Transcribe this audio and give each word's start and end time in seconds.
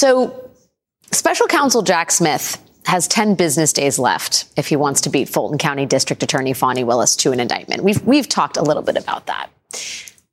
So, 0.00 0.48
special 1.12 1.46
counsel 1.46 1.82
Jack 1.82 2.10
Smith 2.10 2.56
has 2.86 3.06
10 3.06 3.34
business 3.34 3.70
days 3.70 3.98
left 3.98 4.46
if 4.56 4.66
he 4.66 4.74
wants 4.74 5.02
to 5.02 5.10
beat 5.10 5.28
Fulton 5.28 5.58
County 5.58 5.84
District 5.84 6.22
Attorney 6.22 6.54
Fani 6.54 6.84
Willis 6.84 7.16
to 7.16 7.32
an 7.32 7.38
indictment. 7.38 7.84
We've, 7.84 8.02
we've 8.06 8.26
talked 8.26 8.56
a 8.56 8.62
little 8.62 8.82
bit 8.82 8.96
about 8.96 9.26
that. 9.26 9.50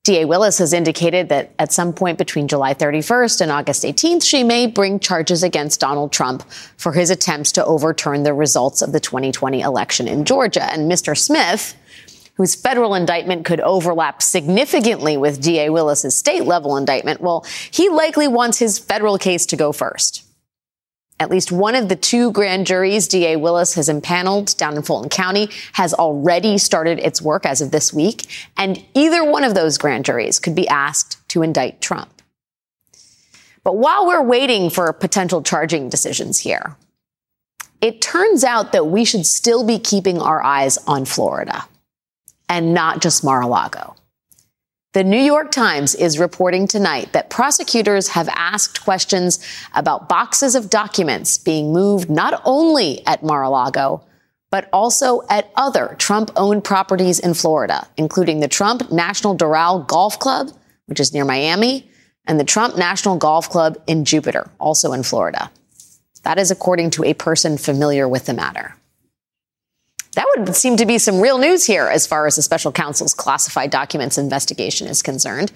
DA 0.05 0.23
Willis 0.23 0.57
has 0.59 0.71
indicated 0.71 1.27
that 1.27 1.51
at 1.59 1.73
some 1.73 1.91
point 1.91 2.17
between 2.17 2.47
July 2.47 2.75
31st 2.75 3.41
and 3.41 3.51
August 3.51 3.83
18th, 3.83 4.23
she 4.23 4.41
may 4.41 4.67
bring 4.67 5.01
charges 5.01 5.43
against 5.43 5.81
Donald 5.81 6.13
Trump 6.13 6.49
for 6.77 6.93
his 6.93 7.09
attempts 7.09 7.51
to 7.51 7.65
overturn 7.65 8.23
the 8.23 8.33
results 8.33 8.81
of 8.81 8.93
the 8.93 9.01
2020 9.01 9.59
election 9.59 10.07
in 10.07 10.23
Georgia. 10.23 10.63
And 10.71 10.89
Mr. 10.89 11.17
Smith, 11.17 11.75
whose 12.37 12.55
federal 12.55 12.93
indictment 12.93 13.45
could 13.45 13.59
overlap 13.59 14.21
significantly 14.21 15.17
with 15.17 15.41
DA 15.41 15.69
Willis's 15.69 16.15
state 16.15 16.45
level 16.45 16.77
indictment, 16.77 17.19
well, 17.19 17.45
he 17.71 17.89
likely 17.89 18.27
wants 18.27 18.59
his 18.59 18.79
federal 18.79 19.17
case 19.17 19.45
to 19.47 19.57
go 19.57 19.71
first. 19.71 20.23
At 21.19 21.31
least 21.31 21.51
one 21.51 21.73
of 21.73 21.89
the 21.89 21.95
two 21.95 22.31
grand 22.31 22.67
juries 22.67 23.07
DA 23.07 23.37
Willis 23.37 23.73
has 23.73 23.89
impaneled 23.89 24.55
down 24.57 24.75
in 24.75 24.83
Fulton 24.83 25.09
County 25.09 25.49
has 25.73 25.95
already 25.95 26.59
started 26.59 26.99
its 26.99 27.21
work 27.21 27.43
as 27.43 27.59
of 27.59 27.71
this 27.71 27.91
week, 27.91 28.27
and 28.55 28.85
either 28.93 29.23
one 29.23 29.43
of 29.43 29.55
those 29.55 29.79
grand 29.79 30.05
juries 30.05 30.37
could 30.37 30.53
be 30.53 30.67
asked 30.67 31.27
to 31.29 31.41
indict 31.41 31.81
Trump. 31.81 32.21
But 33.63 33.77
while 33.77 34.05
we're 34.05 34.21
waiting 34.21 34.69
for 34.69 34.93
potential 34.93 35.41
charging 35.41 35.89
decisions 35.89 36.37
here, 36.39 36.77
it 37.81 37.99
turns 37.99 38.43
out 38.43 38.71
that 38.71 38.87
we 38.87 39.03
should 39.03 39.25
still 39.25 39.65
be 39.65 39.79
keeping 39.79 40.21
our 40.21 40.41
eyes 40.43 40.77
on 40.85 41.05
Florida 41.05 41.67
and 42.49 42.73
not 42.73 43.01
just 43.01 43.23
Mar-a-Lago. 43.23 43.95
The 44.93 45.03
New 45.03 45.19
York 45.19 45.51
Times 45.51 45.93
is 45.93 46.17
reporting 46.17 46.67
tonight 46.67 47.13
that 47.13 47.29
prosecutors 47.29 48.07
have 48.09 48.29
asked 48.29 48.83
questions 48.83 49.39
about 49.75 50.09
boxes 50.09 50.55
of 50.55 50.69
documents 50.69 51.37
being 51.37 51.71
moved 51.71 52.09
not 52.09 52.41
only 52.45 53.05
at 53.05 53.21
Mar-a-Lago, 53.21 54.03
but 54.49 54.69
also 54.71 55.21
at 55.29 55.51
other 55.55 55.95
Trump 55.99 56.31
owned 56.35 56.63
properties 56.63 57.19
in 57.19 57.33
Florida, 57.33 57.87
including 57.97 58.39
the 58.39 58.47
Trump 58.47 58.91
National 58.91 59.37
Doral 59.37 59.85
Golf 59.85 60.17
Club, 60.19 60.51
which 60.85 60.99
is 60.99 61.13
near 61.13 61.25
Miami, 61.25 61.89
and 62.25 62.39
the 62.39 62.45
Trump 62.45 62.77
National 62.77 63.17
Golf 63.17 63.49
Club 63.49 63.77
in 63.87 64.05
Jupiter, 64.05 64.49
also 64.59 64.93
in 64.93 65.03
Florida. 65.03 65.51
That 66.23 66.39
is 66.39 66.49
according 66.49 66.91
to 66.91 67.03
a 67.03 67.13
person 67.13 67.57
familiar 67.57 68.07
with 68.07 68.25
the 68.25 68.33
matter. 68.33 68.75
That 70.17 70.25
would 70.35 70.55
seem 70.55 70.77
to 70.77 70.85
be 70.87 70.97
some 70.97 71.21
real 71.21 71.37
news 71.37 71.63
here 71.63 71.85
as 71.85 72.07
far 72.07 72.25
as 72.25 72.37
the 72.37 72.41
special 72.41 72.71
counsel's 72.71 73.13
classified 73.13 73.69
documents 73.69 74.17
investigation 74.17 74.87
is 74.87 75.03
concerned. 75.03 75.51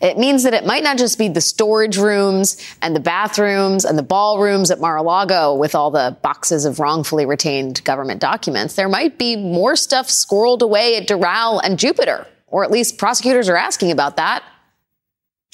It 0.00 0.18
means 0.18 0.44
that 0.44 0.54
it 0.54 0.64
might 0.64 0.84
not 0.84 0.98
just 0.98 1.18
be 1.18 1.26
the 1.26 1.40
storage 1.40 1.98
rooms 1.98 2.56
and 2.80 2.94
the 2.94 3.00
bathrooms 3.00 3.84
and 3.84 3.98
the 3.98 4.04
ballrooms 4.04 4.70
at 4.70 4.78
Mar-a-Lago 4.78 5.56
with 5.56 5.74
all 5.74 5.90
the 5.90 6.16
boxes 6.22 6.64
of 6.64 6.78
wrongfully 6.78 7.26
retained 7.26 7.82
government 7.82 8.20
documents. 8.20 8.76
There 8.76 8.88
might 8.88 9.18
be 9.18 9.34
more 9.34 9.74
stuff 9.74 10.06
squirreled 10.06 10.62
away 10.62 10.94
at 10.94 11.08
Doral 11.08 11.60
and 11.64 11.76
Jupiter, 11.76 12.24
or 12.46 12.62
at 12.62 12.70
least 12.70 12.98
prosecutors 12.98 13.48
are 13.48 13.56
asking 13.56 13.90
about 13.90 14.14
that, 14.14 14.44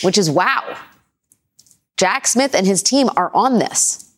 which 0.03 0.19
is 0.19 0.31
wow. 0.31 0.77
Jack 1.97 2.27
Smith 2.27 2.55
and 2.55 2.67
his 2.67 2.83
team 2.83 3.09
are 3.17 3.35
on 3.35 3.59
this. 3.59 4.10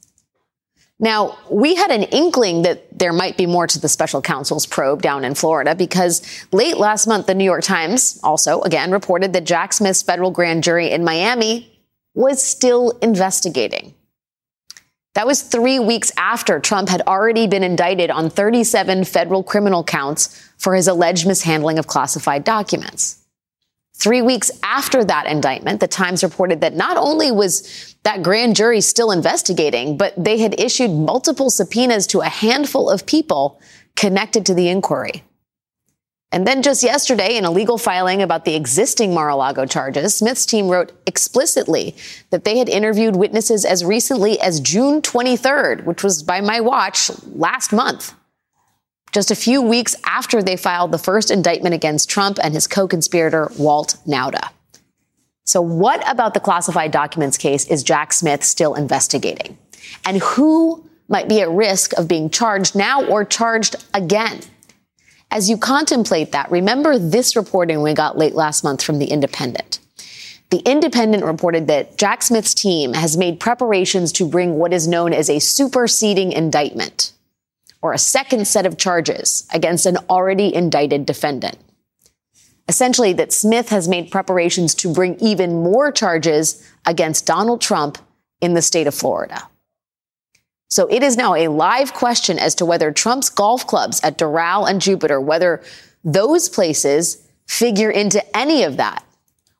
Now, 1.03 1.37
we 1.51 1.75
had 1.75 1.91
an 1.91 2.05
inkling 2.05 2.63
that 2.63 2.97
there 2.97 3.13
might 3.13 3.37
be 3.37 3.45
more 3.45 3.67
to 3.67 3.81
the 3.81 3.89
special 3.89 4.23
counsel's 4.23 4.67
probe 4.67 5.03
down 5.03 5.25
in 5.25 5.35
Florida 5.35 5.75
because 5.75 6.23
late 6.53 6.77
last 6.77 7.09
month, 7.09 7.27
the 7.27 7.35
New 7.35 7.45
York 7.45 7.65
Times 7.65 8.21
also 8.23 8.61
again 8.63 8.93
reported 8.93 9.33
that 9.33 9.43
Jack 9.45 9.73
Smith's 9.73 10.01
federal 10.01 10.31
grand 10.31 10.63
jury 10.63 10.93
in 10.93 11.03
Miami 11.03 11.77
was 12.15 12.41
still 12.41 12.91
investigating. 13.03 13.95
That 15.15 15.27
was 15.27 15.43
three 15.43 15.81
weeks 15.81 16.13
after 16.17 16.61
Trump 16.61 16.89
had 16.89 17.03
already 17.03 17.49
been 17.49 17.65
indicted 17.65 18.11
on 18.11 18.31
37 18.31 19.05
federal 19.05 19.43
criminal 19.43 19.83
counts 19.83 20.49
for 20.57 20.77
his 20.77 20.87
alleged 20.87 21.27
mishandling 21.27 21.81
of 21.81 21.89
classified 21.89 22.45
documents. 22.45 23.22
Three 23.95 24.23
weeks 24.23 24.51
after 24.63 25.05
that 25.05 25.27
indictment, 25.27 25.81
the 25.81 25.87
Times 25.87 26.25
reported 26.25 26.61
that 26.63 26.75
not 26.75 26.97
only 26.97 27.31
was 27.31 27.95
that 28.03 28.23
grand 28.23 28.57
jury 28.57 28.81
still 28.81 29.11
investigating, 29.11 29.97
but 29.97 30.13
they 30.17 30.39
had 30.39 30.59
issued 30.59 30.91
multiple 30.91 31.51
subpoenas 31.51 32.07
to 32.09 32.21
a 32.21 32.29
handful 32.29 32.91
of 32.91 33.07
people 33.07 33.61
connected 33.95 34.47
to 34.47 34.55
the 34.55 34.69
inquiry. 34.69 35.23
And 36.33 36.47
then 36.47 36.63
just 36.63 36.83
yesterday, 36.83 37.37
in 37.37 37.45
a 37.45 37.51
legal 37.51 37.77
filing 37.77 38.23
about 38.23 38.47
the 38.47 38.55
existing 38.55 39.13
Mar-a-Lago 39.13 39.67
charges, 39.67 40.15
Smith's 40.15 40.47
team 40.47 40.69
wrote 40.69 40.93
explicitly 41.07 41.95
that 42.31 42.45
they 42.45 42.57
had 42.57 42.71
interviewed 42.71 43.17
witnesses 43.17 43.67
as 43.67 43.85
recently 43.85 44.41
as 44.41 44.59
June 44.59 45.03
23rd, 45.03 45.85
which 45.85 46.03
was 46.03 46.23
by 46.23 46.41
my 46.41 46.59
watch 46.59 47.11
last 47.27 47.71
month 47.71 48.15
just 49.13 49.31
a 49.31 49.37
few 49.37 49.61
weeks 49.61 49.95
after 50.05 50.43
they 50.43 50.57
filed 50.57 50.91
the 50.91 50.99
first 50.99 51.31
indictment 51.31 51.75
against 51.75 52.09
Trump 52.09 52.39
and 52.43 52.55
his 52.55 52.67
co-conspirator, 52.67 53.51
Walt 53.59 53.97
Nauta. 54.07 54.51
So 55.45 55.61
what 55.61 56.03
about 56.11 56.35
the 56.35 56.41
classified 56.41 56.91
documents 56.91 57.37
case 57.37 57.67
is 57.67 57.83
Jack 57.83 58.13
Smith 58.13 58.43
still 58.43 58.75
investigating? 58.75 59.59
And 60.05 60.19
who 60.19 60.89
might 61.09 61.29
be 61.29 61.41
at 61.43 61.51
risk 61.51 61.93
of 61.99 62.09
being 62.09 62.31
charged 62.31 62.75
now 62.75 63.05
or 63.05 63.25
charged 63.25 63.77
again? 63.93 64.41
As 65.31 65.51
you 65.51 65.59
contemplate 65.59 66.33
that, 66.33 66.51
remember 66.51 66.99
this 66.99 67.37
reporting 67.37 67.83
we 67.83 67.95
got 67.95 68.17
late 68.17 68.35
last 68.35 68.65
month 68.65 68.83
from 68.83 68.99
The 68.99 69.07
Independent. 69.07 69.79
The 70.51 70.59
Independent 70.59 71.25
reported 71.25 71.67
that 71.69 71.97
Jack 71.99 72.23
Smith's 72.23 72.55
team 72.55 72.93
has 72.93 73.17
made 73.17 73.41
preparations 73.41 74.13
to 74.13 74.27
bring 74.27 74.55
what 74.55 74.73
is 74.73 74.87
known 74.87 75.13
as 75.13 75.29
a 75.29 75.39
superseding 75.39 76.33
indictment 76.33 77.13
or 77.83 77.93
a 77.93 77.99
second 77.99 78.47
set 78.47 78.65
of 78.65 78.79
charges 78.79 79.47
against 79.53 79.85
an 79.85 79.99
already 80.09 80.55
indicted 80.55 81.05
defendant. 81.05 81.59
Essentially, 82.69 83.13
that 83.15 83.33
Smith 83.33 83.69
has 83.71 83.89
made 83.89 84.11
preparations 84.11 84.75
to 84.77 84.93
bring 84.93 85.19
even 85.21 85.63
more 85.63 85.91
charges 85.91 86.67
against 86.87 87.27
Donald 87.27 87.61
Trump 87.61 87.99
in 88.41 88.55
the 88.55 88.63
state 88.63 88.87
of 88.87 88.95
Florida. 88.95 89.49
So 90.69 90.87
it 90.87 91.03
is 91.03 91.17
now 91.17 91.35
a 91.35 91.49
live 91.49 91.93
question 91.93 92.39
as 92.39 92.55
to 92.55 92.65
whether 92.65 92.93
Trump's 92.93 93.29
golf 93.29 93.67
clubs 93.67 94.01
at 94.03 94.17
Doral 94.17 94.67
and 94.67 94.81
Jupiter, 94.81 95.21
whether 95.21 95.63
those 96.03 96.49
places 96.49 97.29
figure 97.47 97.91
into 97.91 98.25
any 98.35 98.63
of 98.63 98.79
that, 98.79 99.05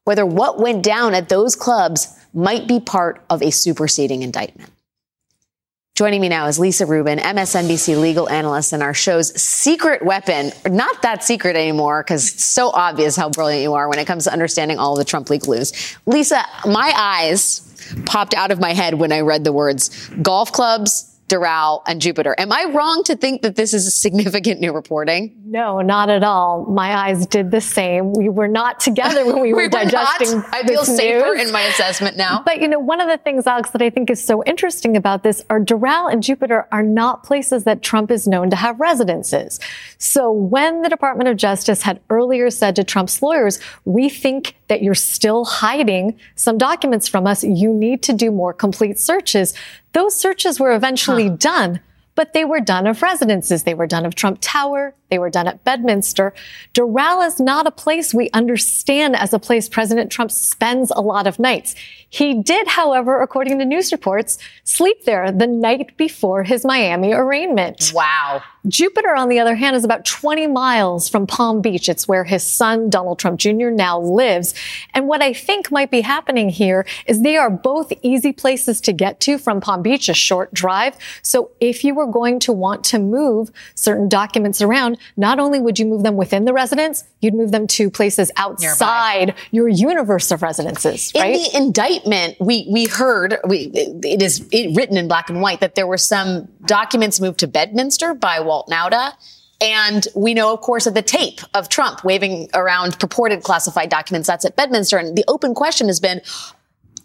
whether 0.05 0.25
what 0.25 0.59
went 0.59 0.83
down 0.83 1.13
at 1.13 1.29
those 1.29 1.55
clubs 1.55 2.19
might 2.33 2.67
be 2.67 2.81
part 2.81 3.23
of 3.29 3.43
a 3.43 3.51
superseding 3.51 4.23
indictment. 4.23 4.71
Joining 5.95 6.23
me 6.23 6.31
now 6.31 6.47
is 6.47 6.59
Lisa 6.59 6.87
Rubin, 6.87 7.19
MSNBC 7.19 8.01
legal 8.01 8.27
analyst 8.27 8.73
and 8.73 8.83
our 8.83 8.95
show's 8.95 9.39
secret 9.39 10.03
weapon. 10.03 10.51
Not 10.67 11.03
that 11.03 11.23
secret 11.23 11.55
anymore 11.55 12.03
because 12.03 12.33
it's 12.33 12.45
so 12.45 12.71
obvious 12.71 13.15
how 13.15 13.29
brilliant 13.29 13.63
you 13.63 13.75
are 13.75 13.91
when 13.91 13.99
it 13.99 14.07
comes 14.07 14.25
to 14.25 14.33
understanding 14.33 14.79
all 14.79 14.97
the 14.97 15.05
Trump 15.05 15.29
legal 15.29 15.53
news. 15.53 15.99
Lisa, 16.07 16.43
my 16.65 16.95
eyes 16.97 17.61
popped 18.07 18.33
out 18.33 18.51
of 18.51 18.59
my 18.59 18.73
head 18.73 18.95
when 18.95 19.13
I 19.13 19.21
read 19.21 19.45
the 19.45 19.53
words 19.53 20.09
golf 20.23 20.51
clubs, 20.51 21.12
Doral, 21.33 21.83
and 21.87 22.01
Jupiter. 22.01 22.35
Am 22.37 22.53
I 22.53 22.65
wrong 22.75 23.03
to 23.05 23.17
think 23.17 23.41
that 23.41 23.57
this 23.57 23.73
is 23.73 23.95
significant 23.95 24.61
new 24.61 24.73
reporting? 24.73 25.35
No, 25.47 25.81
not 25.81 26.11
at 26.11 26.23
all. 26.23 26.67
My 26.67 26.95
eyes 26.95 27.27
did 27.27 27.51
the 27.51 27.61
same. 27.61 28.13
We 28.13 28.29
were 28.29 28.49
not 28.49 28.81
together 28.81 29.25
when 29.25 29.41
we 29.41 29.53
were, 29.55 29.61
we 29.61 29.65
were 29.65 29.69
digesting. 29.71 30.39
Not. 30.39 30.55
I 30.55 30.63
feel 30.63 30.85
safer 30.85 31.35
in 31.35 31.51
my 31.51 31.63
assessment 31.63 32.19
now. 32.19 32.43
But 32.45 32.61
you 32.61 32.69
know, 32.69 32.79
one 32.79 33.01
of 33.01 33.09
the 33.09 33.17
things, 33.17 33.47
Alex, 33.47 33.71
that 33.71 33.81
I 33.81 33.89
think 33.89 34.11
is 34.11 34.23
so 34.23 34.45
interesting 34.45 34.95
about 34.95 35.23
this 35.23 35.43
are 35.49 35.59
Doral 35.59 36.13
and 36.13 36.23
Jupiter 36.23 36.69
are 36.71 36.83
not 36.83 37.23
places 37.23 37.65
that 37.65 37.83
Trump 37.83 38.11
is 38.11 38.29
known 38.29 38.51
to 38.51 38.57
have 38.57 38.79
residences. 38.79 39.59
So 39.97 40.31
when 40.31 40.83
the 40.83 40.91
Department 40.91 41.31
of 41.31 41.39
Justice 41.39 41.83
had 41.83 42.01
earlier 42.11 42.51
said 42.51 42.77
to 42.77 42.85
Trump's 42.85 43.23
lawyers, 43.23 43.59
we 43.87 44.11
think 44.11 44.57
that 44.73 44.83
you're 44.83 44.95
still 44.95 45.45
hiding 45.45 46.19
some 46.35 46.57
documents 46.57 47.07
from 47.07 47.27
us, 47.27 47.45
you 47.45 47.75
need 47.75 48.03
to 48.03 48.15
do 48.15 48.31
more 48.31 48.55
complete 48.55 48.99
searches. 48.99 49.53
Those 49.93 50.17
searches 50.17 50.59
were 50.59 50.73
eventually 50.73 51.29
huh. 51.29 51.37
done, 51.39 51.81
but 52.15 52.33
they 52.33 52.45
were 52.45 52.61
done 52.61 52.87
of 52.87 53.03
residences. 53.03 53.65
They 53.65 53.75
were 53.75 53.87
done 53.87 54.07
of 54.07 54.15
Trump 54.15 54.39
Tower. 54.41 54.95
They 55.13 55.19
were 55.19 55.31
done 55.31 55.47
at 55.47 55.63
Bedminster. 55.65 56.33
Doral 56.73 57.27
is 57.27 57.39
not 57.39 57.67
a 57.67 57.71
place 57.71 58.15
we 58.15 58.31
understand 58.31 59.15
as 59.15 59.35
a 59.35 59.39
place 59.39 59.69
President 59.69 60.11
Trump 60.11 60.31
spends 60.31 60.91
a 60.91 61.03
lot 61.03 61.27
of 61.27 61.39
nights. 61.39 61.75
He 62.09 62.43
did, 62.43 62.67
however, 62.67 63.21
according 63.21 63.59
to 63.59 63.65
news 63.65 63.93
reports, 63.93 64.39
sleep 64.65 65.05
there 65.05 65.31
the 65.31 65.47
night 65.47 65.97
before 65.97 66.43
his 66.45 66.65
Miami 66.65 67.13
arraignment. 67.13 67.93
Wow. 67.95 68.43
Jupiter, 68.69 69.15
on 69.15 69.29
the 69.29 69.41
other 69.41 69.55
hand, 69.55 69.75
is 69.77 69.85
about 69.85 70.05
20 70.05 70.47
miles 70.47 71.09
from 71.09 71.27
Palm 71.27 71.61
Beach. 71.61 71.89
It's 71.89 72.07
where 72.07 72.25
his 72.25 72.45
son, 72.45 72.91
Donald 72.91 73.19
Trump 73.19 73.41
Jr., 73.41 73.71
now 73.71 73.99
lives. 73.99 74.55
And 74.95 75.09
what 75.09 75.21
I 75.21 75.33
think 75.33 75.73
might 75.73 75.91
be 75.91 76.01
happening 76.01 76.49
here 76.49 76.87
is 77.07 77.23
they 77.23 77.37
are 77.37 77.51
both 77.51 77.93
easy 78.03 78.33
places 78.33 78.81
to 78.83 78.93
get 78.93 79.19
to 79.21 79.37
from 79.37 79.61
Palm 79.61 79.83
Beach, 79.83 80.09
a 80.09 80.15
short 80.15 80.55
drive. 80.55 80.97
So 81.23 81.51
if 81.61 81.83
you 81.83 81.95
were 81.95 82.02
were 82.05 82.13
going 82.13 82.41
to 82.41 82.53
want 82.53 82.85
to 82.85 82.99
move 82.99 83.51
certain 83.75 84.09
documents 84.09 84.61
around, 84.61 84.99
not 85.17 85.39
only 85.39 85.61
would 85.61 85.79
you 85.79 85.87
move 85.87 86.03
them 86.03 86.17
within 86.17 86.45
the 86.45 86.53
residence, 86.53 87.05
you'd 87.21 87.35
move 87.35 87.53
them 87.53 87.67
to 87.69 87.91
places 87.91 88.31
outside 88.37 89.29
Nearby. 89.29 89.41
your 89.51 89.69
universe 89.69 90.31
of 90.31 90.43
residences. 90.43 91.13
Right? 91.15 91.35
In 91.35 91.43
the 91.43 91.57
indictment, 91.57 92.37
we 92.41 92.67
we 92.71 92.87
heard 92.87 93.39
we 93.47 93.71
it 93.75 94.23
is 94.23 94.43
written 94.53 94.97
in 94.97 95.09
black 95.09 95.31
and 95.31 95.41
white 95.41 95.61
that 95.61 95.75
there 95.75 95.87
were 95.87 95.99
some 95.99 96.49
documents 96.67 97.21
moved 97.21 97.39
to 97.41 97.47
Bedminster 97.47 98.15
by 98.15 98.41
Walt 98.41 98.69
Nauta. 98.69 99.13
And 99.61 100.09
we 100.17 100.35
know, 100.35 100.53
of 100.53 100.61
course, 100.61 100.87
of 100.89 100.95
the 100.95 101.03
tape 101.03 101.41
of 101.55 101.69
Trump 101.69 102.03
waving 102.03 102.49
around 102.53 102.99
purported 102.99 103.45
classified 103.45 103.91
documents. 103.91 104.27
That's 104.27 104.45
at 104.45 104.57
Bedminster. 104.57 104.99
And 104.99 105.17
the 105.17 105.25
open 105.29 105.55
question 105.55 105.87
has 105.87 106.01
been, 106.01 106.21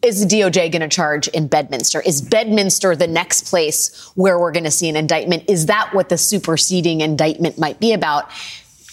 is 0.02 0.26
the 0.26 0.36
DOJ 0.36 0.72
going 0.72 0.82
to 0.82 0.88
charge 0.88 1.28
in 1.30 1.48
Bedminster? 1.48 2.02
Is 2.02 2.22
Bedminster 2.22 2.96
the 2.96 3.08
next 3.08 3.48
place 3.48 4.12
where 4.16 4.40
we're 4.40 4.52
going 4.52 4.64
to 4.64 4.72
see 4.72 4.90
an 4.90 4.96
indictment? 4.96 5.44
Is 5.48 5.66
that 5.68 5.94
what 5.94 6.10
the 6.10 6.18
superseding 6.18 7.02
indictment 7.02 7.58
might 7.58 7.80
be 7.80 7.94
about? 7.94 8.30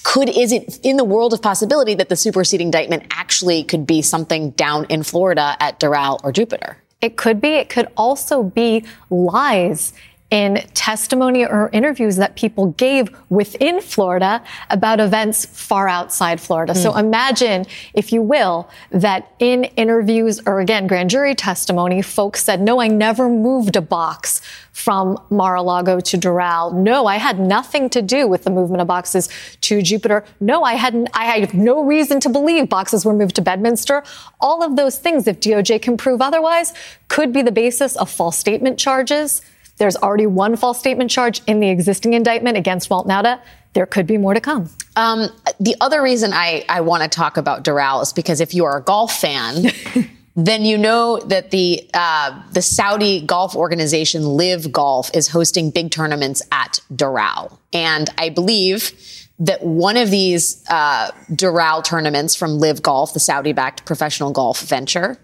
Could, 0.02 0.28
is 0.28 0.52
it 0.52 0.80
in 0.82 0.96
the 0.96 1.04
world 1.04 1.32
of 1.32 1.40
possibility 1.40 1.94
that 1.94 2.08
the 2.08 2.16
superseding 2.16 2.68
indictment 2.68 3.04
actually 3.10 3.64
could 3.64 3.86
be 3.86 4.02
something 4.02 4.50
down 4.50 4.86
in 4.88 5.02
Florida 5.02 5.56
at 5.60 5.80
Doral 5.80 6.20
or 6.22 6.32
Jupiter? 6.32 6.76
It 7.00 7.16
could 7.16 7.40
be. 7.40 7.48
It 7.48 7.68
could 7.68 7.88
also 7.96 8.42
be 8.42 8.84
lies 9.10 9.92
in 10.34 10.56
testimony 10.74 11.46
or 11.46 11.70
interviews 11.72 12.16
that 12.16 12.34
people 12.34 12.72
gave 12.72 13.08
within 13.28 13.80
Florida 13.80 14.42
about 14.68 14.98
events 14.98 15.46
far 15.46 15.86
outside 15.86 16.40
Florida. 16.40 16.72
Mm. 16.72 16.82
So 16.82 16.90
hmm. 16.90 16.98
imagine, 16.98 17.66
if 17.94 18.12
you 18.12 18.20
will, 18.20 18.68
that 18.90 19.30
in 19.38 19.62
interviews 19.76 20.40
or 20.44 20.58
again, 20.58 20.88
grand 20.88 21.08
jury 21.08 21.36
testimony, 21.36 22.02
folks 22.02 22.42
said, 22.42 22.60
no, 22.60 22.80
I 22.80 22.88
never 22.88 23.28
moved 23.28 23.76
a 23.76 23.80
box 23.80 24.40
from 24.72 25.16
Mar-a-Lago 25.30 26.00
to 26.00 26.18
Doral. 26.18 26.74
No, 26.74 27.06
I 27.06 27.18
had 27.18 27.38
nothing 27.38 27.88
to 27.90 28.02
do 28.02 28.26
with 28.26 28.42
the 28.42 28.50
movement 28.50 28.80
of 28.80 28.88
boxes 28.88 29.28
to 29.60 29.82
Jupiter. 29.82 30.24
No, 30.40 30.64
I 30.64 30.74
hadn't, 30.74 31.10
I 31.14 31.26
had 31.26 31.54
no 31.54 31.84
reason 31.84 32.18
to 32.18 32.28
believe 32.28 32.68
boxes 32.68 33.04
were 33.04 33.14
moved 33.14 33.36
to 33.36 33.42
Bedminster. 33.42 34.02
All 34.40 34.64
of 34.64 34.74
those 34.74 34.98
things, 34.98 35.28
if 35.28 35.38
DOJ 35.38 35.80
can 35.80 35.96
prove 35.96 36.20
otherwise, 36.20 36.72
could 37.06 37.32
be 37.32 37.40
the 37.40 37.52
basis 37.52 37.94
of 37.94 38.10
false 38.10 38.36
statement 38.36 38.80
charges 38.80 39.40
there's 39.78 39.96
already 39.96 40.26
one 40.26 40.56
false 40.56 40.78
statement 40.78 41.10
charge 41.10 41.42
in 41.46 41.60
the 41.60 41.68
existing 41.68 42.14
indictment 42.14 42.56
against 42.56 42.90
Walt 42.90 43.06
Nauta. 43.06 43.40
There 43.72 43.86
could 43.86 44.06
be 44.06 44.18
more 44.18 44.34
to 44.34 44.40
come. 44.40 44.70
Um, 44.94 45.28
the 45.58 45.74
other 45.80 46.00
reason 46.00 46.32
I, 46.32 46.64
I 46.68 46.80
want 46.80 47.02
to 47.02 47.08
talk 47.08 47.36
about 47.36 47.64
Doral 47.64 48.02
is 48.02 48.12
because 48.12 48.40
if 48.40 48.54
you 48.54 48.64
are 48.64 48.76
a 48.76 48.82
golf 48.82 49.12
fan, 49.18 49.64
then 50.36 50.64
you 50.64 50.78
know 50.78 51.18
that 51.26 51.50
the 51.50 51.88
uh, 51.92 52.40
the 52.52 52.62
Saudi 52.62 53.20
golf 53.20 53.56
organization 53.56 54.22
LIV 54.22 54.70
Golf 54.70 55.10
is 55.14 55.28
hosting 55.28 55.70
big 55.70 55.90
tournaments 55.90 56.40
at 56.52 56.78
Doral, 56.92 57.58
and 57.72 58.08
I 58.16 58.28
believe 58.28 58.92
that 59.40 59.64
one 59.64 59.96
of 59.96 60.10
these 60.10 60.64
uh, 60.70 61.10
Doral 61.32 61.82
tournaments 61.82 62.36
from 62.36 62.60
LIV 62.60 62.82
Golf, 62.82 63.14
the 63.14 63.20
Saudi-backed 63.20 63.84
professional 63.84 64.30
golf 64.30 64.60
venture, 64.60 65.18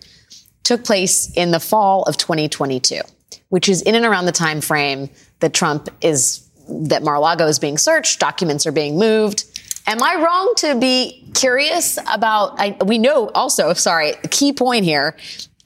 took 0.65 0.85
place 0.85 1.33
in 1.37 1.53
the 1.53 1.61
fall 1.61 2.03
of 2.03 2.17
2022 2.17 3.01
which 3.51 3.69
is 3.69 3.83
in 3.83 3.95
and 3.95 4.05
around 4.05 4.25
the 4.25 4.33
time 4.33 4.61
frame 4.61 5.11
that 5.41 5.53
Trump 5.53 5.89
is 6.01 6.49
that 6.69 7.03
Mar-a-Lago 7.03 7.47
is 7.47 7.59
being 7.59 7.79
searched, 7.79 8.19
documents 8.19 8.67
are 8.67 8.73
being 8.73 8.99
moved. 8.99 9.45
Am 9.87 10.03
I 10.03 10.15
wrong 10.17 10.55
to 10.59 10.79
be 10.79 11.31
curious 11.35 11.99
about? 12.13 12.55
I, 12.59 12.77
we 12.85 12.99
know 12.99 13.29
also, 13.31 13.73
sorry, 13.75 14.15
key 14.31 14.53
point 14.53 14.85
here. 14.85 15.17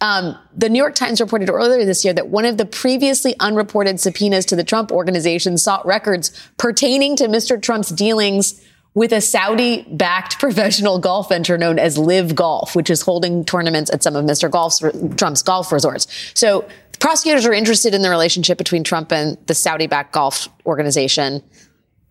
Um, 0.00 0.36
the 0.56 0.68
New 0.68 0.78
York 0.78 0.94
Times 0.94 1.20
reported 1.20 1.48
earlier 1.50 1.84
this 1.84 2.04
year 2.04 2.14
that 2.14 2.28
one 2.28 2.44
of 2.44 2.56
the 2.56 2.66
previously 2.66 3.34
unreported 3.40 4.00
subpoenas 4.00 4.44
to 4.46 4.56
the 4.56 4.64
Trump 4.64 4.92
organization 4.92 5.56
sought 5.56 5.84
records 5.86 6.30
pertaining 6.56 7.16
to 7.16 7.24
Mr. 7.26 7.60
Trump's 7.60 7.90
dealings 7.90 8.62
with 8.94 9.12
a 9.12 9.20
Saudi 9.20 9.82
backed 9.90 10.38
professional 10.40 10.98
golf 10.98 11.28
venture 11.28 11.58
known 11.58 11.78
as 11.78 11.98
LIV 11.98 12.34
Golf, 12.34 12.76
which 12.76 12.90
is 12.90 13.02
holding 13.02 13.44
tournaments 13.44 13.90
at 13.92 14.02
some 14.02 14.16
of 14.16 14.24
Mr. 14.24 14.50
Golf's, 14.50 14.82
Trump's 15.16 15.42
golf 15.42 15.72
resorts. 15.72 16.06
So 16.34 16.66
prosecutors 17.04 17.44
are 17.44 17.52
interested 17.52 17.92
in 17.92 18.00
the 18.00 18.08
relationship 18.08 18.56
between 18.56 18.82
Trump 18.82 19.12
and 19.12 19.36
the 19.46 19.52
Saudi 19.52 19.86
backed 19.86 20.10
golf 20.14 20.48
organization. 20.64 21.42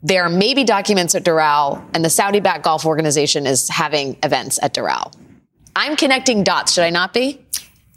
There 0.04 0.30
may 0.30 0.54
be 0.54 0.63
documents 0.63 1.16
at 1.16 1.24
Doral, 1.24 1.84
and 1.95 2.06
the 2.06 2.12
Saudi 2.12 2.40
backed 2.40 2.63
golf 2.63 2.86
organization 2.86 3.48
is 3.48 3.68
having 3.69 4.18
events 4.22 4.60
at 4.62 4.75
Doral. 4.75 5.12
I'm 5.75 5.95
connecting 5.95 6.44
dots, 6.44 6.74
should 6.74 6.84
I 6.84 6.92
not 6.92 7.12
be? 7.12 7.44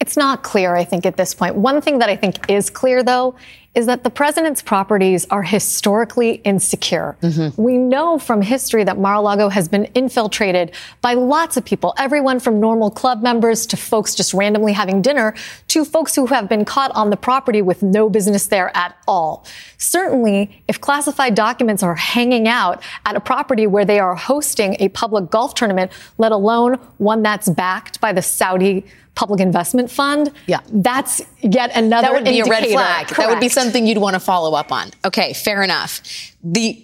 It's 0.01 0.17
not 0.17 0.43
clear, 0.43 0.75
I 0.75 0.85
think, 0.85 1.05
at 1.05 1.19
this 1.19 1.35
point. 1.35 1.55
One 1.55 1.83
thing 1.83 1.99
that 1.99 2.09
I 2.09 2.17
think 2.17 2.51
is 2.51 2.71
clear, 2.71 3.03
though, 3.03 3.35
is 3.77 3.85
that 3.85 4.03
the 4.03 4.11
president's 4.11 4.63
properties 4.63 5.27
are 5.31 5.43
historically 5.43 6.37
insecure. 6.37 7.15
Mm-hmm. 7.21 7.63
We 7.63 7.77
know 7.77 8.19
from 8.19 8.41
history 8.41 8.85
that 8.85 8.99
Mar-a-Lago 8.99 9.51
has 9.51 9.69
been 9.69 9.85
infiltrated 9.95 10.73
by 11.03 11.13
lots 11.13 11.59
of 11.59 11.65
people, 11.65 11.93
everyone 11.99 12.41
from 12.41 12.59
normal 12.59 12.91
club 12.91 13.23
members 13.23 13.67
to 13.67 13.77
folks 13.77 14.15
just 14.15 14.33
randomly 14.33 14.73
having 14.73 15.03
dinner 15.03 15.35
to 15.69 15.85
folks 15.85 16.15
who 16.15 16.25
have 16.27 16.49
been 16.49 16.65
caught 16.65 16.91
on 16.93 17.11
the 17.11 17.19
property 17.19 17.61
with 17.61 17.83
no 17.83 18.09
business 18.09 18.47
there 18.47 18.75
at 18.75 18.97
all. 19.07 19.45
Certainly, 19.77 20.65
if 20.67 20.81
classified 20.81 21.35
documents 21.35 21.83
are 21.83 21.97
hanging 21.97 22.49
out 22.49 22.83
at 23.05 23.15
a 23.15 23.21
property 23.21 23.67
where 23.67 23.85
they 23.85 23.99
are 23.99 24.15
hosting 24.15 24.77
a 24.81 24.89
public 24.89 25.31
golf 25.31 25.53
tournament, 25.53 25.93
let 26.17 26.33
alone 26.33 26.77
one 26.97 27.23
that's 27.23 27.51
backed 27.51 28.01
by 28.01 28.15
the 28.15 28.23
Saudi 28.23 28.87
public 29.17 29.41
investment 29.41 29.91
fund. 29.91 30.31
Yeah. 30.47 30.61
That's 30.71 31.23
yet 31.41 31.73
another 31.75 32.09
That 32.09 32.13
would 32.13 32.25
be 32.25 32.39
indicator. 32.39 32.53
a 32.53 32.61
red 32.61 32.71
flag. 32.71 33.07
Correct. 33.07 33.17
That 33.17 33.29
would 33.31 33.41
be 33.41 33.49
something 33.49 33.87
you'd 33.87 33.99
want 33.99 34.15
to 34.15 34.21
follow 34.21 34.55
up 34.55 34.71
on. 34.71 34.91
Okay, 35.05 35.33
fair 35.33 35.63
enough. 35.63 36.03
The 36.45 36.83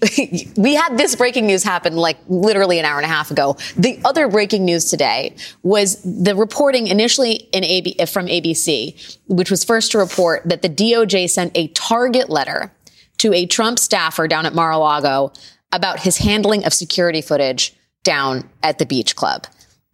we 0.56 0.75
had 0.75 0.96
this 0.96 1.14
breaking 1.14 1.46
news 1.46 1.62
happen 1.62 1.94
like 1.94 2.17
literally 2.29 2.79
an 2.79 2.84
hour 2.84 2.96
and 2.96 3.05
a 3.05 3.08
half 3.08 3.31
ago. 3.31 3.56
The 3.76 4.00
other 4.05 4.26
breaking 4.29 4.64
news 4.64 4.87
today 4.87 5.37
was 5.62 6.02
the 6.02 6.34
reporting 6.34 6.88
initially 6.88 7.34
in 7.52 7.64
AB, 7.64 7.96
from 8.06 8.26
ABC, 8.26 9.19
which 9.29 9.50
was 9.50 9.62
first 9.62 9.93
to 9.93 9.99
report 9.99 10.43
that 10.46 10.62
the 10.62 10.70
DOJ 10.70 11.31
sent 11.31 11.56
a 11.56 11.69
target 11.69 12.29
letter 12.31 12.73
to 13.19 13.32
a 13.34 13.46
Trump 13.46 13.79
staffer 13.79 14.26
down 14.26 14.46
at 14.46 14.55
Mar-a-Lago 14.55 15.32
about 15.70 16.00
his 16.00 16.17
handling 16.19 16.64
of 16.64 16.73
security 16.73 17.20
footage 17.20 17.75
down 18.05 18.49
at 18.62 18.79
the 18.79 18.87
beach 18.87 19.14
club. 19.17 19.46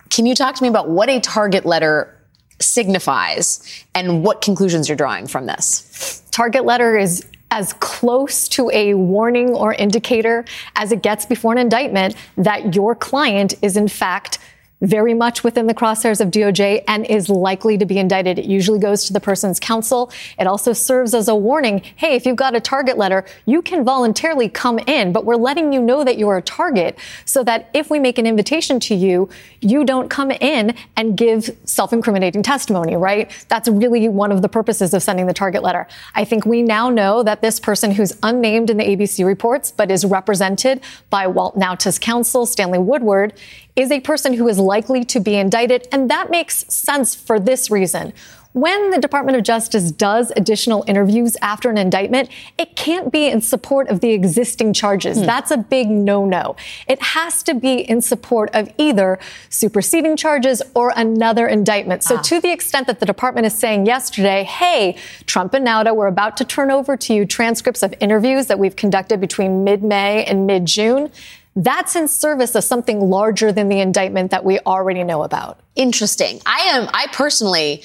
Can 0.08 0.24
you 0.24 0.34
talk 0.34 0.54
to 0.54 0.62
me 0.62 0.68
about 0.68 0.88
what 0.88 1.10
a 1.10 1.20
target 1.20 1.66
letter 1.66 2.14
signifies 2.60 3.84
and 3.94 4.22
what 4.24 4.42
conclusions 4.42 4.88
you're 4.88 4.96
drawing 4.96 5.26
from 5.26 5.46
this. 5.46 6.22
Target 6.30 6.64
letter 6.64 6.96
is 6.96 7.24
as 7.50 7.72
close 7.74 8.48
to 8.48 8.70
a 8.72 8.94
warning 8.94 9.50
or 9.50 9.72
indicator 9.74 10.44
as 10.76 10.92
it 10.92 11.02
gets 11.02 11.24
before 11.24 11.52
an 11.52 11.58
indictment 11.58 12.14
that 12.36 12.74
your 12.74 12.94
client 12.94 13.54
is 13.62 13.76
in 13.76 13.88
fact 13.88 14.38
very 14.80 15.14
much 15.14 15.42
within 15.42 15.66
the 15.66 15.74
crosshairs 15.74 16.20
of 16.20 16.28
DOJ 16.30 16.84
and 16.86 17.04
is 17.06 17.28
likely 17.28 17.76
to 17.78 17.84
be 17.84 17.98
indicted. 17.98 18.38
It 18.38 18.44
usually 18.44 18.78
goes 18.78 19.04
to 19.06 19.12
the 19.12 19.20
person's 19.20 19.58
counsel. 19.58 20.12
It 20.38 20.46
also 20.46 20.72
serves 20.72 21.14
as 21.14 21.28
a 21.28 21.34
warning. 21.34 21.82
Hey, 21.96 22.14
if 22.14 22.24
you've 22.24 22.36
got 22.36 22.54
a 22.54 22.60
target 22.60 22.96
letter, 22.96 23.24
you 23.46 23.62
can 23.62 23.84
voluntarily 23.84 24.48
come 24.48 24.78
in, 24.80 25.12
but 25.12 25.24
we're 25.24 25.36
letting 25.36 25.72
you 25.72 25.80
know 25.80 26.04
that 26.04 26.18
you're 26.18 26.36
a 26.36 26.42
target 26.42 26.98
so 27.24 27.42
that 27.44 27.70
if 27.74 27.90
we 27.90 27.98
make 27.98 28.18
an 28.18 28.26
invitation 28.26 28.78
to 28.80 28.94
you, 28.94 29.28
you 29.60 29.84
don't 29.84 30.08
come 30.08 30.30
in 30.30 30.74
and 30.96 31.16
give 31.16 31.56
self-incriminating 31.64 32.42
testimony, 32.42 32.96
right? 32.96 33.30
That's 33.48 33.68
really 33.68 34.08
one 34.08 34.30
of 34.30 34.42
the 34.42 34.48
purposes 34.48 34.94
of 34.94 35.02
sending 35.02 35.26
the 35.26 35.34
target 35.34 35.62
letter. 35.62 35.88
I 36.14 36.24
think 36.24 36.46
we 36.46 36.62
now 36.62 36.88
know 36.88 37.22
that 37.24 37.42
this 37.42 37.58
person 37.58 37.90
who's 37.90 38.16
unnamed 38.22 38.70
in 38.70 38.76
the 38.76 38.84
ABC 38.84 39.24
reports, 39.24 39.72
but 39.72 39.90
is 39.90 40.04
represented 40.04 40.80
by 41.10 41.26
Walt 41.26 41.56
Nauta's 41.56 41.98
counsel, 41.98 42.46
Stanley 42.46 42.78
Woodward, 42.78 43.34
is 43.78 43.92
a 43.92 44.00
person 44.00 44.34
who 44.34 44.48
is 44.48 44.58
likely 44.58 45.04
to 45.04 45.20
be 45.20 45.36
indicted. 45.36 45.86
And 45.92 46.10
that 46.10 46.30
makes 46.30 46.66
sense 46.72 47.14
for 47.14 47.38
this 47.38 47.70
reason. 47.70 48.12
When 48.54 48.90
the 48.90 48.98
Department 48.98 49.36
of 49.36 49.44
Justice 49.44 49.92
does 49.92 50.32
additional 50.34 50.82
interviews 50.88 51.36
after 51.42 51.70
an 51.70 51.78
indictment, 51.78 52.28
it 52.56 52.74
can't 52.74 53.12
be 53.12 53.28
in 53.28 53.40
support 53.40 53.88
of 53.88 54.00
the 54.00 54.10
existing 54.10 54.72
charges. 54.72 55.18
Hmm. 55.18 55.26
That's 55.26 55.52
a 55.52 55.58
big 55.58 55.88
no-no. 55.88 56.56
It 56.88 57.00
has 57.00 57.44
to 57.44 57.54
be 57.54 57.80
in 57.88 58.02
support 58.02 58.50
of 58.54 58.68
either 58.76 59.20
superseding 59.48 60.16
charges 60.16 60.60
or 60.74 60.92
another 60.96 61.46
indictment. 61.46 62.02
So 62.02 62.16
ah. 62.16 62.22
to 62.22 62.40
the 62.40 62.50
extent 62.50 62.88
that 62.88 62.98
the 62.98 63.06
department 63.06 63.46
is 63.46 63.54
saying 63.54 63.86
yesterday, 63.86 64.42
hey, 64.42 64.96
Trump 65.26 65.54
and 65.54 65.64
Nauta, 65.64 65.94
we're 65.94 66.06
about 66.08 66.36
to 66.38 66.44
turn 66.44 66.72
over 66.72 66.96
to 66.96 67.14
you 67.14 67.26
transcripts 67.26 67.84
of 67.84 67.94
interviews 68.00 68.46
that 68.46 68.58
we've 68.58 68.76
conducted 68.76 69.20
between 69.20 69.62
mid-May 69.62 70.24
and 70.24 70.48
mid-June, 70.48 71.12
that's 71.58 71.96
in 71.96 72.06
service 72.06 72.54
of 72.54 72.62
something 72.62 73.00
larger 73.00 73.50
than 73.50 73.68
the 73.68 73.80
indictment 73.80 74.30
that 74.30 74.44
we 74.44 74.60
already 74.60 75.02
know 75.02 75.24
about. 75.24 75.58
Interesting. 75.74 76.40
I 76.46 76.60
am, 76.60 76.88
I 76.94 77.08
personally, 77.12 77.82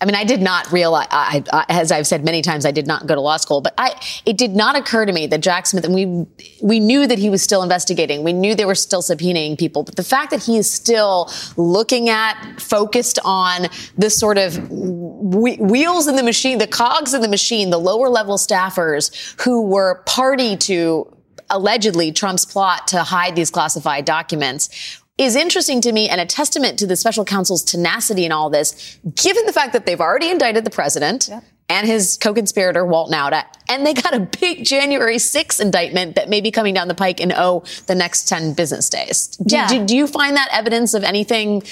I 0.00 0.04
mean, 0.04 0.14
I 0.14 0.22
did 0.22 0.40
not 0.42 0.70
realize, 0.70 1.08
I, 1.10 1.42
I, 1.52 1.64
as 1.68 1.90
I've 1.90 2.06
said 2.06 2.24
many 2.24 2.40
times, 2.40 2.64
I 2.64 2.70
did 2.70 2.86
not 2.86 3.06
go 3.06 3.16
to 3.16 3.20
law 3.20 3.36
school, 3.38 3.62
but 3.62 3.74
I, 3.78 4.00
it 4.24 4.36
did 4.36 4.54
not 4.54 4.76
occur 4.76 5.06
to 5.06 5.12
me 5.12 5.26
that 5.26 5.40
Jack 5.40 5.66
Smith, 5.66 5.84
and 5.84 5.92
we, 5.92 6.26
we 6.62 6.78
knew 6.78 7.04
that 7.06 7.18
he 7.18 7.28
was 7.28 7.42
still 7.42 7.64
investigating. 7.64 8.22
We 8.22 8.32
knew 8.32 8.54
they 8.54 8.64
were 8.64 8.76
still 8.76 9.02
subpoenaing 9.02 9.58
people, 9.58 9.82
but 9.82 9.96
the 9.96 10.04
fact 10.04 10.30
that 10.30 10.44
he 10.44 10.56
is 10.56 10.70
still 10.70 11.32
looking 11.56 12.08
at, 12.08 12.60
focused 12.60 13.18
on 13.24 13.66
this 13.98 14.16
sort 14.16 14.38
of 14.38 14.70
wheels 14.70 16.06
in 16.06 16.14
the 16.14 16.22
machine, 16.22 16.58
the 16.58 16.68
cogs 16.68 17.12
in 17.12 17.22
the 17.22 17.28
machine, 17.28 17.70
the 17.70 17.80
lower 17.80 18.08
level 18.08 18.36
staffers 18.36 19.10
who 19.40 19.62
were 19.62 20.02
party 20.06 20.56
to 20.58 21.10
allegedly 21.50 22.12
Trump's 22.12 22.44
plot 22.44 22.88
to 22.88 23.02
hide 23.02 23.36
these 23.36 23.50
classified 23.50 24.04
documents 24.04 25.00
is 25.18 25.34
interesting 25.34 25.80
to 25.80 25.92
me 25.92 26.08
and 26.08 26.20
a 26.20 26.26
testament 26.26 26.78
to 26.78 26.86
the 26.86 26.96
special 26.96 27.24
counsel's 27.24 27.64
tenacity 27.64 28.24
in 28.24 28.32
all 28.32 28.50
this, 28.50 28.98
given 29.14 29.46
the 29.46 29.52
fact 29.52 29.72
that 29.72 29.86
they've 29.86 30.00
already 30.00 30.30
indicted 30.30 30.64
the 30.64 30.70
president. 30.70 31.28
Yep 31.28 31.44
and 31.68 31.86
his 31.86 32.16
co-conspirator 32.18 32.84
Walt 32.84 33.10
Nauta, 33.10 33.44
and 33.68 33.84
they 33.84 33.94
got 33.94 34.14
a 34.14 34.20
big 34.20 34.64
January 34.64 35.16
6th 35.16 35.60
indictment 35.60 36.14
that 36.14 36.28
may 36.28 36.40
be 36.40 36.50
coming 36.50 36.74
down 36.74 36.88
the 36.88 36.94
pike 36.94 37.20
in 37.20 37.32
oh 37.32 37.64
the 37.86 37.94
next 37.94 38.28
10 38.28 38.54
business 38.54 38.88
days. 38.88 39.28
Do, 39.28 39.56
yeah. 39.56 39.66
do, 39.66 39.84
do 39.84 39.96
you 39.96 40.06
find 40.06 40.36
that 40.36 40.48
evidence 40.52 40.94
of 40.94 41.02
anything 41.02 41.62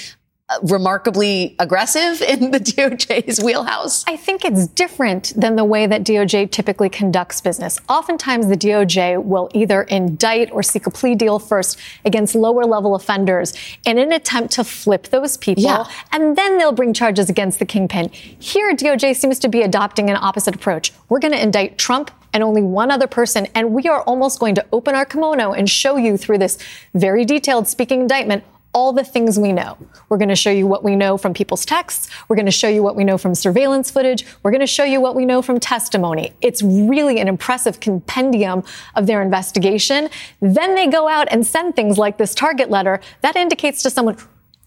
remarkably 0.61 1.55
aggressive 1.57 2.21
in 2.21 2.51
the 2.51 2.59
DOJ's 2.75 3.43
wheelhouse? 3.43 4.03
I 4.07 4.15
think 4.15 4.45
it's 4.45 4.67
different 4.67 5.33
than 5.35 5.55
the 5.55 5.65
way 5.65 5.87
that 5.87 6.03
DOJ 6.03 6.51
typically 6.51 6.89
conducts 6.89 7.41
business. 7.41 7.79
Oftentimes, 7.89 8.47
the 8.47 8.57
DOJ 8.57 9.23
will 9.23 9.49
either 9.53 9.83
indict 9.83 10.51
or 10.51 10.61
seek 10.61 10.85
a 10.85 10.91
plea 10.91 11.15
deal 11.15 11.39
first 11.39 11.79
against 12.03 12.35
lower 12.35 12.65
level 12.65 12.95
offenders 12.95 13.53
in 13.85 13.97
an 13.97 14.11
attempt 14.11 14.53
to 14.53 14.63
flip 14.63 15.07
those 15.07 15.37
people, 15.37 15.63
yeah. 15.63 15.85
and 16.11 16.35
then 16.35 16.57
they'll 16.57 16.71
bring 16.71 16.93
charges 16.93 17.29
against 17.29 17.59
the 17.59 17.65
kingpin. 17.65 18.09
Here, 18.09 18.75
DOJ 18.75 19.15
seems 19.15 19.39
to 19.39 19.47
be 19.47 19.61
adopting 19.61 20.09
an 20.09 20.15
opposite 20.15 20.55
approach. 20.55 20.93
We're 21.09 21.19
going 21.19 21.33
to 21.33 21.41
indict 21.41 21.77
Trump 21.77 22.11
and 22.33 22.43
only 22.43 22.61
one 22.61 22.91
other 22.91 23.07
person, 23.07 23.47
and 23.55 23.73
we 23.73 23.87
are 23.87 24.01
almost 24.01 24.39
going 24.39 24.55
to 24.55 24.65
open 24.71 24.93
our 24.93 25.05
kimono 25.05 25.53
and 25.53 25.69
show 25.69 25.95
you 25.95 26.17
through 26.17 26.37
this 26.37 26.57
very 26.93 27.25
detailed 27.25 27.67
speaking 27.67 28.01
indictment 28.01 28.43
all 28.75 28.91
the 28.91 29.05
things 29.05 29.39
we 29.39 29.53
know. 29.53 29.77
We're 30.09 30.17
going 30.17 30.29
to 30.29 30.35
show 30.35 30.51
you 30.51 30.67
what 30.67 30.83
we 30.83 30.97
know 30.97 31.17
from 31.17 31.33
people's 31.33 31.65
texts. 31.65 32.09
We're 32.27 32.35
going 32.35 32.45
to 32.45 32.51
show 32.51 32.67
you 32.67 32.83
what 32.83 32.97
we 32.97 33.05
know 33.05 33.17
from 33.17 33.33
surveillance 33.33 33.89
footage. 33.89 34.25
We're 34.43 34.51
going 34.51 34.59
to 34.59 34.67
show 34.67 34.83
you 34.83 34.99
what 34.99 35.15
we 35.15 35.25
know 35.25 35.41
from 35.41 35.61
testimony. 35.61 36.33
It's 36.41 36.61
really 36.61 37.21
an 37.21 37.29
impressive 37.29 37.79
compendium 37.79 38.63
of 38.95 39.07
their 39.07 39.21
investigation. 39.21 40.09
Then 40.41 40.75
they 40.75 40.87
go 40.87 41.07
out 41.07 41.29
and 41.31 41.47
send 41.47 41.77
things 41.77 41.97
like 41.97 42.17
this 42.17 42.35
target 42.35 42.69
letter 42.69 42.99
that 43.21 43.37
indicates 43.37 43.81
to 43.83 43.89
someone, 43.89 44.17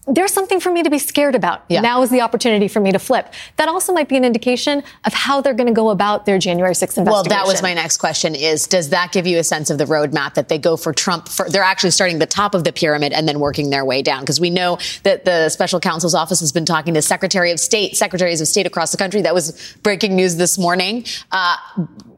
there's 0.09 0.33
something 0.33 0.59
for 0.59 0.71
me 0.71 0.83
to 0.83 0.89
be 0.89 0.99
scared 0.99 1.35
about. 1.35 1.63
Yeah. 1.69 1.81
Now 1.81 2.01
is 2.01 2.09
the 2.09 2.21
opportunity 2.21 2.67
for 2.67 2.79
me 2.79 2.91
to 2.91 2.99
flip. 2.99 3.33
That 3.57 3.67
also 3.67 3.93
might 3.93 4.09
be 4.09 4.17
an 4.17 4.25
indication 4.25 4.83
of 5.05 5.13
how 5.13 5.41
they're 5.41 5.53
going 5.53 5.67
to 5.67 5.73
go 5.73 5.89
about 5.89 6.25
their 6.25 6.39
January 6.39 6.73
6th 6.73 6.97
investigation. 6.97 7.11
Well, 7.11 7.23
that 7.23 7.45
was 7.45 7.61
my 7.61 7.73
next 7.73 7.97
question 7.97 8.35
is, 8.35 8.67
does 8.67 8.89
that 8.89 9.11
give 9.11 9.27
you 9.27 9.37
a 9.37 9.43
sense 9.43 9.69
of 9.69 9.77
the 9.77 9.85
roadmap 9.85 10.33
that 10.33 10.49
they 10.49 10.57
go 10.57 10.77
for 10.77 10.93
Trump? 10.93 11.29
For, 11.29 11.49
they're 11.49 11.63
actually 11.63 11.91
starting 11.91 12.19
the 12.19 12.25
top 12.25 12.55
of 12.55 12.63
the 12.63 12.71
pyramid 12.71 13.13
and 13.13 13.27
then 13.27 13.39
working 13.39 13.69
their 13.69 13.85
way 13.85 14.01
down. 14.01 14.21
Because 14.21 14.39
we 14.39 14.49
know 14.49 14.79
that 15.03 15.25
the 15.25 15.49
special 15.49 15.79
counsel's 15.79 16.15
office 16.15 16.39
has 16.39 16.51
been 16.51 16.65
talking 16.65 16.93
to 16.95 17.01
Secretary 17.01 17.51
of 17.51 17.59
State, 17.59 17.95
secretaries 17.95 18.41
of 18.41 18.47
state 18.47 18.65
across 18.65 18.91
the 18.91 18.97
country. 18.97 19.21
That 19.21 19.33
was 19.33 19.77
breaking 19.83 20.15
news 20.15 20.37
this 20.37 20.57
morning. 20.57 21.05
Uh, 21.31 21.57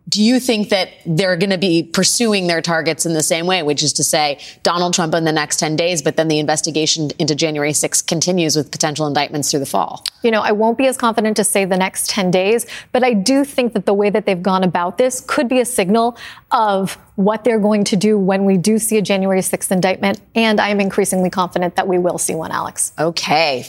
do 0.10 0.22
you 0.22 0.40
think 0.40 0.70
that 0.70 0.90
they're 1.06 1.38
going 1.38 1.52
to 1.52 1.58
be 1.58 1.84
pursuing 1.84 2.48
their 2.48 2.62
targets 2.62 3.06
in 3.06 3.14
the 3.14 3.24
same 3.24 3.46
way, 3.46 3.62
which 3.64 3.84
is 3.84 3.94
to 3.94 4.04
say 4.04 4.40
Donald 4.64 4.94
Trump 4.94 5.14
in 5.14 5.26
the 5.26 5.32
next 5.32 5.58
10 5.58 5.76
days, 5.76 6.02
but 6.02 6.18
then 6.18 6.28
the 6.28 6.40
investigation 6.40 7.12
into 7.20 7.36
January 7.36 7.72
6th 7.72 8.08
continues 8.08 8.56
with 8.56 8.72
potential 8.72 9.06
indictments 9.06 9.52
through 9.52 9.60
the 9.60 9.66
fall? 9.66 10.04
You 10.24 10.32
know, 10.32 10.42
I 10.42 10.52
won't 10.52 10.78
be 10.78 10.88
as 10.88 10.98
confident 10.98 11.38
to 11.38 11.44
say 11.44 11.66
the 11.66 11.78
next 11.78 12.10
10 12.10 12.32
days, 12.32 12.66
but 12.92 13.04
I 13.04 13.14
do 13.14 13.46
think 13.46 13.74
that 13.74 13.86
the 13.86 13.94
way 13.94 14.10
that 14.10 14.26
they've 14.26 14.42
gone 14.42 14.64
about 14.64 14.98
this 14.98 15.22
could 15.22 15.48
be 15.48 15.60
a 15.60 15.66
signal 15.66 16.18
of 16.52 16.98
what 17.16 17.44
they're 17.44 17.60
going 17.60 17.84
to 17.86 17.96
do 17.96 18.18
when 18.18 18.44
we 18.46 18.58
do 18.58 18.80
see 18.80 18.98
a 18.98 19.02
January 19.02 19.42
6th 19.42 19.72
indictment. 19.72 20.20
And 20.34 20.60
I 20.60 20.70
am 20.70 20.80
increasingly 20.80 21.30
confident 21.30 21.76
that 21.76 21.88
we 21.88 22.00
will 22.00 22.18
see 22.18 22.34
one, 22.34 22.52
Alex. 22.52 22.92
Okay. 22.98 23.66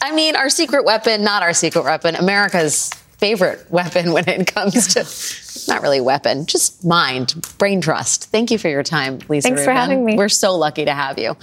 I 0.00 0.14
mean, 0.14 0.36
our 0.36 0.48
secret 0.48 0.84
weapon, 0.84 1.22
not 1.22 1.42
our 1.42 1.52
secret 1.52 1.84
weapon, 1.84 2.16
America's 2.16 2.90
favorite 3.24 3.64
weapon 3.70 4.12
when 4.12 4.28
it 4.28 4.46
comes 4.46 4.92
to 4.92 5.72
not 5.72 5.80
really 5.80 5.98
weapon, 5.98 6.44
just 6.44 6.84
mind, 6.84 7.34
brain 7.56 7.80
trust. 7.80 8.26
Thank 8.26 8.50
you 8.50 8.58
for 8.58 8.68
your 8.68 8.82
time, 8.82 9.18
Lisa. 9.30 9.48
Thanks 9.48 9.60
Rubin. 9.60 9.64
for 9.64 9.72
having 9.72 10.04
me. 10.04 10.14
We're 10.14 10.28
so 10.28 10.54
lucky 10.54 10.84
to 10.84 10.92
have 10.92 11.18
you. 11.18 11.34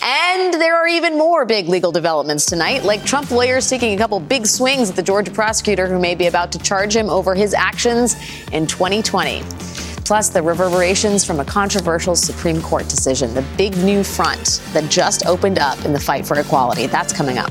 And 0.00 0.54
there 0.54 0.76
are 0.76 0.86
even 0.86 1.18
more 1.18 1.44
big 1.44 1.68
legal 1.68 1.90
developments 1.90 2.46
tonight, 2.46 2.84
like 2.84 3.04
Trump 3.04 3.32
lawyers 3.32 3.68
taking 3.68 3.94
a 3.94 3.98
couple 3.98 4.20
big 4.20 4.46
swings 4.46 4.90
at 4.90 4.94
the 4.94 5.02
Georgia 5.02 5.32
prosecutor 5.32 5.88
who 5.88 5.98
may 5.98 6.14
be 6.14 6.28
about 6.28 6.52
to 6.52 6.58
charge 6.60 6.94
him 6.94 7.10
over 7.10 7.34
his 7.34 7.52
actions 7.52 8.14
in 8.52 8.64
2020. 8.68 9.42
Plus, 10.04 10.28
the 10.28 10.40
reverberations 10.40 11.24
from 11.24 11.40
a 11.40 11.44
controversial 11.44 12.14
Supreme 12.14 12.62
Court 12.62 12.88
decision, 12.88 13.34
the 13.34 13.44
big 13.56 13.76
new 13.78 14.04
front 14.04 14.62
that 14.72 14.88
just 14.88 15.26
opened 15.26 15.58
up 15.58 15.84
in 15.84 15.92
the 15.92 16.00
fight 16.00 16.24
for 16.24 16.38
equality. 16.38 16.86
That's 16.86 17.12
coming 17.12 17.38
up. 17.38 17.50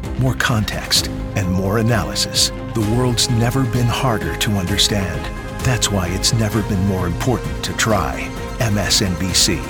more 0.19 0.35
context, 0.35 1.07
and 1.35 1.51
more 1.51 1.79
analysis. 1.79 2.49
The 2.73 2.95
world's 2.95 3.29
never 3.29 3.63
been 3.65 3.87
harder 3.87 4.35
to 4.37 4.51
understand. 4.51 5.25
That's 5.65 5.91
why 5.91 6.07
it's 6.09 6.33
never 6.33 6.61
been 6.63 6.85
more 6.87 7.07
important 7.07 7.63
to 7.65 7.73
try. 7.73 8.27
MSNBC. 8.59 9.61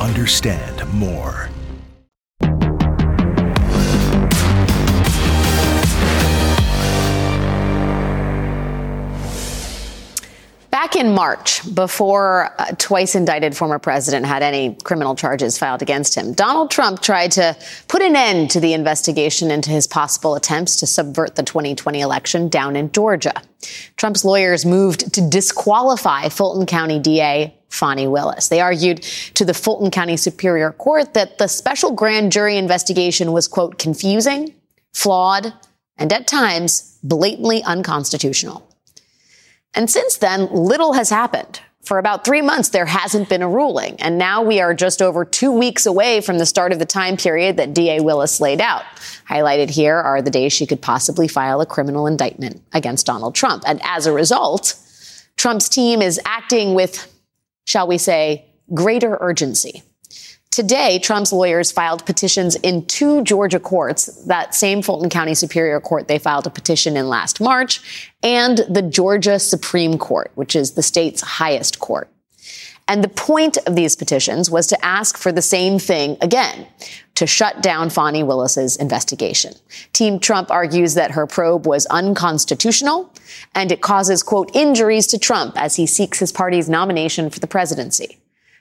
Understand 0.00 0.92
more. 0.92 1.48
Back 10.88 10.96
in 10.96 11.12
March, 11.12 11.74
before 11.74 12.48
a 12.58 12.74
twice 12.74 13.14
indicted 13.14 13.54
former 13.54 13.78
president 13.78 14.24
had 14.24 14.42
any 14.42 14.74
criminal 14.84 15.14
charges 15.14 15.58
filed 15.58 15.82
against 15.82 16.14
him, 16.14 16.32
Donald 16.32 16.70
Trump 16.70 17.02
tried 17.02 17.32
to 17.32 17.54
put 17.88 18.00
an 18.00 18.16
end 18.16 18.52
to 18.52 18.60
the 18.60 18.72
investigation 18.72 19.50
into 19.50 19.68
his 19.68 19.86
possible 19.86 20.34
attempts 20.34 20.76
to 20.76 20.86
subvert 20.86 21.36
the 21.36 21.42
2020 21.42 22.00
election 22.00 22.48
down 22.48 22.74
in 22.74 22.90
Georgia. 22.90 23.34
Trump's 23.98 24.24
lawyers 24.24 24.64
moved 24.64 25.12
to 25.12 25.20
disqualify 25.20 26.30
Fulton 26.30 26.64
County 26.64 26.98
DA 26.98 27.54
Fani 27.68 28.06
Willis. 28.06 28.48
They 28.48 28.62
argued 28.62 29.02
to 29.34 29.44
the 29.44 29.52
Fulton 29.52 29.90
County 29.90 30.16
Superior 30.16 30.72
Court 30.72 31.12
that 31.12 31.36
the 31.36 31.48
special 31.48 31.92
grand 31.92 32.32
jury 32.32 32.56
investigation 32.56 33.32
was, 33.32 33.46
quote, 33.46 33.78
confusing, 33.78 34.54
flawed, 34.94 35.52
and 35.98 36.10
at 36.14 36.26
times 36.26 36.98
blatantly 37.02 37.62
unconstitutional. 37.64 38.66
And 39.74 39.90
since 39.90 40.16
then, 40.16 40.46
little 40.52 40.94
has 40.94 41.10
happened. 41.10 41.60
For 41.82 41.98
about 41.98 42.24
three 42.24 42.42
months, 42.42 42.68
there 42.68 42.84
hasn't 42.84 43.30
been 43.30 43.40
a 43.40 43.48
ruling. 43.48 43.98
And 44.00 44.18
now 44.18 44.42
we 44.42 44.60
are 44.60 44.74
just 44.74 45.00
over 45.00 45.24
two 45.24 45.50
weeks 45.50 45.86
away 45.86 46.20
from 46.20 46.36
the 46.36 46.44
start 46.44 46.72
of 46.72 46.78
the 46.78 46.84
time 46.84 47.16
period 47.16 47.56
that 47.56 47.72
DA 47.72 48.00
Willis 48.00 48.40
laid 48.40 48.60
out. 48.60 48.82
Highlighted 49.26 49.70
here 49.70 49.96
are 49.96 50.20
the 50.20 50.30
days 50.30 50.52
she 50.52 50.66
could 50.66 50.82
possibly 50.82 51.28
file 51.28 51.62
a 51.62 51.66
criminal 51.66 52.06
indictment 52.06 52.62
against 52.74 53.06
Donald 53.06 53.34
Trump. 53.34 53.62
And 53.66 53.80
as 53.84 54.04
a 54.04 54.12
result, 54.12 54.74
Trump's 55.36 55.68
team 55.68 56.02
is 56.02 56.20
acting 56.26 56.74
with, 56.74 57.10
shall 57.64 57.86
we 57.86 57.96
say, 57.96 58.44
greater 58.74 59.16
urgency. 59.20 59.82
Today, 60.58 60.98
Trump's 60.98 61.32
lawyers 61.32 61.70
filed 61.70 62.04
petitions 62.04 62.56
in 62.56 62.84
two 62.86 63.22
Georgia 63.22 63.60
courts, 63.60 64.06
that 64.24 64.56
same 64.56 64.82
Fulton 64.82 65.08
County 65.08 65.32
Superior 65.36 65.78
Court 65.78 66.08
they 66.08 66.18
filed 66.18 66.48
a 66.48 66.50
petition 66.50 66.96
in 66.96 67.08
last 67.08 67.40
March, 67.40 68.10
and 68.24 68.58
the 68.68 68.82
Georgia 68.82 69.38
Supreme 69.38 69.98
Court, 69.98 70.32
which 70.34 70.56
is 70.56 70.72
the 70.72 70.82
state's 70.82 71.20
highest 71.20 71.78
court. 71.78 72.10
And 72.88 73.04
the 73.04 73.08
point 73.08 73.56
of 73.68 73.76
these 73.76 73.94
petitions 73.94 74.50
was 74.50 74.66
to 74.66 74.84
ask 74.84 75.16
for 75.16 75.30
the 75.30 75.42
same 75.42 75.78
thing 75.78 76.16
again, 76.20 76.66
to 77.14 77.24
shut 77.24 77.62
down 77.62 77.88
Fani 77.88 78.24
Willis's 78.24 78.74
investigation. 78.78 79.54
Team 79.92 80.18
Trump 80.18 80.50
argues 80.50 80.94
that 80.94 81.12
her 81.12 81.28
probe 81.28 81.68
was 81.68 81.86
unconstitutional 81.86 83.14
and 83.54 83.70
it 83.70 83.80
causes, 83.80 84.24
quote, 84.24 84.50
injuries 84.56 85.06
to 85.06 85.20
Trump 85.20 85.56
as 85.56 85.76
he 85.76 85.86
seeks 85.86 86.18
his 86.18 86.32
party's 86.32 86.68
nomination 86.68 87.30
for 87.30 87.38
the 87.38 87.46
presidency. 87.46 88.18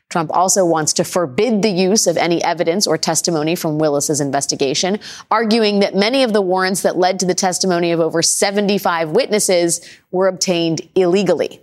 Trump 0.09 0.31
also 0.33 0.65
wants 0.65 0.93
to 0.93 1.03
forbid 1.03 1.61
the 1.61 1.69
use 1.69 2.07
of 2.07 2.15
any 2.15 2.41
evidence 2.43 2.87
or 2.87 2.97
testimony 2.97 3.55
from 3.55 3.77
Willis's 3.77 4.21
investigation, 4.21 4.99
arguing 5.29 5.79
that 5.79 5.95
many 5.95 6.23
of 6.23 6.31
the 6.31 6.41
warrants 6.41 6.81
that 6.83 6.97
led 6.97 7.19
to 7.19 7.25
the 7.25 7.33
testimony 7.33 7.91
of 7.91 7.99
over 7.99 8.21
75 8.21 9.09
witnesses 9.09 9.81
were 10.11 10.27
obtained 10.27 10.81
illegally. 10.95 11.59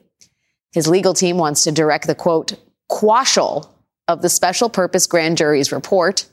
His 0.72 0.86
legal 0.86 1.14
team 1.14 1.38
wants 1.38 1.64
to 1.64 1.72
direct 1.72 2.06
the 2.06 2.14
quote, 2.14 2.54
quashal 2.90 3.68
of 4.08 4.20
the 4.20 4.28
special 4.28 4.68
purpose 4.68 5.06
grand 5.06 5.38
jury's 5.38 5.72
report 5.72 6.26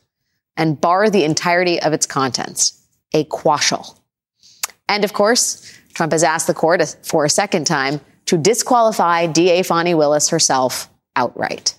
and 0.57 0.81
bar 0.81 1.09
the 1.09 1.23
entirety 1.23 1.81
of 1.81 1.93
its 1.93 2.05
contents. 2.05 2.85
A 3.13 3.23
quashal. 3.25 3.97
And 4.89 5.05
of 5.05 5.13
course, 5.13 5.73
Trump 5.93 6.11
has 6.11 6.23
asked 6.23 6.47
the 6.47 6.53
court 6.53 6.97
for 7.03 7.23
a 7.23 7.29
second 7.29 7.65
time 7.67 8.01
to 8.25 8.37
disqualify 8.37 9.27
DA 9.27 9.63
Fani 9.63 9.93
Willis 9.93 10.29
herself 10.29 10.89
outright. 11.15 11.77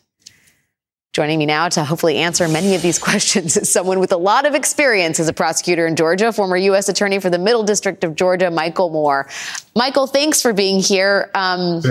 Joining 1.12 1.38
me 1.38 1.44
now 1.44 1.68
to 1.68 1.84
hopefully 1.84 2.16
answer 2.16 2.48
many 2.48 2.74
of 2.74 2.80
these 2.80 2.98
questions 3.10 3.56
is 3.58 3.70
someone 3.70 4.00
with 4.00 4.12
a 4.12 4.16
lot 4.16 4.46
of 4.46 4.54
experience 4.54 5.20
as 5.20 5.28
a 5.28 5.32
prosecutor 5.32 5.86
in 5.86 5.94
Georgia, 5.94 6.32
former 6.32 6.56
U.S. 6.56 6.88
Attorney 6.88 7.18
for 7.18 7.28
the 7.28 7.38
Middle 7.38 7.62
District 7.62 8.02
of 8.02 8.16
Georgia, 8.16 8.50
Michael 8.50 8.88
Moore. 8.88 9.28
Michael, 9.76 10.06
thanks 10.06 10.40
for 10.40 10.54
being 10.54 10.80
here. 10.80 11.30
Um, 11.34 11.82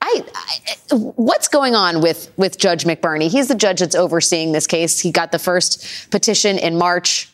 I, 0.00 0.24
I, 0.34 0.94
what's 0.94 1.46
going 1.48 1.74
on 1.74 2.00
with 2.00 2.32
with 2.36 2.58
Judge 2.58 2.84
McBurney? 2.84 3.30
He's 3.30 3.48
the 3.48 3.54
judge 3.54 3.80
that's 3.80 3.94
overseeing 3.94 4.50
this 4.52 4.66
case. 4.66 4.98
He 4.98 5.12
got 5.12 5.30
the 5.30 5.38
first 5.38 6.10
petition 6.10 6.58
in 6.58 6.76
March. 6.76 7.30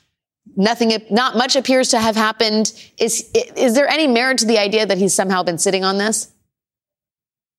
Nothing, 0.57 0.93
not 1.11 1.37
much 1.37 1.57
appears 1.57 1.89
to 1.91 2.01
have 2.01 2.15
happened. 2.15 2.73
Is 2.99 3.31
is 3.35 3.75
there 3.75 3.89
any 3.89 4.07
merit 4.07 4.39
to 4.39 4.47
the 4.47 4.59
idea 4.59 4.85
that 4.85 4.99
he's 4.99 5.15
somehow 5.15 5.43
been 5.43 5.59
sitting 5.59 5.83
on 5.85 5.97
this? 5.97 6.32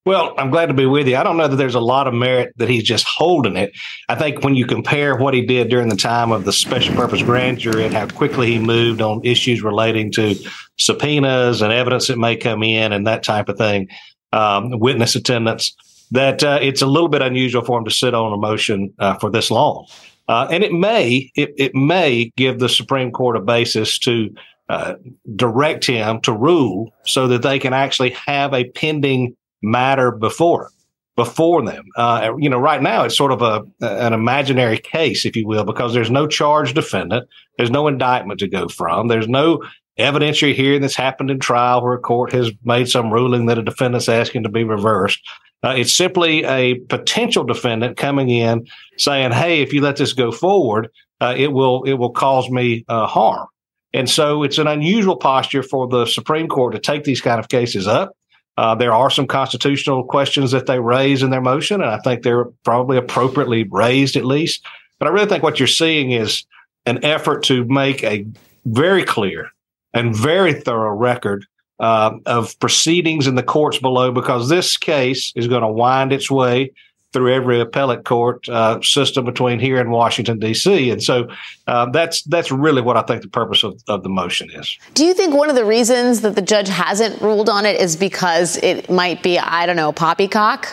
Well, 0.06 0.34
I'm 0.38 0.50
glad 0.50 0.66
to 0.66 0.74
be 0.74 0.86
with 0.86 1.08
you. 1.08 1.16
I 1.16 1.24
don't 1.24 1.38
know 1.38 1.48
that 1.48 1.56
there's 1.56 1.76
a 1.76 1.80
lot 1.80 2.08
of 2.10 2.14
merit 2.14 2.52
that 2.58 2.68
he's 2.68 2.84
just 2.84 3.08
holding 3.08 3.56
it. 3.56 3.72
I 4.10 4.16
think 4.16 4.44
when 4.44 4.54
you 4.54 4.66
compare 4.66 5.16
what 5.16 5.34
he 5.34 5.46
did 5.46 5.70
during 5.70 5.88
the 5.88 5.96
time 5.96 6.34
of 6.34 6.44
the 6.44 6.52
special 6.52 6.94
purpose 6.94 7.22
grand 7.22 7.60
jury 7.60 7.86
and 7.86 7.94
how 7.94 8.08
quickly 8.08 8.52
he 8.52 8.60
moved 8.60 9.02
on 9.02 9.24
issues 9.24 9.64
relating 9.64 10.12
to 10.14 10.36
subpoenas 10.78 11.62
and 11.62 11.72
evidence 11.72 12.08
that 12.08 12.18
may 12.18 12.36
come 12.36 12.64
in 12.64 12.92
and 12.92 13.08
that 13.08 13.24
type 13.24 13.48
of 13.48 13.58
thing, 13.58 13.88
um, 14.34 14.78
witness 14.78 15.16
attendance, 15.16 15.74
that 16.12 16.44
uh, 16.44 16.60
it's 16.62 16.82
a 16.82 16.86
little 16.86 17.08
bit 17.08 17.22
unusual 17.22 17.64
for 17.64 17.78
him 17.78 17.86
to 17.86 17.92
sit 17.92 18.14
on 18.14 18.34
a 18.34 18.38
motion 18.38 18.94
uh, 19.00 19.14
for 19.16 19.30
this 19.30 19.50
long. 19.50 19.88
Uh, 20.28 20.48
and 20.52 20.66
it 20.66 20.74
may 20.74 21.32
it, 21.36 21.54
it 21.58 21.76
may 21.76 22.30
give 22.36 22.60
the 22.60 22.70
Supreme 22.70 23.12
Court 23.12 23.38
a 23.38 23.42
basis 23.42 23.98
to 24.00 24.34
uh, 24.68 24.96
direct 25.36 25.86
him 25.86 26.20
to 26.22 26.34
rule 26.34 26.94
so 27.06 27.28
that 27.28 27.42
they 27.42 27.58
can 27.58 27.74
actually 27.74 28.12
have 28.12 28.54
a 28.54 28.70
pending 28.72 29.36
matter 29.64 30.12
before 30.12 30.70
before 31.16 31.64
them. 31.64 31.86
Uh, 31.96 32.34
you 32.40 32.50
know, 32.50 32.58
right 32.58 32.82
now 32.82 33.04
it's 33.04 33.18
sort 33.18 33.32
of 33.32 33.42
a 33.42 33.64
an 33.82 34.14
imaginary 34.14 34.78
case, 34.78 35.26
if 35.26 35.36
you 35.36 35.48
will, 35.48 35.64
because 35.64 35.94
there's 35.94 36.12
no 36.12 36.28
charged 36.28 36.76
defendant, 36.76 37.28
there's 37.58 37.72
no 37.72 37.88
indictment 37.88 38.40
to 38.40 38.48
go 38.48 38.68
from, 38.68 39.08
there's 39.08 39.28
no 39.28 39.64
evidentiary 40.00 40.56
hearing 40.56 40.82
that's 40.82 40.96
happened 40.96 41.30
in 41.30 41.40
trial 41.40 41.84
where 41.84 41.94
a 41.94 42.00
court 42.00 42.34
has 42.34 42.52
made 42.64 42.90
some 42.90 43.14
ruling 43.14 43.46
that 43.46 43.60
a 43.60 43.62
defendant's 43.62 44.10
asking 44.10 44.42
to 44.42 44.50
be 44.50 44.64
reversed. 44.64 45.22
Uh, 45.64 45.76
it's 45.78 45.96
simply 45.96 46.44
a 46.46 46.80
potential 46.90 47.44
defendant 47.44 47.96
coming 47.96 48.30
in 48.30 48.66
saying, 48.98 49.32
"Hey, 49.32 49.62
if 49.62 49.72
you 49.72 49.82
let 49.82 49.98
this 49.98 50.14
go 50.14 50.32
forward, 50.32 50.90
uh, 51.22 51.36
it 51.38 51.54
will 51.54 51.84
it 51.84 51.94
will 51.94 52.12
cause 52.12 52.50
me 52.50 52.84
uh, 52.90 53.06
harm." 53.06 53.48
And 53.94 54.10
so 54.10 54.42
it's 54.42 54.58
an 54.58 54.68
unusual 54.68 55.16
posture 55.16 55.62
for 55.62 55.88
the 55.88 56.08
Supreme 56.08 56.48
Court 56.48 56.74
to 56.74 56.80
take 56.80 57.04
these 57.04 57.22
kind 57.22 57.40
of 57.40 57.48
cases 57.48 57.88
up. 57.88 58.14
Uh, 58.58 58.76
there 58.76 58.94
are 58.94 59.10
some 59.10 59.26
constitutional 59.26 60.04
questions 60.04 60.52
that 60.52 60.68
they 60.68 60.80
raise 60.80 61.24
in 61.24 61.32
their 61.32 61.42
motion, 61.42 61.82
and 61.82 61.90
I 61.90 61.98
think 62.00 62.22
they're 62.22 62.46
probably 62.64 62.98
appropriately 62.98 63.64
raised 63.64 64.16
at 64.16 64.26
least. 64.26 64.66
But 65.00 65.08
I 65.08 65.12
really 65.12 65.28
think 65.28 65.44
what 65.44 65.60
you're 65.60 65.68
seeing 65.68 66.12
is 66.12 66.46
an 66.86 67.04
effort 67.04 67.44
to 67.44 67.66
make 67.66 68.04
a 68.04 68.26
very 68.66 69.04
clear 69.04 69.50
and 69.94 70.16
very 70.16 70.54
thorough 70.54 70.96
record 70.96 71.46
uh, 71.80 72.18
of 72.26 72.58
proceedings 72.60 73.28
in 73.28 73.36
the 73.36 73.44
courts 73.44 73.80
below, 73.80 74.12
because 74.12 74.50
this 74.50 74.78
case 74.78 75.34
is 75.36 75.48
going 75.48 75.62
to 75.62 75.68
wind 75.68 76.14
its 76.14 76.30
way 76.30 76.72
through 77.14 77.32
every 77.32 77.62
appellate 77.62 78.04
court 78.04 78.50
uh, 78.50 78.82
system 78.82 79.24
between 79.24 79.60
here 79.60 79.80
and 79.80 79.92
Washington 79.92 80.40
D.C. 80.40 80.90
And 80.90 81.02
so 81.02 81.30
uh, 81.68 81.90
that's 81.92 82.24
that's 82.24 82.52
really 82.52 82.82
what 82.82 82.98
I 82.98 83.04
think 83.04 83.22
the 83.22 83.30
purpose 83.30 83.64
of, 83.64 83.82
of 83.88 84.04
the 84.04 84.10
motion 84.10 84.50
is. 84.52 84.78
Do 84.96 85.06
you 85.06 85.14
think 85.14 85.34
one 85.34 85.50
of 85.50 85.56
the 85.56 85.66
reasons 85.66 86.22
that 86.22 86.36
the 86.36 86.42
judge 86.42 86.68
hasn't 86.68 87.22
ruled 87.22 87.50
on 87.50 87.66
it 87.66 87.80
is 87.80 87.96
because 87.96 88.58
it 88.58 88.90
might 88.90 89.24
be 89.24 89.40
I 89.40 89.66
don't 89.66 89.76
know 89.76 89.92
poppycock? 89.92 90.68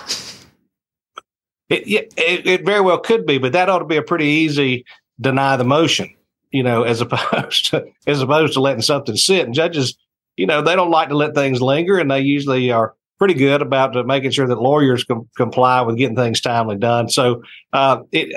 It, 1.68 2.10
it, 2.16 2.46
it 2.46 2.64
very 2.64 2.80
well 2.80 2.98
could 2.98 3.26
be, 3.26 3.38
but 3.38 3.52
that 3.52 3.68
ought 3.68 3.78
to 3.78 3.84
be 3.84 3.96
a 3.96 4.02
pretty 4.02 4.26
easy 4.26 4.84
deny 5.20 5.56
the 5.56 5.64
motion, 5.64 6.12
you 6.50 6.64
know, 6.64 6.82
as 6.82 7.00
opposed 7.00 7.66
to 7.66 7.86
as 8.06 8.22
opposed 8.22 8.54
to 8.54 8.60
letting 8.60 8.82
something 8.82 9.16
sit. 9.16 9.44
And 9.44 9.54
judges, 9.54 9.96
you 10.36 10.46
know, 10.46 10.62
they 10.62 10.74
don't 10.74 10.90
like 10.90 11.10
to 11.10 11.16
let 11.16 11.34
things 11.34 11.62
linger, 11.62 11.98
and 11.98 12.10
they 12.10 12.20
usually 12.20 12.72
are 12.72 12.94
pretty 13.20 13.34
good 13.34 13.60
about 13.60 13.94
making 14.06 14.30
sure 14.30 14.48
that 14.48 14.60
lawyers 14.60 15.04
com- 15.04 15.28
comply 15.36 15.82
with 15.82 15.98
getting 15.98 16.16
things 16.16 16.40
timely 16.40 16.76
done. 16.76 17.10
So 17.10 17.42
uh, 17.74 18.00
it, 18.10 18.34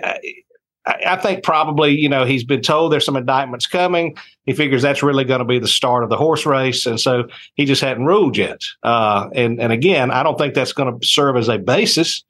I, 0.85 0.97
I 1.07 1.15
think 1.15 1.41
probably 1.41 1.97
you 1.97 2.09
know 2.09 2.25
he's 2.25 2.43
been 2.43 2.61
told 2.61 2.91
there's 2.91 3.05
some 3.05 3.15
indictments 3.15 3.65
coming. 3.65 4.17
He 4.45 4.53
figures 4.53 4.81
that's 4.81 5.01
really 5.01 5.23
going 5.23 5.39
to 5.39 5.45
be 5.45 5.57
the 5.57 5.67
start 5.69 6.03
of 6.03 6.09
the 6.09 6.17
horse 6.17 6.45
race, 6.45 6.85
and 6.85 6.99
so 6.99 7.23
he 7.55 7.63
just 7.63 7.81
hadn't 7.81 8.05
ruled 8.05 8.35
yet. 8.35 8.59
Uh, 8.83 9.29
and 9.33 9.59
and 9.61 9.71
again, 9.71 10.11
I 10.11 10.21
don't 10.21 10.37
think 10.37 10.53
that's 10.53 10.73
going 10.73 10.99
to 10.99 11.07
serve 11.07 11.37
as 11.37 11.47
a 11.47 11.57
basis 11.57 12.23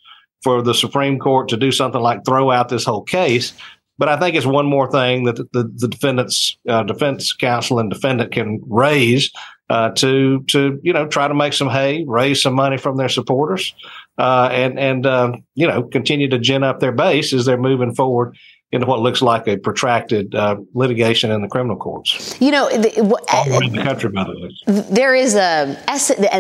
for 0.44 0.62
the 0.62 0.74
Supreme 0.74 1.18
Court 1.18 1.48
to 1.50 1.58
do 1.58 1.72
something 1.72 2.02
like 2.02 2.24
throw 2.24 2.52
out 2.52 2.70
this 2.70 2.86
whole 2.86 3.04
case. 3.04 3.54
But 3.98 4.10
I 4.10 4.18
think 4.18 4.36
it's 4.36 4.46
one 4.46 4.66
more 4.66 4.90
thing 4.90 5.26
that 5.26 5.36
the, 5.36 5.48
the, 5.54 5.72
the 5.76 5.88
defendant's 5.88 6.58
uh, 6.68 6.84
defense 6.84 7.32
counsel 7.32 7.80
and 7.80 7.92
defendant 7.92 8.32
can 8.32 8.60
raise 8.68 9.32
uh, 9.70 9.90
to 9.92 10.44
to 10.48 10.80
you 10.84 10.94
know 10.94 11.08
try 11.08 11.28
to 11.28 11.34
make 11.34 11.54
some 11.54 11.70
hay, 11.70 12.04
raise 12.08 12.42
some 12.42 12.54
money 12.54 12.78
from 12.78 12.98
their 12.98 13.10
supporters, 13.10 13.74
uh, 14.18 14.50
and 14.52 14.78
and 14.78 15.06
uh, 15.06 15.32
you 15.56 15.68
know 15.68 15.84
continue 15.84 16.28
to 16.30 16.40
gin 16.40 16.64
up 16.64 16.80
their 16.80 16.92
base 16.92 17.34
as 17.34 17.46
they're 17.46 17.58
moving 17.58 17.94
forward 17.94 18.36
into 18.74 18.88
what 18.88 19.00
looks 19.00 19.22
like 19.22 19.48
a 19.48 19.58
protracted 19.58 20.34
uh, 20.36 20.58
litigation 20.74 21.32
in 21.32 21.42
the 21.42 21.48
criminal 21.48 21.78
courts. 21.78 22.36
You 22.42 22.52
know, 22.52 22.70
the, 22.70 23.02
all 23.32 23.50
around 23.50 23.72
the 23.72 23.84
country, 23.84 24.10
by 24.10 24.24
the 24.24 24.40
way. 24.40 24.82
There 24.90 25.16
is 25.16 25.36
a 25.36 25.78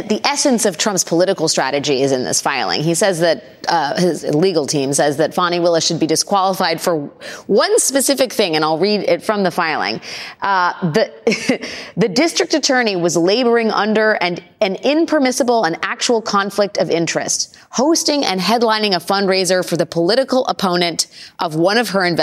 the 0.09 0.21
essence 0.23 0.65
of 0.65 0.77
Trump's 0.77 1.03
political 1.03 1.47
strategy 1.47 2.01
is 2.01 2.11
in 2.11 2.23
this 2.23 2.41
filing. 2.41 2.81
He 2.81 2.95
says 2.95 3.19
that 3.19 3.43
uh, 3.67 3.99
his 3.99 4.23
legal 4.23 4.65
team 4.65 4.93
says 4.93 5.17
that 5.17 5.33
Fani 5.33 5.59
Willis 5.59 5.85
should 5.85 5.99
be 5.99 6.07
disqualified 6.07 6.81
for 6.81 7.05
one 7.47 7.79
specific 7.79 8.33
thing, 8.33 8.55
and 8.55 8.65
I'll 8.65 8.79
read 8.79 9.01
it 9.01 9.23
from 9.23 9.43
the 9.43 9.51
filing. 9.51 10.01
Uh, 10.41 10.91
the 10.91 11.69
the 11.97 12.09
district 12.09 12.53
attorney 12.53 12.95
was 12.95 13.15
laboring 13.15 13.71
under 13.71 14.13
an 14.13 14.39
an 14.61 14.75
impermissible 14.77 15.65
and 15.65 15.77
actual 15.83 16.21
conflict 16.21 16.77
of 16.77 16.89
interest, 16.89 17.55
hosting 17.71 18.25
and 18.25 18.39
headlining 18.39 18.95
a 18.95 18.99
fundraiser 18.99 19.67
for 19.67 19.77
the 19.77 19.85
political 19.85 20.45
opponent 20.47 21.07
of 21.39 21.55
one 21.55 21.77
of 21.77 21.89
her 21.89 22.03
investigation's 22.03 22.22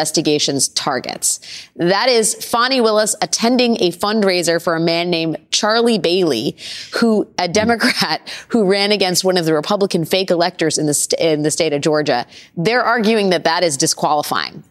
targets. 0.75 1.41
That 1.77 2.09
is 2.09 2.35
Fani 2.35 2.81
Willis 2.81 3.15
attending 3.23 3.77
a 3.81 3.93
fundraiser 3.93 4.63
for 4.63 4.75
a 4.75 4.81
man 4.81 5.11
named 5.11 5.39
Charlie 5.51 5.99
Bailey, 5.99 6.57
who 6.95 7.29
a 7.39 7.49
Democrat 7.49 8.21
who 8.49 8.65
ran 8.65 8.93
against 8.93 9.25
one 9.25 9.37
of 9.37 9.45
the 9.45 9.55
Republican 9.55 10.05
fake 10.05 10.31
electors 10.31 10.79
in 10.79 10.87
the 10.87 10.95
st- 10.95 11.21
in 11.21 11.43
the 11.43 11.51
state 11.51 11.73
of 11.73 11.81
Georgia. 11.81 12.27
They're 12.57 12.83
arguing 12.83 13.31
that 13.31 13.45
that 13.45 13.63
is 13.63 13.77
disqualifying. 13.77 14.65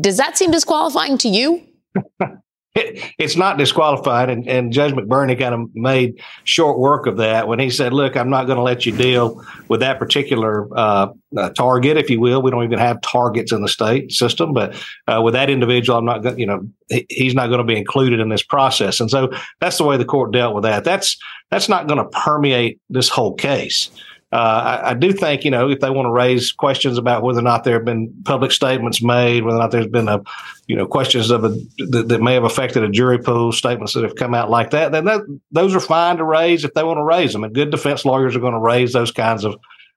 Does 0.00 0.16
that 0.16 0.38
seem 0.38 0.50
disqualifying 0.50 1.18
to 1.18 1.28
you? 1.28 1.62
it, 2.74 3.12
it's 3.18 3.36
not 3.36 3.58
disqualified. 3.58 4.30
And, 4.30 4.48
and 4.48 4.72
Judge 4.72 4.92
McBurney 4.92 5.38
kind 5.38 5.54
of 5.54 5.74
made 5.74 6.22
short 6.44 6.78
work 6.78 7.06
of 7.06 7.16
that 7.16 7.48
when 7.48 7.58
he 7.58 7.68
said, 7.68 7.92
look, 7.92 8.16
I'm 8.16 8.30
not 8.30 8.46
going 8.46 8.56
to 8.56 8.62
let 8.62 8.86
you 8.86 8.96
deal 8.96 9.44
with 9.68 9.80
that 9.80 9.98
particular 9.98 10.68
uh, 10.76 11.08
uh, 11.36 11.50
target, 11.50 11.96
if 11.96 12.08
you 12.08 12.20
will. 12.20 12.42
We 12.42 12.50
don't 12.50 12.64
even 12.64 12.78
have 12.78 13.00
targets 13.00 13.50
in 13.50 13.62
the 13.62 13.68
state 13.68 14.12
system, 14.12 14.52
but 14.52 14.74
uh, 15.08 15.20
with 15.22 15.34
that 15.34 15.50
individual, 15.50 15.98
I'm 15.98 16.04
not 16.04 16.22
going 16.22 16.38
you 16.38 16.46
know, 16.46 16.68
he, 16.88 17.06
he's 17.08 17.34
not 17.34 17.48
going 17.48 17.58
to 17.58 17.64
be 17.64 17.76
included 17.76 18.20
in 18.20 18.28
this 18.28 18.42
process. 18.42 19.00
And 19.00 19.10
so 19.10 19.32
that's 19.60 19.78
the 19.78 19.84
way 19.84 19.96
the 19.96 20.04
court 20.04 20.32
dealt 20.32 20.54
with 20.54 20.64
that. 20.64 20.84
That's, 20.84 21.16
that's 21.50 21.68
not 21.68 21.88
going 21.88 21.98
to 21.98 22.08
permeate 22.18 22.80
this 22.88 23.08
whole 23.08 23.34
case. 23.34 23.90
Uh, 24.32 24.80
I, 24.82 24.90
I, 24.90 24.94
do 24.94 25.12
think, 25.12 25.44
you 25.44 25.50
know, 25.50 25.68
if 25.68 25.80
they 25.80 25.90
want 25.90 26.06
to 26.06 26.12
raise 26.12 26.52
questions 26.52 26.98
about 26.98 27.24
whether 27.24 27.40
or 27.40 27.42
not 27.42 27.64
there 27.64 27.74
have 27.74 27.84
been 27.84 28.14
public 28.24 28.52
statements 28.52 29.02
made, 29.02 29.42
whether 29.42 29.56
or 29.56 29.60
not 29.60 29.72
there's 29.72 29.88
been 29.88 30.08
a, 30.08 30.22
you 30.68 30.76
know, 30.76 30.86
questions 30.86 31.30
of 31.30 31.44
a, 31.44 31.48
that, 31.88 32.06
that, 32.06 32.22
may 32.22 32.34
have 32.34 32.44
affected 32.44 32.84
a 32.84 32.88
jury 32.88 33.18
pool, 33.18 33.50
statements 33.50 33.92
that 33.94 34.04
have 34.04 34.14
come 34.14 34.32
out 34.32 34.48
like 34.48 34.70
that, 34.70 34.92
then 34.92 35.04
that, 35.06 35.22
those 35.50 35.74
are 35.74 35.80
fine 35.80 36.16
to 36.18 36.24
raise 36.24 36.64
if 36.64 36.74
they 36.74 36.84
want 36.84 36.98
to 36.98 37.02
raise 37.02 37.32
them. 37.32 37.42
And 37.42 37.52
good 37.52 37.70
defense 37.70 38.04
lawyers 38.04 38.36
are 38.36 38.40
going 38.40 38.52
to 38.52 38.60
raise 38.60 38.92
those 38.92 39.10
kinds 39.10 39.42
of 39.42 39.56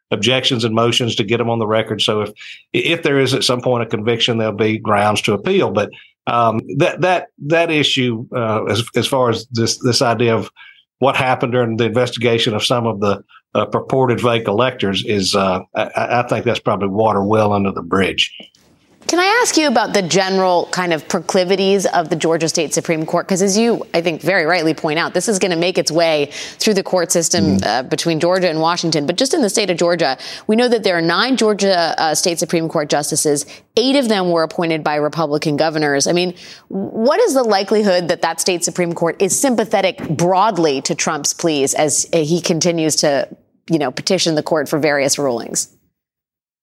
objections 0.09 0.63
and 0.63 0.73
motions 0.73 1.15
to 1.15 1.23
get 1.23 1.37
them 1.37 1.49
on 1.49 1.59
the 1.59 1.67
record. 1.67 2.01
So 2.01 2.21
if 2.21 2.31
if 2.71 3.03
there 3.03 3.19
is 3.19 3.33
at 3.33 3.43
some 3.43 3.61
point 3.61 3.83
a 3.83 3.85
conviction, 3.85 4.37
there'll 4.37 4.53
be 4.53 4.77
grounds 4.77 5.21
to 5.23 5.33
appeal. 5.33 5.71
But 5.71 5.91
um, 6.27 6.59
that 6.77 7.01
that 7.01 7.27
that 7.39 7.69
issue, 7.69 8.25
uh, 8.33 8.65
as 8.65 8.83
as 8.95 9.07
far 9.07 9.29
as 9.29 9.45
this 9.51 9.77
this 9.79 10.01
idea 10.01 10.35
of 10.35 10.49
what 10.99 11.15
happened 11.15 11.51
during 11.51 11.77
the 11.77 11.85
investigation 11.85 12.53
of 12.53 12.63
some 12.63 12.87
of 12.87 12.99
the 13.01 13.23
uh, 13.55 13.65
purported 13.65 14.21
fake 14.21 14.47
electors 14.47 15.03
is, 15.05 15.35
uh, 15.35 15.61
I, 15.75 16.19
I, 16.19 16.23
think 16.23 16.45
that's 16.45 16.59
probably 16.59 16.87
water 16.87 17.23
well 17.23 17.53
under 17.53 17.71
the 17.71 17.83
bridge. 17.83 18.35
Can 19.07 19.19
I 19.19 19.25
ask 19.41 19.57
you 19.57 19.67
about 19.67 19.93
the 19.93 20.01
general 20.01 20.67
kind 20.71 20.93
of 20.93 21.07
proclivities 21.07 21.85
of 21.85 22.09
the 22.09 22.15
Georgia 22.15 22.49
State 22.49 22.73
Supreme 22.73 23.05
Court? 23.05 23.27
Because 23.27 23.41
as 23.41 23.57
you, 23.57 23.85
I 23.93 24.01
think, 24.01 24.21
very 24.21 24.45
rightly 24.45 24.73
point 24.73 24.97
out, 24.97 25.13
this 25.13 25.27
is 25.27 25.39
going 25.39 25.51
to 25.51 25.57
make 25.57 25.77
its 25.77 25.91
way 25.91 26.29
through 26.31 26.73
the 26.73 26.83
court 26.83 27.11
system 27.11 27.57
mm. 27.57 27.65
uh, 27.65 27.83
between 27.83 28.19
Georgia 28.19 28.49
and 28.49 28.59
Washington. 28.59 29.05
But 29.05 29.17
just 29.17 29.33
in 29.33 29.41
the 29.41 29.49
state 29.49 29.69
of 29.69 29.77
Georgia, 29.77 30.17
we 30.47 30.55
know 30.55 30.67
that 30.67 30.83
there 30.83 30.97
are 30.97 31.01
nine 31.01 31.37
Georgia 31.37 31.93
uh, 31.99 32.15
State 32.15 32.39
Supreme 32.39 32.69
Court 32.69 32.89
justices. 32.89 33.45
Eight 33.75 33.97
of 33.97 34.07
them 34.07 34.31
were 34.31 34.41
appointed 34.41 34.83
by 34.83 34.95
Republican 34.95 35.57
governors. 35.57 36.07
I 36.07 36.13
mean, 36.13 36.33
what 36.69 37.19
is 37.19 37.33
the 37.33 37.43
likelihood 37.43 38.07
that 38.07 38.21
that 38.21 38.39
state 38.39 38.63
Supreme 38.63 38.93
Court 38.93 39.21
is 39.21 39.39
sympathetic 39.39 39.99
broadly 40.09 40.81
to 40.81 40.95
Trump's 40.95 41.33
pleas 41.33 41.73
as 41.73 42.07
he 42.13 42.39
continues 42.39 42.95
to, 42.97 43.27
you 43.69 43.79
know, 43.79 43.91
petition 43.91 44.35
the 44.35 44.43
court 44.43 44.67
for 44.67 44.79
various 44.79 45.17
rulings? 45.17 45.73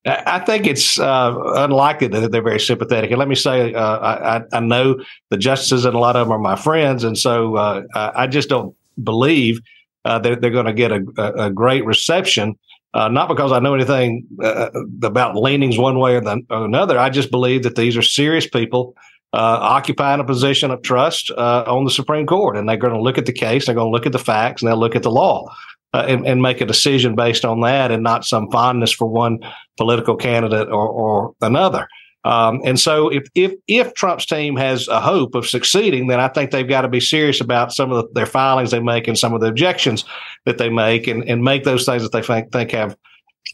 I 0.06 0.38
think 0.38 0.66
it's 0.66 0.98
uh, 0.98 1.34
unlikely 1.56 2.08
that 2.08 2.32
they're 2.32 2.42
very 2.42 2.60
sympathetic. 2.60 3.10
And 3.10 3.18
let 3.18 3.28
me 3.28 3.34
say, 3.34 3.74
uh, 3.74 3.98
I, 3.98 4.42
I, 4.50 4.60
know 4.60 4.96
the 5.28 5.36
justices 5.36 5.84
and 5.84 5.94
a 5.94 5.98
lot 5.98 6.16
of 6.16 6.26
them 6.26 6.32
are 6.32 6.38
my 6.38 6.56
friends, 6.56 7.04
and 7.04 7.18
so 7.18 7.56
uh, 7.56 7.82
I 7.94 8.26
just 8.26 8.48
don't 8.48 8.74
believe 9.02 9.60
uh, 10.06 10.18
that 10.20 10.40
they're 10.40 10.50
going 10.50 10.64
to 10.64 10.72
get 10.72 10.90
a, 10.90 11.04
a, 11.44 11.50
great 11.50 11.84
reception. 11.84 12.58
Uh, 12.94 13.08
not 13.08 13.28
because 13.28 13.52
I 13.52 13.58
know 13.58 13.74
anything 13.74 14.26
uh, 14.42 14.70
about 15.02 15.36
leanings 15.36 15.76
one 15.76 15.98
way 15.98 16.16
or, 16.16 16.22
the, 16.22 16.40
or, 16.48 16.64
another. 16.64 16.98
I 16.98 17.10
just 17.10 17.30
believe 17.30 17.62
that 17.64 17.76
these 17.76 17.94
are 17.96 18.02
serious 18.02 18.48
people 18.48 18.94
occupying 19.34 20.18
a 20.18 20.24
position 20.24 20.70
of 20.70 20.80
trust 20.82 21.30
on 21.30 21.84
the 21.84 21.90
Supreme 21.90 22.26
Court, 22.26 22.56
and 22.56 22.66
they're 22.66 22.78
going 22.78 22.94
to 22.94 23.00
look 23.00 23.18
at 23.18 23.26
the 23.26 23.32
case, 23.34 23.66
they're 23.66 23.74
going 23.74 23.88
to 23.88 23.92
look 23.92 24.06
at 24.06 24.12
the 24.12 24.18
facts, 24.18 24.62
and 24.62 24.70
they'll 24.70 24.80
look 24.80 24.96
at 24.96 25.02
the 25.02 25.10
law 25.10 25.46
uh, 25.92 26.04
and, 26.08 26.26
and, 26.26 26.40
make 26.40 26.60
a 26.60 26.66
decision 26.66 27.14
based 27.14 27.44
on 27.44 27.60
that 27.62 27.90
and 27.90 28.02
not 28.02 28.24
some 28.24 28.50
fondness 28.50 28.92
for 28.92 29.08
one 29.08 29.38
political 29.76 30.16
candidate 30.16 30.68
or, 30.68 30.88
or 30.88 31.34
another. 31.40 31.88
Um, 32.24 32.60
and 32.64 32.78
so 32.78 33.08
if, 33.08 33.24
if, 33.34 33.54
if 33.66 33.94
Trump's 33.94 34.26
team 34.26 34.56
has 34.56 34.88
a 34.88 35.00
hope 35.00 35.34
of 35.34 35.48
succeeding, 35.48 36.06
then 36.06 36.20
I 36.20 36.28
think 36.28 36.50
they've 36.50 36.68
got 36.68 36.82
to 36.82 36.88
be 36.88 37.00
serious 37.00 37.40
about 37.40 37.72
some 37.72 37.90
of 37.90 37.96
the, 37.96 38.12
their 38.12 38.26
filings 38.26 38.70
they 38.70 38.80
make 38.80 39.08
and 39.08 39.18
some 39.18 39.32
of 39.32 39.40
the 39.40 39.46
objections 39.46 40.04
that 40.44 40.58
they 40.58 40.68
make 40.68 41.06
and, 41.06 41.28
and 41.28 41.42
make 41.42 41.64
those 41.64 41.86
things 41.86 42.02
that 42.02 42.12
they 42.12 42.22
think, 42.22 42.52
think 42.52 42.72
have 42.72 42.96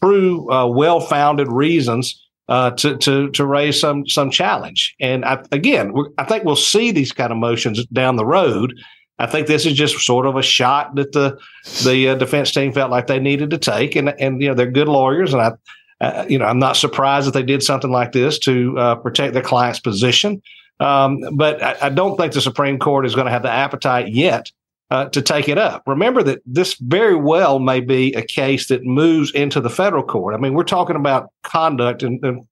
true, 0.03 0.51
uh, 0.53 0.67
well-founded 0.67 1.51
reasons 1.51 2.21
uh, 2.49 2.71
to 2.71 2.97
to 2.99 3.29
to 3.31 3.45
raise 3.45 3.81
some 3.81 4.07
some 4.07 4.31
challenge. 4.31 4.95
And 5.01 5.25
I, 5.25 5.43
again, 5.51 5.93
I 6.19 6.25
think 6.25 6.45
we'll 6.45 6.57
see 6.57 6.93
these 6.93 7.13
kind 7.13 7.33
of 7.33 7.39
motions 7.39 7.85
down 7.87 8.17
the 8.17 8.25
road 8.25 8.73
I 9.19 9.27
think 9.27 9.47
this 9.47 9.65
is 9.65 9.73
just 9.73 9.99
sort 10.01 10.27
of 10.27 10.37
a 10.37 10.43
shot 10.43 10.95
that 10.97 11.13
the 11.13 11.39
the 11.85 12.11
uh, 12.11 12.15
defense 12.17 12.53
team 12.53 12.73
felt 12.73 12.91
like 12.91 13.07
they 13.07 13.19
needed 13.19 13.51
to 13.51 13.59
take, 13.59 13.97
and 13.97 14.09
and 14.21 14.43
you 14.43 14.49
know 14.49 14.55
they're 14.55 14.71
good 14.71 14.89
lawyers, 14.89 15.33
and 15.33 15.43
I, 15.43 15.53
uh, 16.01 16.27
you 16.29 16.39
know, 16.39 16.45
I'm 16.45 16.59
not 16.59 16.77
surprised 16.77 17.27
that 17.27 17.33
they 17.33 17.43
did 17.43 17.63
something 17.63 17.91
like 17.91 18.13
this 18.13 18.39
to 18.41 18.79
uh, 18.79 18.95
protect 18.97 19.33
their 19.33 19.43
client's 19.43 19.81
position. 19.81 20.43
Um, 20.79 21.21
but 21.33 21.63
I, 21.63 21.77
I, 21.87 21.89
don't 21.89 22.19
think 22.19 22.35
the 22.35 22.43
Supreme 22.43 22.79
Court 22.79 23.07
is 23.07 23.15
going 23.15 23.25
to 23.25 23.31
have 23.31 23.43
the 23.43 23.51
appetite 23.51 24.13
yet 24.13 24.53
uh, 24.91 25.07
to 25.07 25.23
take 25.23 25.49
it 25.49 25.57
up. 25.57 25.83
Remember 25.87 26.23
that 26.23 26.43
this 26.45 26.75
very 26.75 27.17
well 27.17 27.59
may 27.59 27.81
be 27.81 28.13
a 28.13 28.21
case 28.21 28.69
that 28.69 28.85
moves 28.85 29.31
into 29.31 29.63
the 29.63 29.71
federal 29.71 30.03
court. 30.03 30.35
I 30.35 30.39
mean, 30.39 30.53
we're 30.53 30.65
talking 30.65 30.97
about 30.97 31.31
conduct 31.43 32.03
and, 32.03 32.23
and 32.23 32.45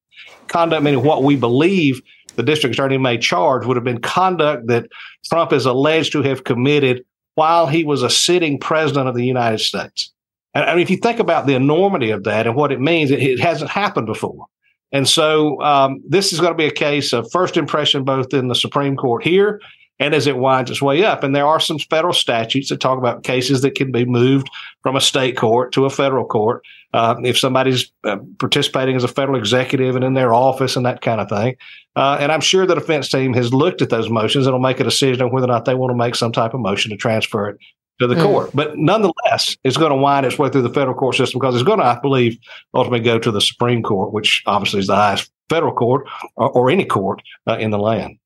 conduct 0.48 0.82
meaning 0.82 1.04
what 1.04 1.22
we 1.22 1.36
believe 1.36 2.00
the 2.36 2.42
district 2.42 2.74
attorney 2.74 2.98
may 2.98 3.18
charge 3.18 3.66
would 3.66 3.76
have 3.76 3.84
been 3.84 4.00
conduct 4.00 4.66
that 4.68 4.88
Trump 5.24 5.52
is 5.52 5.66
alleged 5.66 6.12
to 6.12 6.22
have 6.22 6.44
committed 6.44 7.04
while 7.34 7.66
he 7.66 7.84
was 7.84 8.02
a 8.02 8.10
sitting 8.10 8.58
president 8.58 9.08
of 9.08 9.14
the 9.14 9.24
United 9.24 9.58
States. 9.58 10.12
And 10.54 10.64
I 10.64 10.74
mean, 10.74 10.82
if 10.82 10.90
you 10.90 10.96
think 10.96 11.18
about 11.18 11.46
the 11.46 11.54
enormity 11.54 12.10
of 12.10 12.24
that 12.24 12.46
and 12.46 12.54
what 12.54 12.72
it 12.72 12.80
means, 12.80 13.10
it, 13.10 13.20
it 13.22 13.40
hasn't 13.40 13.70
happened 13.70 14.06
before. 14.06 14.46
And 14.92 15.08
so 15.08 15.60
um, 15.60 16.00
this 16.08 16.32
is 16.32 16.38
going 16.38 16.52
to 16.52 16.56
be 16.56 16.66
a 16.66 16.72
case 16.72 17.12
of 17.12 17.30
first 17.32 17.56
impression, 17.56 18.04
both 18.04 18.32
in 18.32 18.46
the 18.46 18.54
Supreme 18.54 18.96
Court 18.96 19.24
here 19.24 19.60
and 19.98 20.14
as 20.14 20.26
it 20.26 20.36
winds 20.36 20.70
its 20.70 20.82
way 20.82 21.04
up. 21.04 21.22
And 21.22 21.34
there 21.34 21.46
are 21.46 21.60
some 21.60 21.78
federal 21.78 22.12
statutes 22.12 22.68
that 22.68 22.80
talk 22.80 22.98
about 22.98 23.24
cases 23.24 23.62
that 23.62 23.74
can 23.74 23.92
be 23.92 24.04
moved 24.04 24.48
from 24.82 24.96
a 24.96 25.00
state 25.00 25.36
court 25.36 25.72
to 25.72 25.84
a 25.84 25.90
federal 25.90 26.24
court 26.24 26.62
uh, 26.94 27.16
if 27.24 27.36
somebody's 27.36 27.92
uh, 28.04 28.18
participating 28.38 28.94
as 28.94 29.02
a 29.02 29.08
federal 29.08 29.36
executive 29.36 29.96
and 29.96 30.04
in 30.04 30.14
their 30.14 30.32
office 30.32 30.76
and 30.76 30.86
that 30.86 31.00
kind 31.00 31.20
of 31.20 31.28
thing. 31.28 31.56
Uh, 31.96 32.16
and 32.20 32.30
I'm 32.30 32.40
sure 32.40 32.66
the 32.66 32.76
defense 32.76 33.10
team 33.10 33.34
has 33.34 33.52
looked 33.52 33.82
at 33.82 33.90
those 33.90 34.08
motions 34.08 34.46
and 34.46 34.54
will 34.54 34.60
make 34.60 34.78
a 34.78 34.84
decision 34.84 35.20
on 35.20 35.32
whether 35.32 35.46
or 35.46 35.48
not 35.48 35.64
they 35.64 35.74
want 35.74 35.90
to 35.90 35.96
make 35.96 36.14
some 36.14 36.30
type 36.30 36.54
of 36.54 36.60
motion 36.60 36.92
to 36.92 36.96
transfer 36.96 37.48
it 37.48 37.58
to 37.98 38.06
the 38.06 38.14
mm. 38.14 38.22
court. 38.22 38.50
But 38.54 38.78
nonetheless, 38.78 39.56
it's 39.64 39.76
going 39.76 39.90
to 39.90 39.96
wind 39.96 40.24
its 40.24 40.38
way 40.38 40.50
through 40.50 40.62
the 40.62 40.70
federal 40.70 40.96
court 40.96 41.16
system 41.16 41.40
because 41.40 41.56
it's 41.56 41.64
going 41.64 41.80
to, 41.80 41.84
I 41.84 41.98
believe, 41.98 42.38
ultimately 42.74 43.04
go 43.04 43.18
to 43.18 43.32
the 43.32 43.40
Supreme 43.40 43.82
Court, 43.82 44.12
which 44.12 44.44
obviously 44.46 44.78
is 44.78 44.86
the 44.86 44.94
highest 44.94 45.32
federal 45.48 45.74
court 45.74 46.06
or, 46.36 46.50
or 46.50 46.70
any 46.70 46.84
court 46.84 47.22
uh, 47.48 47.56
in 47.58 47.72
the 47.72 47.78
land. 47.78 48.18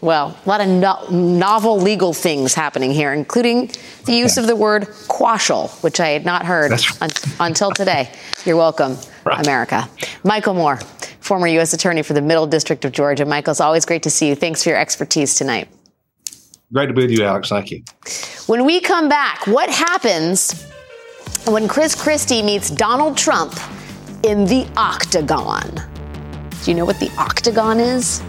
Well, 0.00 0.36
a 0.44 0.48
lot 0.48 0.60
of 0.60 0.68
no- 0.68 1.06
novel 1.10 1.78
legal 1.80 2.12
things 2.12 2.52
happening 2.52 2.90
here, 2.90 3.12
including 3.12 3.70
the 4.04 4.12
use 4.12 4.36
of 4.36 4.46
the 4.46 4.56
word 4.56 4.82
quashal, 5.08 5.70
which 5.82 5.98
I 6.00 6.08
had 6.08 6.24
not 6.24 6.44
heard 6.44 6.72
un- 7.00 7.10
until 7.40 7.70
today. 7.70 8.10
You're 8.44 8.56
welcome, 8.56 8.98
right. 9.24 9.40
America. 9.40 9.88
Michael 10.24 10.54
Moore, 10.54 10.76
former 11.20 11.46
U.S. 11.46 11.72
Attorney 11.72 12.02
for 12.02 12.12
the 12.12 12.20
Middle 12.20 12.46
District 12.46 12.84
of 12.84 12.92
Georgia. 12.92 13.24
Michael, 13.24 13.52
it's 13.52 13.60
always 13.60 13.86
great 13.86 14.02
to 14.02 14.10
see 14.10 14.28
you. 14.28 14.34
Thanks 14.34 14.62
for 14.62 14.70
your 14.70 14.78
expertise 14.78 15.36
tonight. 15.36 15.68
Great 16.72 16.86
to 16.88 16.92
be 16.92 17.02
with 17.02 17.10
you, 17.12 17.24
Alex. 17.24 17.48
Thank 17.48 17.70
you. 17.70 17.82
When 18.46 18.64
we 18.66 18.80
come 18.80 19.08
back, 19.08 19.46
what 19.46 19.70
happens 19.70 20.66
when 21.46 21.68
Chris 21.68 21.94
Christie 21.94 22.42
meets 22.42 22.68
Donald 22.68 23.16
Trump 23.16 23.54
in 24.22 24.44
the 24.44 24.66
octagon? 24.76 25.80
Do 26.62 26.70
you 26.70 26.74
know 26.76 26.84
what 26.84 26.98
the 26.98 27.10
octagon 27.16 27.80
is? 27.80 28.22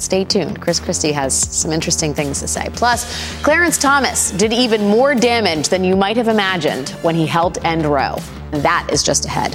Stay 0.00 0.24
tuned. 0.24 0.60
Chris 0.60 0.80
Christie 0.80 1.12
has 1.12 1.34
some 1.34 1.72
interesting 1.72 2.14
things 2.14 2.40
to 2.40 2.48
say. 2.48 2.68
Plus, 2.72 3.04
Clarence 3.42 3.76
Thomas 3.76 4.30
did 4.32 4.52
even 4.52 4.88
more 4.88 5.14
damage 5.14 5.68
than 5.68 5.84
you 5.84 5.94
might 5.94 6.16
have 6.16 6.28
imagined 6.28 6.88
when 7.02 7.14
he 7.14 7.26
helped 7.26 7.62
end 7.64 7.84
Roe. 7.84 8.16
That 8.50 8.88
is 8.90 9.02
just 9.02 9.26
ahead. 9.26 9.54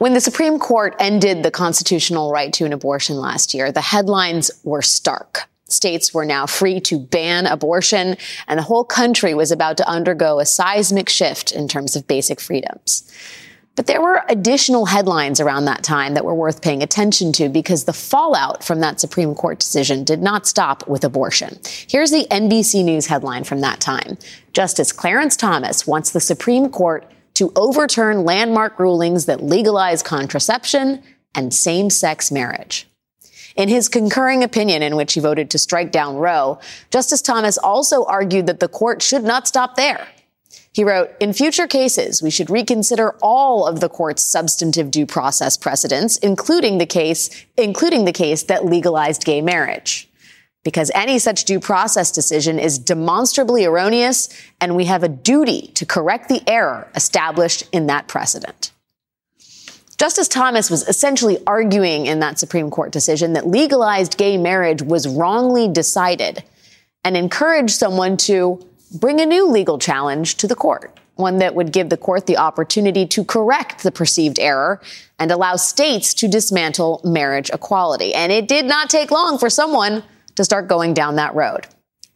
When 0.00 0.14
the 0.14 0.20
Supreme 0.22 0.58
Court 0.58 0.96
ended 0.98 1.42
the 1.42 1.50
constitutional 1.50 2.32
right 2.32 2.50
to 2.54 2.64
an 2.64 2.72
abortion 2.72 3.16
last 3.16 3.52
year, 3.52 3.70
the 3.70 3.82
headlines 3.82 4.50
were 4.64 4.80
stark. 4.80 5.46
States 5.68 6.14
were 6.14 6.24
now 6.24 6.46
free 6.46 6.80
to 6.80 6.98
ban 6.98 7.44
abortion, 7.44 8.16
and 8.48 8.58
the 8.58 8.62
whole 8.62 8.82
country 8.82 9.34
was 9.34 9.52
about 9.52 9.76
to 9.76 9.86
undergo 9.86 10.40
a 10.40 10.46
seismic 10.46 11.10
shift 11.10 11.52
in 11.52 11.68
terms 11.68 11.96
of 11.96 12.06
basic 12.06 12.40
freedoms. 12.40 13.12
But 13.76 13.88
there 13.88 14.00
were 14.00 14.24
additional 14.30 14.86
headlines 14.86 15.38
around 15.38 15.66
that 15.66 15.82
time 15.82 16.14
that 16.14 16.24
were 16.24 16.34
worth 16.34 16.62
paying 16.62 16.82
attention 16.82 17.30
to 17.34 17.50
because 17.50 17.84
the 17.84 17.92
fallout 17.92 18.64
from 18.64 18.80
that 18.80 19.00
Supreme 19.00 19.34
Court 19.34 19.58
decision 19.58 20.04
did 20.04 20.22
not 20.22 20.46
stop 20.46 20.88
with 20.88 21.04
abortion. 21.04 21.58
Here's 21.88 22.10
the 22.10 22.26
NBC 22.30 22.84
News 22.84 23.04
headline 23.04 23.44
from 23.44 23.60
that 23.60 23.80
time 23.80 24.16
Justice 24.54 24.92
Clarence 24.92 25.36
Thomas 25.36 25.86
wants 25.86 26.10
the 26.10 26.20
Supreme 26.20 26.70
Court 26.70 27.06
to 27.40 27.50
overturn 27.56 28.22
landmark 28.22 28.78
rulings 28.78 29.24
that 29.24 29.42
legalize 29.42 30.02
contraception 30.02 31.02
and 31.34 31.54
same 31.54 31.88
sex 31.88 32.30
marriage. 32.30 32.86
In 33.56 33.70
his 33.70 33.88
concurring 33.88 34.44
opinion, 34.44 34.82
in 34.82 34.94
which 34.94 35.14
he 35.14 35.20
voted 35.20 35.48
to 35.48 35.58
strike 35.58 35.90
down 35.90 36.16
Roe, 36.16 36.60
Justice 36.90 37.22
Thomas 37.22 37.56
also 37.56 38.04
argued 38.04 38.46
that 38.46 38.60
the 38.60 38.68
court 38.68 39.00
should 39.00 39.24
not 39.24 39.48
stop 39.48 39.76
there. 39.76 40.06
He 40.74 40.84
wrote, 40.84 41.12
in 41.18 41.32
future 41.32 41.66
cases, 41.66 42.22
we 42.22 42.28
should 42.28 42.50
reconsider 42.50 43.16
all 43.22 43.66
of 43.66 43.80
the 43.80 43.88
court's 43.88 44.22
substantive 44.22 44.90
due 44.90 45.06
process 45.06 45.56
precedents, 45.56 46.18
including 46.18 46.76
the 46.76 46.84
case, 46.84 47.46
including 47.56 48.04
the 48.04 48.12
case 48.12 48.42
that 48.42 48.66
legalized 48.66 49.24
gay 49.24 49.40
marriage. 49.40 50.09
Because 50.62 50.90
any 50.94 51.18
such 51.18 51.44
due 51.44 51.58
process 51.58 52.10
decision 52.10 52.58
is 52.58 52.78
demonstrably 52.78 53.64
erroneous, 53.64 54.28
and 54.60 54.76
we 54.76 54.84
have 54.84 55.02
a 55.02 55.08
duty 55.08 55.68
to 55.68 55.86
correct 55.86 56.28
the 56.28 56.42
error 56.46 56.88
established 56.94 57.64
in 57.72 57.86
that 57.86 58.08
precedent. 58.08 58.72
Justice 59.96 60.28
Thomas 60.28 60.70
was 60.70 60.88
essentially 60.88 61.38
arguing 61.46 62.06
in 62.06 62.20
that 62.20 62.38
Supreme 62.38 62.70
Court 62.70 62.90
decision 62.90 63.34
that 63.34 63.46
legalized 63.46 64.16
gay 64.16 64.38
marriage 64.38 64.80
was 64.80 65.06
wrongly 65.06 65.68
decided 65.68 66.42
and 67.04 67.16
encouraged 67.16 67.74
someone 67.74 68.16
to 68.16 68.66
bring 68.94 69.20
a 69.20 69.26
new 69.26 69.46
legal 69.46 69.78
challenge 69.78 70.36
to 70.36 70.46
the 70.46 70.54
court, 70.54 70.98
one 71.16 71.38
that 71.38 71.54
would 71.54 71.70
give 71.70 71.90
the 71.90 71.96
court 71.96 72.26
the 72.26 72.38
opportunity 72.38 73.06
to 73.06 73.24
correct 73.24 73.82
the 73.82 73.92
perceived 73.92 74.38
error 74.38 74.80
and 75.18 75.30
allow 75.30 75.56
states 75.56 76.14
to 76.14 76.28
dismantle 76.28 77.00
marriage 77.04 77.50
equality. 77.50 78.14
And 78.14 78.32
it 78.32 78.48
did 78.48 78.64
not 78.64 78.88
take 78.88 79.10
long 79.10 79.38
for 79.38 79.50
someone 79.50 80.02
to 80.40 80.44
start 80.44 80.68
going 80.68 80.94
down 80.94 81.16
that 81.16 81.34
road. 81.34 81.66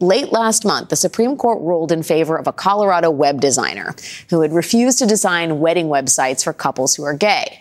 Late 0.00 0.32
last 0.32 0.64
month, 0.64 0.88
the 0.88 0.96
Supreme 0.96 1.36
Court 1.36 1.60
ruled 1.60 1.92
in 1.92 2.02
favor 2.02 2.38
of 2.38 2.46
a 2.46 2.54
Colorado 2.54 3.10
web 3.10 3.38
designer 3.38 3.94
who 4.30 4.40
had 4.40 4.50
refused 4.50 4.98
to 5.00 5.06
design 5.06 5.60
wedding 5.60 5.88
websites 5.88 6.42
for 6.42 6.54
couples 6.54 6.94
who 6.94 7.04
are 7.04 7.12
gay. 7.12 7.60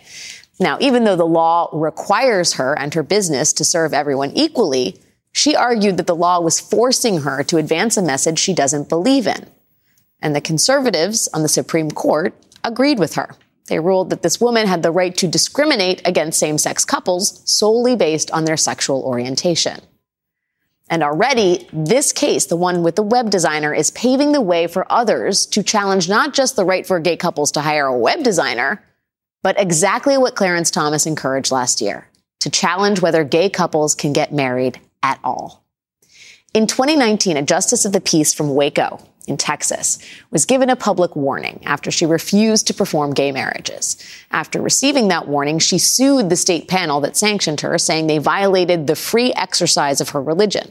Now, 0.58 0.78
even 0.80 1.04
though 1.04 1.16
the 1.16 1.26
law 1.26 1.68
requires 1.74 2.54
her 2.54 2.78
and 2.78 2.94
her 2.94 3.02
business 3.02 3.52
to 3.52 3.64
serve 3.64 3.92
everyone 3.92 4.30
equally, 4.30 4.98
she 5.32 5.54
argued 5.54 5.98
that 5.98 6.06
the 6.06 6.16
law 6.16 6.40
was 6.40 6.60
forcing 6.60 7.20
her 7.20 7.42
to 7.44 7.58
advance 7.58 7.98
a 7.98 8.02
message 8.02 8.38
she 8.38 8.54
doesn't 8.54 8.88
believe 8.88 9.26
in. 9.26 9.46
And 10.22 10.34
the 10.34 10.40
conservatives 10.40 11.28
on 11.34 11.42
the 11.42 11.48
Supreme 11.48 11.90
Court 11.90 12.34
agreed 12.64 12.98
with 12.98 13.16
her. 13.16 13.36
They 13.66 13.80
ruled 13.80 14.08
that 14.10 14.22
this 14.22 14.40
woman 14.40 14.66
had 14.66 14.82
the 14.82 14.90
right 14.90 15.14
to 15.18 15.28
discriminate 15.28 16.00
against 16.06 16.38
same 16.38 16.56
sex 16.56 16.86
couples 16.86 17.42
solely 17.44 17.96
based 17.96 18.30
on 18.30 18.46
their 18.46 18.56
sexual 18.56 19.02
orientation. 19.02 19.80
And 20.88 21.02
already, 21.02 21.68
this 21.72 22.12
case, 22.12 22.46
the 22.46 22.56
one 22.56 22.82
with 22.82 22.96
the 22.96 23.02
web 23.02 23.30
designer, 23.30 23.72
is 23.72 23.90
paving 23.90 24.32
the 24.32 24.40
way 24.40 24.66
for 24.66 24.90
others 24.92 25.46
to 25.46 25.62
challenge 25.62 26.08
not 26.08 26.34
just 26.34 26.56
the 26.56 26.64
right 26.64 26.86
for 26.86 27.00
gay 27.00 27.16
couples 27.16 27.52
to 27.52 27.62
hire 27.62 27.86
a 27.86 27.98
web 27.98 28.22
designer, 28.22 28.84
but 29.42 29.58
exactly 29.58 30.18
what 30.18 30.36
Clarence 30.36 30.70
Thomas 30.70 31.06
encouraged 31.06 31.50
last 31.50 31.80
year 31.80 32.08
to 32.40 32.50
challenge 32.50 33.00
whether 33.00 33.24
gay 33.24 33.48
couples 33.48 33.94
can 33.94 34.12
get 34.12 34.32
married 34.32 34.78
at 35.02 35.18
all. 35.24 35.64
In 36.52 36.66
2019, 36.66 37.38
a 37.38 37.42
justice 37.42 37.84
of 37.84 37.92
the 37.92 38.00
peace 38.00 38.34
from 38.34 38.54
Waco 38.54 39.00
in 39.26 39.36
Texas 39.36 39.98
was 40.30 40.44
given 40.44 40.70
a 40.70 40.76
public 40.76 41.16
warning 41.16 41.60
after 41.64 41.90
she 41.90 42.06
refused 42.06 42.66
to 42.66 42.74
perform 42.74 43.12
gay 43.12 43.32
marriages. 43.32 43.96
After 44.30 44.60
receiving 44.60 45.08
that 45.08 45.28
warning, 45.28 45.58
she 45.58 45.78
sued 45.78 46.28
the 46.28 46.36
state 46.36 46.68
panel 46.68 47.00
that 47.00 47.16
sanctioned 47.16 47.60
her, 47.62 47.78
saying 47.78 48.06
they 48.06 48.18
violated 48.18 48.86
the 48.86 48.96
free 48.96 49.32
exercise 49.34 50.00
of 50.00 50.10
her 50.10 50.22
religion. 50.22 50.70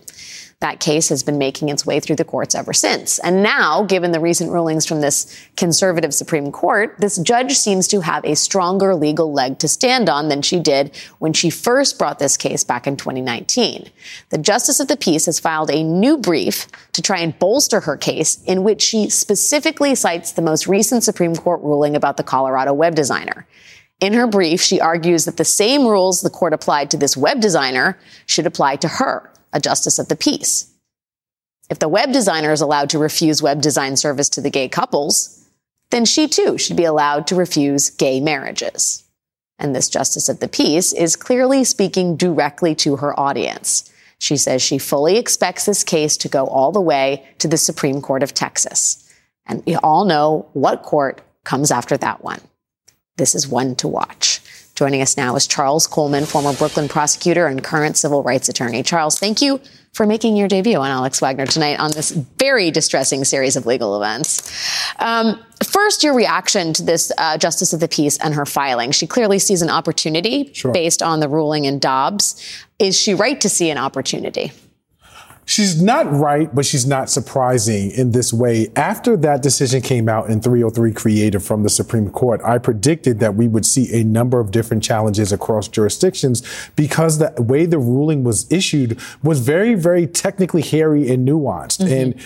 That 0.64 0.80
case 0.80 1.10
has 1.10 1.24
been 1.24 1.38
making 1.38 1.68
its 1.68 1.86
way 1.86 2.00
through 2.00 2.16
the 2.16 2.24
courts 2.24 2.56
ever 2.56 2.72
since. 2.72 3.20
And 3.20 3.44
now, 3.44 3.84
given 3.84 4.14
the 4.14 4.22
recent 4.22 4.50
rulings 4.50 4.86
from 4.86 5.02
this 5.02 5.46
conservative 5.58 6.14
Supreme 6.14 6.54
Court, 6.54 6.96
this 7.00 7.18
judge 7.18 7.52
seems 7.52 7.86
to 7.90 8.00
have 8.00 8.24
a 8.24 8.38
stronger 8.38 8.96
legal 8.96 9.34
leg 9.34 9.60
to 9.60 9.68
stand 9.68 10.08
on 10.08 10.30
than 10.30 10.42
she 10.42 10.62
did 10.62 10.96
when 11.20 11.34
she 11.34 11.50
first 11.50 12.00
brought 12.00 12.18
this 12.18 12.38
case 12.38 12.64
back 12.64 12.88
in 12.88 12.96
2019. 12.96 13.90
The 14.30 14.38
Justice 14.38 14.80
of 14.80 14.88
the 14.88 14.96
Peace 14.96 15.26
has 15.26 15.38
filed 15.38 15.70
a 15.70 15.84
new 15.84 16.18
brief 16.18 16.68
to 16.94 17.02
try 17.02 17.18
and 17.18 17.38
bolster 17.40 17.82
her 17.82 17.98
case 17.98 18.42
in 18.46 18.64
which 18.64 18.82
she 18.82 19.10
specifically 19.10 19.96
cites 19.96 20.32
the 20.32 20.42
most 20.42 20.66
recent 20.66 21.04
Supreme 21.04 21.36
Court 21.36 21.60
ruling 21.62 21.94
about 21.94 22.16
the 22.16 22.24
Colorado 22.24 22.72
web 22.72 22.96
designer. 22.96 23.46
In 24.00 24.14
her 24.14 24.28
brief, 24.28 24.62
she 24.62 24.80
argues 24.80 25.26
that 25.26 25.36
the 25.36 25.44
same 25.44 25.86
rules 25.86 26.22
the 26.22 26.30
court 26.30 26.54
applied 26.54 26.90
to 26.92 26.98
this 26.98 27.18
web 27.18 27.42
designer 27.42 28.00
should 28.28 28.46
apply 28.46 28.78
to 28.78 28.88
her 28.88 29.30
a 29.54 29.60
justice 29.60 30.00
of 30.00 30.10
the 30.10 30.16
peace. 30.16 30.72
If 31.70 31.80
the 31.80 31.88
web 31.88 32.12
designer 32.12 32.52
is 32.52 32.62
allowed 32.62 32.90
to 32.90 33.00
refuse 33.00 33.42
web 33.42 33.62
design 33.62 33.96
service 33.96 34.30
to 34.30 34.42
the 34.42 34.50
gay 34.50 34.68
couples, 34.68 35.48
then 35.92 36.06
she 36.06 36.28
too 36.28 36.58
should 36.58 36.76
be 36.76 36.84
allowed 36.84 37.28
to 37.28 37.36
refuse 37.36 37.90
gay 37.90 38.20
marriages. 38.20 39.04
And 39.60 39.76
this 39.76 39.90
justice 39.90 40.28
of 40.28 40.40
the 40.40 40.48
peace 40.48 40.92
is 40.92 41.16
clearly 41.16 41.64
speaking 41.64 42.18
directly 42.18 42.76
to 42.76 42.98
her 42.98 43.18
audience. 43.18 43.90
She 44.20 44.38
says 44.38 44.62
she 44.62 44.78
fully 44.78 45.18
expects 45.18 45.66
this 45.66 45.84
case 45.84 46.18
to 46.18 46.30
go 46.30 46.48
all 46.48 46.72
the 46.72 46.82
way 46.82 47.28
to 47.40 47.48
the 47.48 47.58
Supreme 47.58 48.02
Court 48.02 48.24
of 48.24 48.34
Texas. 48.34 49.00
And 49.46 49.64
we 49.66 49.76
all 49.76 50.06
know 50.06 50.48
what 50.54 50.84
court 50.84 51.22
comes 51.44 51.72
after 51.72 51.98
that 51.98 52.24
one. 52.24 52.42
This 53.18 53.36
is 53.36 53.48
one 53.48 53.76
to 53.76 53.88
watch. 53.88 54.42
Joining 54.76 55.04
us 55.04 55.18
now 55.18 55.36
is 55.36 55.46
Charles 55.46 55.86
Coleman, 55.86 56.26
former 56.26 56.52
Brooklyn 56.52 56.88
prosecutor 56.88 57.46
and 57.46 57.64
current 57.64 57.96
civil 57.96 58.24
rights 58.24 58.50
attorney. 58.50 58.82
Charles, 58.82 59.20
thank 59.20 59.40
you 59.40 59.62
for 59.94 60.08
making 60.08 60.36
your 60.36 60.48
debut 60.48 60.78
on 60.78 60.90
Alex 60.90 61.22
Wagner 61.22 61.46
tonight 61.46 61.80
on 61.80 61.92
this 61.92 62.10
very 62.10 62.72
distressing 62.72 63.24
series 63.24 63.56
of 63.56 63.68
legal 63.68 63.96
events. 63.96 64.42
Um, 64.98 65.40
first, 65.64 66.04
your 66.04 66.16
reaction 66.16 66.74
to 66.74 66.84
this 66.84 67.12
uh, 67.20 67.38
Justice 67.38 67.74
of 67.74 67.82
the 67.82 67.88
Peace 67.88 68.18
and 68.18 68.34
her 68.34 68.48
filing. 68.48 68.92
She 68.92 69.06
clearly 69.06 69.38
sees 69.38 69.62
an 69.62 69.70
opportunity 69.70 70.52
sure. 70.54 70.72
based 70.72 71.04
on 71.04 71.20
the 71.20 71.30
ruling 71.30 71.66
in 71.66 71.78
Dobbs. 71.78 72.44
Is 72.80 73.00
she 73.00 73.14
right 73.14 73.40
to 73.42 73.50
see 73.50 73.70
an 73.70 73.78
opportunity? 73.78 74.52
She's 75.46 75.82
not 75.82 76.12
right, 76.12 76.54
but 76.54 76.66
she's 76.66 76.86
not 76.86 77.10
surprising 77.10 77.92
in 77.92 78.12
this 78.12 78.32
way. 78.32 78.72
After 78.76 79.18
that 79.18 79.42
decision 79.42 79.82
came 79.82 80.08
out 80.08 80.30
in 80.30 80.42
303 80.42 80.94
Creative 80.94 81.44
from 81.44 81.64
the 81.64 81.70
Supreme 81.70 82.10
Court, 82.10 82.42
I 82.44 82.58
predicted 82.58 83.20
that 83.20 83.36
we 83.36 83.48
would 83.48 83.66
see 83.66 83.94
a 83.94 84.04
number 84.04 84.40
of 84.40 84.52
different 84.52 84.84
challenges 84.84 85.32
across 85.32 85.68
jurisdictions 85.68 86.44
because 86.76 87.18
the 87.18 87.34
way 87.42 87.66
the 87.66 87.80
ruling 87.80 88.24
was 88.24 88.50
issued 88.52 89.00
was 89.22 89.40
very, 89.40 89.76
very 89.76 90.08
technically 90.08 90.62
hairy 90.62 91.12
and 91.12 91.28
nuanced. 91.28 91.80
Mm-hmm. 91.80 91.94
And 91.94 92.22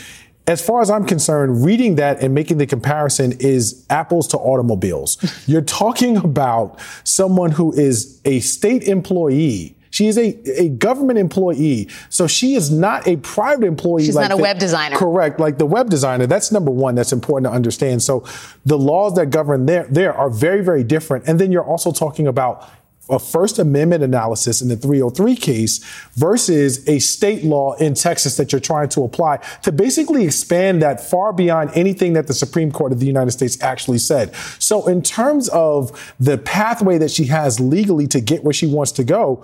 as 0.48 0.66
far 0.66 0.82
as 0.82 0.90
I'm 0.90 1.06
concerned, 1.06 1.66
reading 1.66 1.96
that 1.96 2.22
and 2.22 2.34
making 2.34 2.58
the 2.58 2.66
comparison 2.66 3.34
is 3.40 3.86
apples 3.90 4.28
to 4.30 4.38
automobiles. 4.38 5.18
You're 5.48 5.62
talking 5.62 6.18
about 6.18 6.80
someone 7.04 7.52
who 7.52 7.74
is 7.74 8.22
a 8.24 8.40
state 8.40 8.84
employee 8.84 9.77
she 9.98 10.06
is 10.06 10.18
a, 10.20 10.62
a 10.62 10.70
government 10.70 11.18
employee. 11.18 11.90
So 12.10 12.28
she 12.28 12.54
is 12.54 12.70
not 12.70 13.08
a 13.08 13.18
private 13.18 13.66
employee. 13.66 14.06
She's 14.06 14.16
like 14.16 14.30
not 14.30 14.36
a 14.36 14.38
the, 14.38 14.44
web 14.44 14.60
designer. 14.60 14.96
Correct. 14.96 15.40
Like 15.40 15.58
the 15.58 15.66
web 15.66 15.90
designer. 15.90 16.28
That's 16.28 16.52
number 16.52 16.70
one. 16.70 16.94
That's 16.94 17.12
important 17.12 17.52
to 17.52 17.56
understand. 17.56 18.04
So 18.04 18.24
the 18.64 18.78
laws 18.78 19.16
that 19.16 19.32
govern 19.32 19.66
there, 19.66 19.88
there 19.90 20.14
are 20.14 20.30
very, 20.30 20.64
very 20.64 20.84
different. 20.84 21.28
And 21.28 21.40
then 21.40 21.52
you're 21.52 21.66
also 21.66 21.92
talking 21.92 22.28
about 22.28 22.70
a 23.10 23.18
First 23.18 23.58
Amendment 23.58 24.04
analysis 24.04 24.62
in 24.62 24.68
the 24.68 24.76
303 24.76 25.36
case 25.36 25.80
versus 26.14 26.88
a 26.88 27.00
state 27.00 27.44
law 27.44 27.74
in 27.76 27.96
Texas 27.96 28.38
that 28.38 28.52
you're 28.52 28.62
trying 28.62 28.90
to 28.90 29.04
apply 29.04 29.38
to 29.64 29.72
basically 29.72 30.26
expand 30.26 30.84
that 30.84 31.02
far 31.02 31.34
beyond 31.34 31.72
anything 31.74 32.14
that 32.14 32.28
the 32.28 32.36
Supreme 32.36 32.72
Court 32.72 32.92
of 32.92 33.00
the 33.00 33.08
United 33.08 33.32
States 33.32 33.58
actually 33.62 33.98
said. 33.98 34.36
So 34.60 34.86
in 34.88 35.02
terms 35.02 35.50
of 35.50 36.14
the 36.20 36.38
pathway 36.38 37.00
that 37.00 37.10
she 37.10 37.26
has 37.26 37.60
legally 37.60 38.06
to 38.08 38.22
get 38.22 38.44
where 38.44 38.54
she 38.54 38.68
wants 38.68 38.92
to 38.92 39.04
go, 39.04 39.44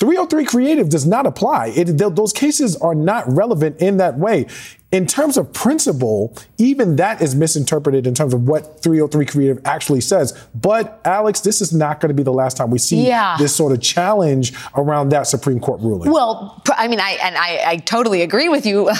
303 0.00 0.44
creative 0.46 0.88
does 0.88 1.06
not 1.06 1.26
apply. 1.26 1.68
It, 1.76 1.98
those 1.98 2.32
cases 2.32 2.74
are 2.76 2.94
not 2.94 3.24
relevant 3.28 3.80
in 3.80 3.98
that 3.98 4.18
way 4.18 4.46
in 4.92 5.06
terms 5.06 5.36
of 5.36 5.52
principle, 5.52 6.36
even 6.58 6.96
that 6.96 7.22
is 7.22 7.36
misinterpreted 7.36 8.08
in 8.08 8.14
terms 8.14 8.34
of 8.34 8.48
what 8.48 8.82
303 8.82 9.24
Creative 9.24 9.60
actually 9.64 10.00
says. 10.00 10.36
But 10.52 11.00
Alex, 11.04 11.40
this 11.40 11.60
is 11.60 11.72
not 11.72 12.00
going 12.00 12.08
to 12.08 12.14
be 12.14 12.24
the 12.24 12.32
last 12.32 12.56
time 12.56 12.70
we 12.70 12.78
see 12.78 13.06
yeah. 13.06 13.36
this 13.38 13.54
sort 13.54 13.70
of 13.72 13.80
challenge 13.80 14.52
around 14.76 15.10
that 15.10 15.28
Supreme 15.28 15.60
Court 15.60 15.80
ruling. 15.80 16.10
Well, 16.10 16.60
I 16.76 16.88
mean, 16.88 16.98
I 16.98 17.18
and 17.22 17.36
I, 17.36 17.62
I 17.64 17.76
totally 17.76 18.22
agree 18.22 18.48
with 18.48 18.66
you, 18.66 18.88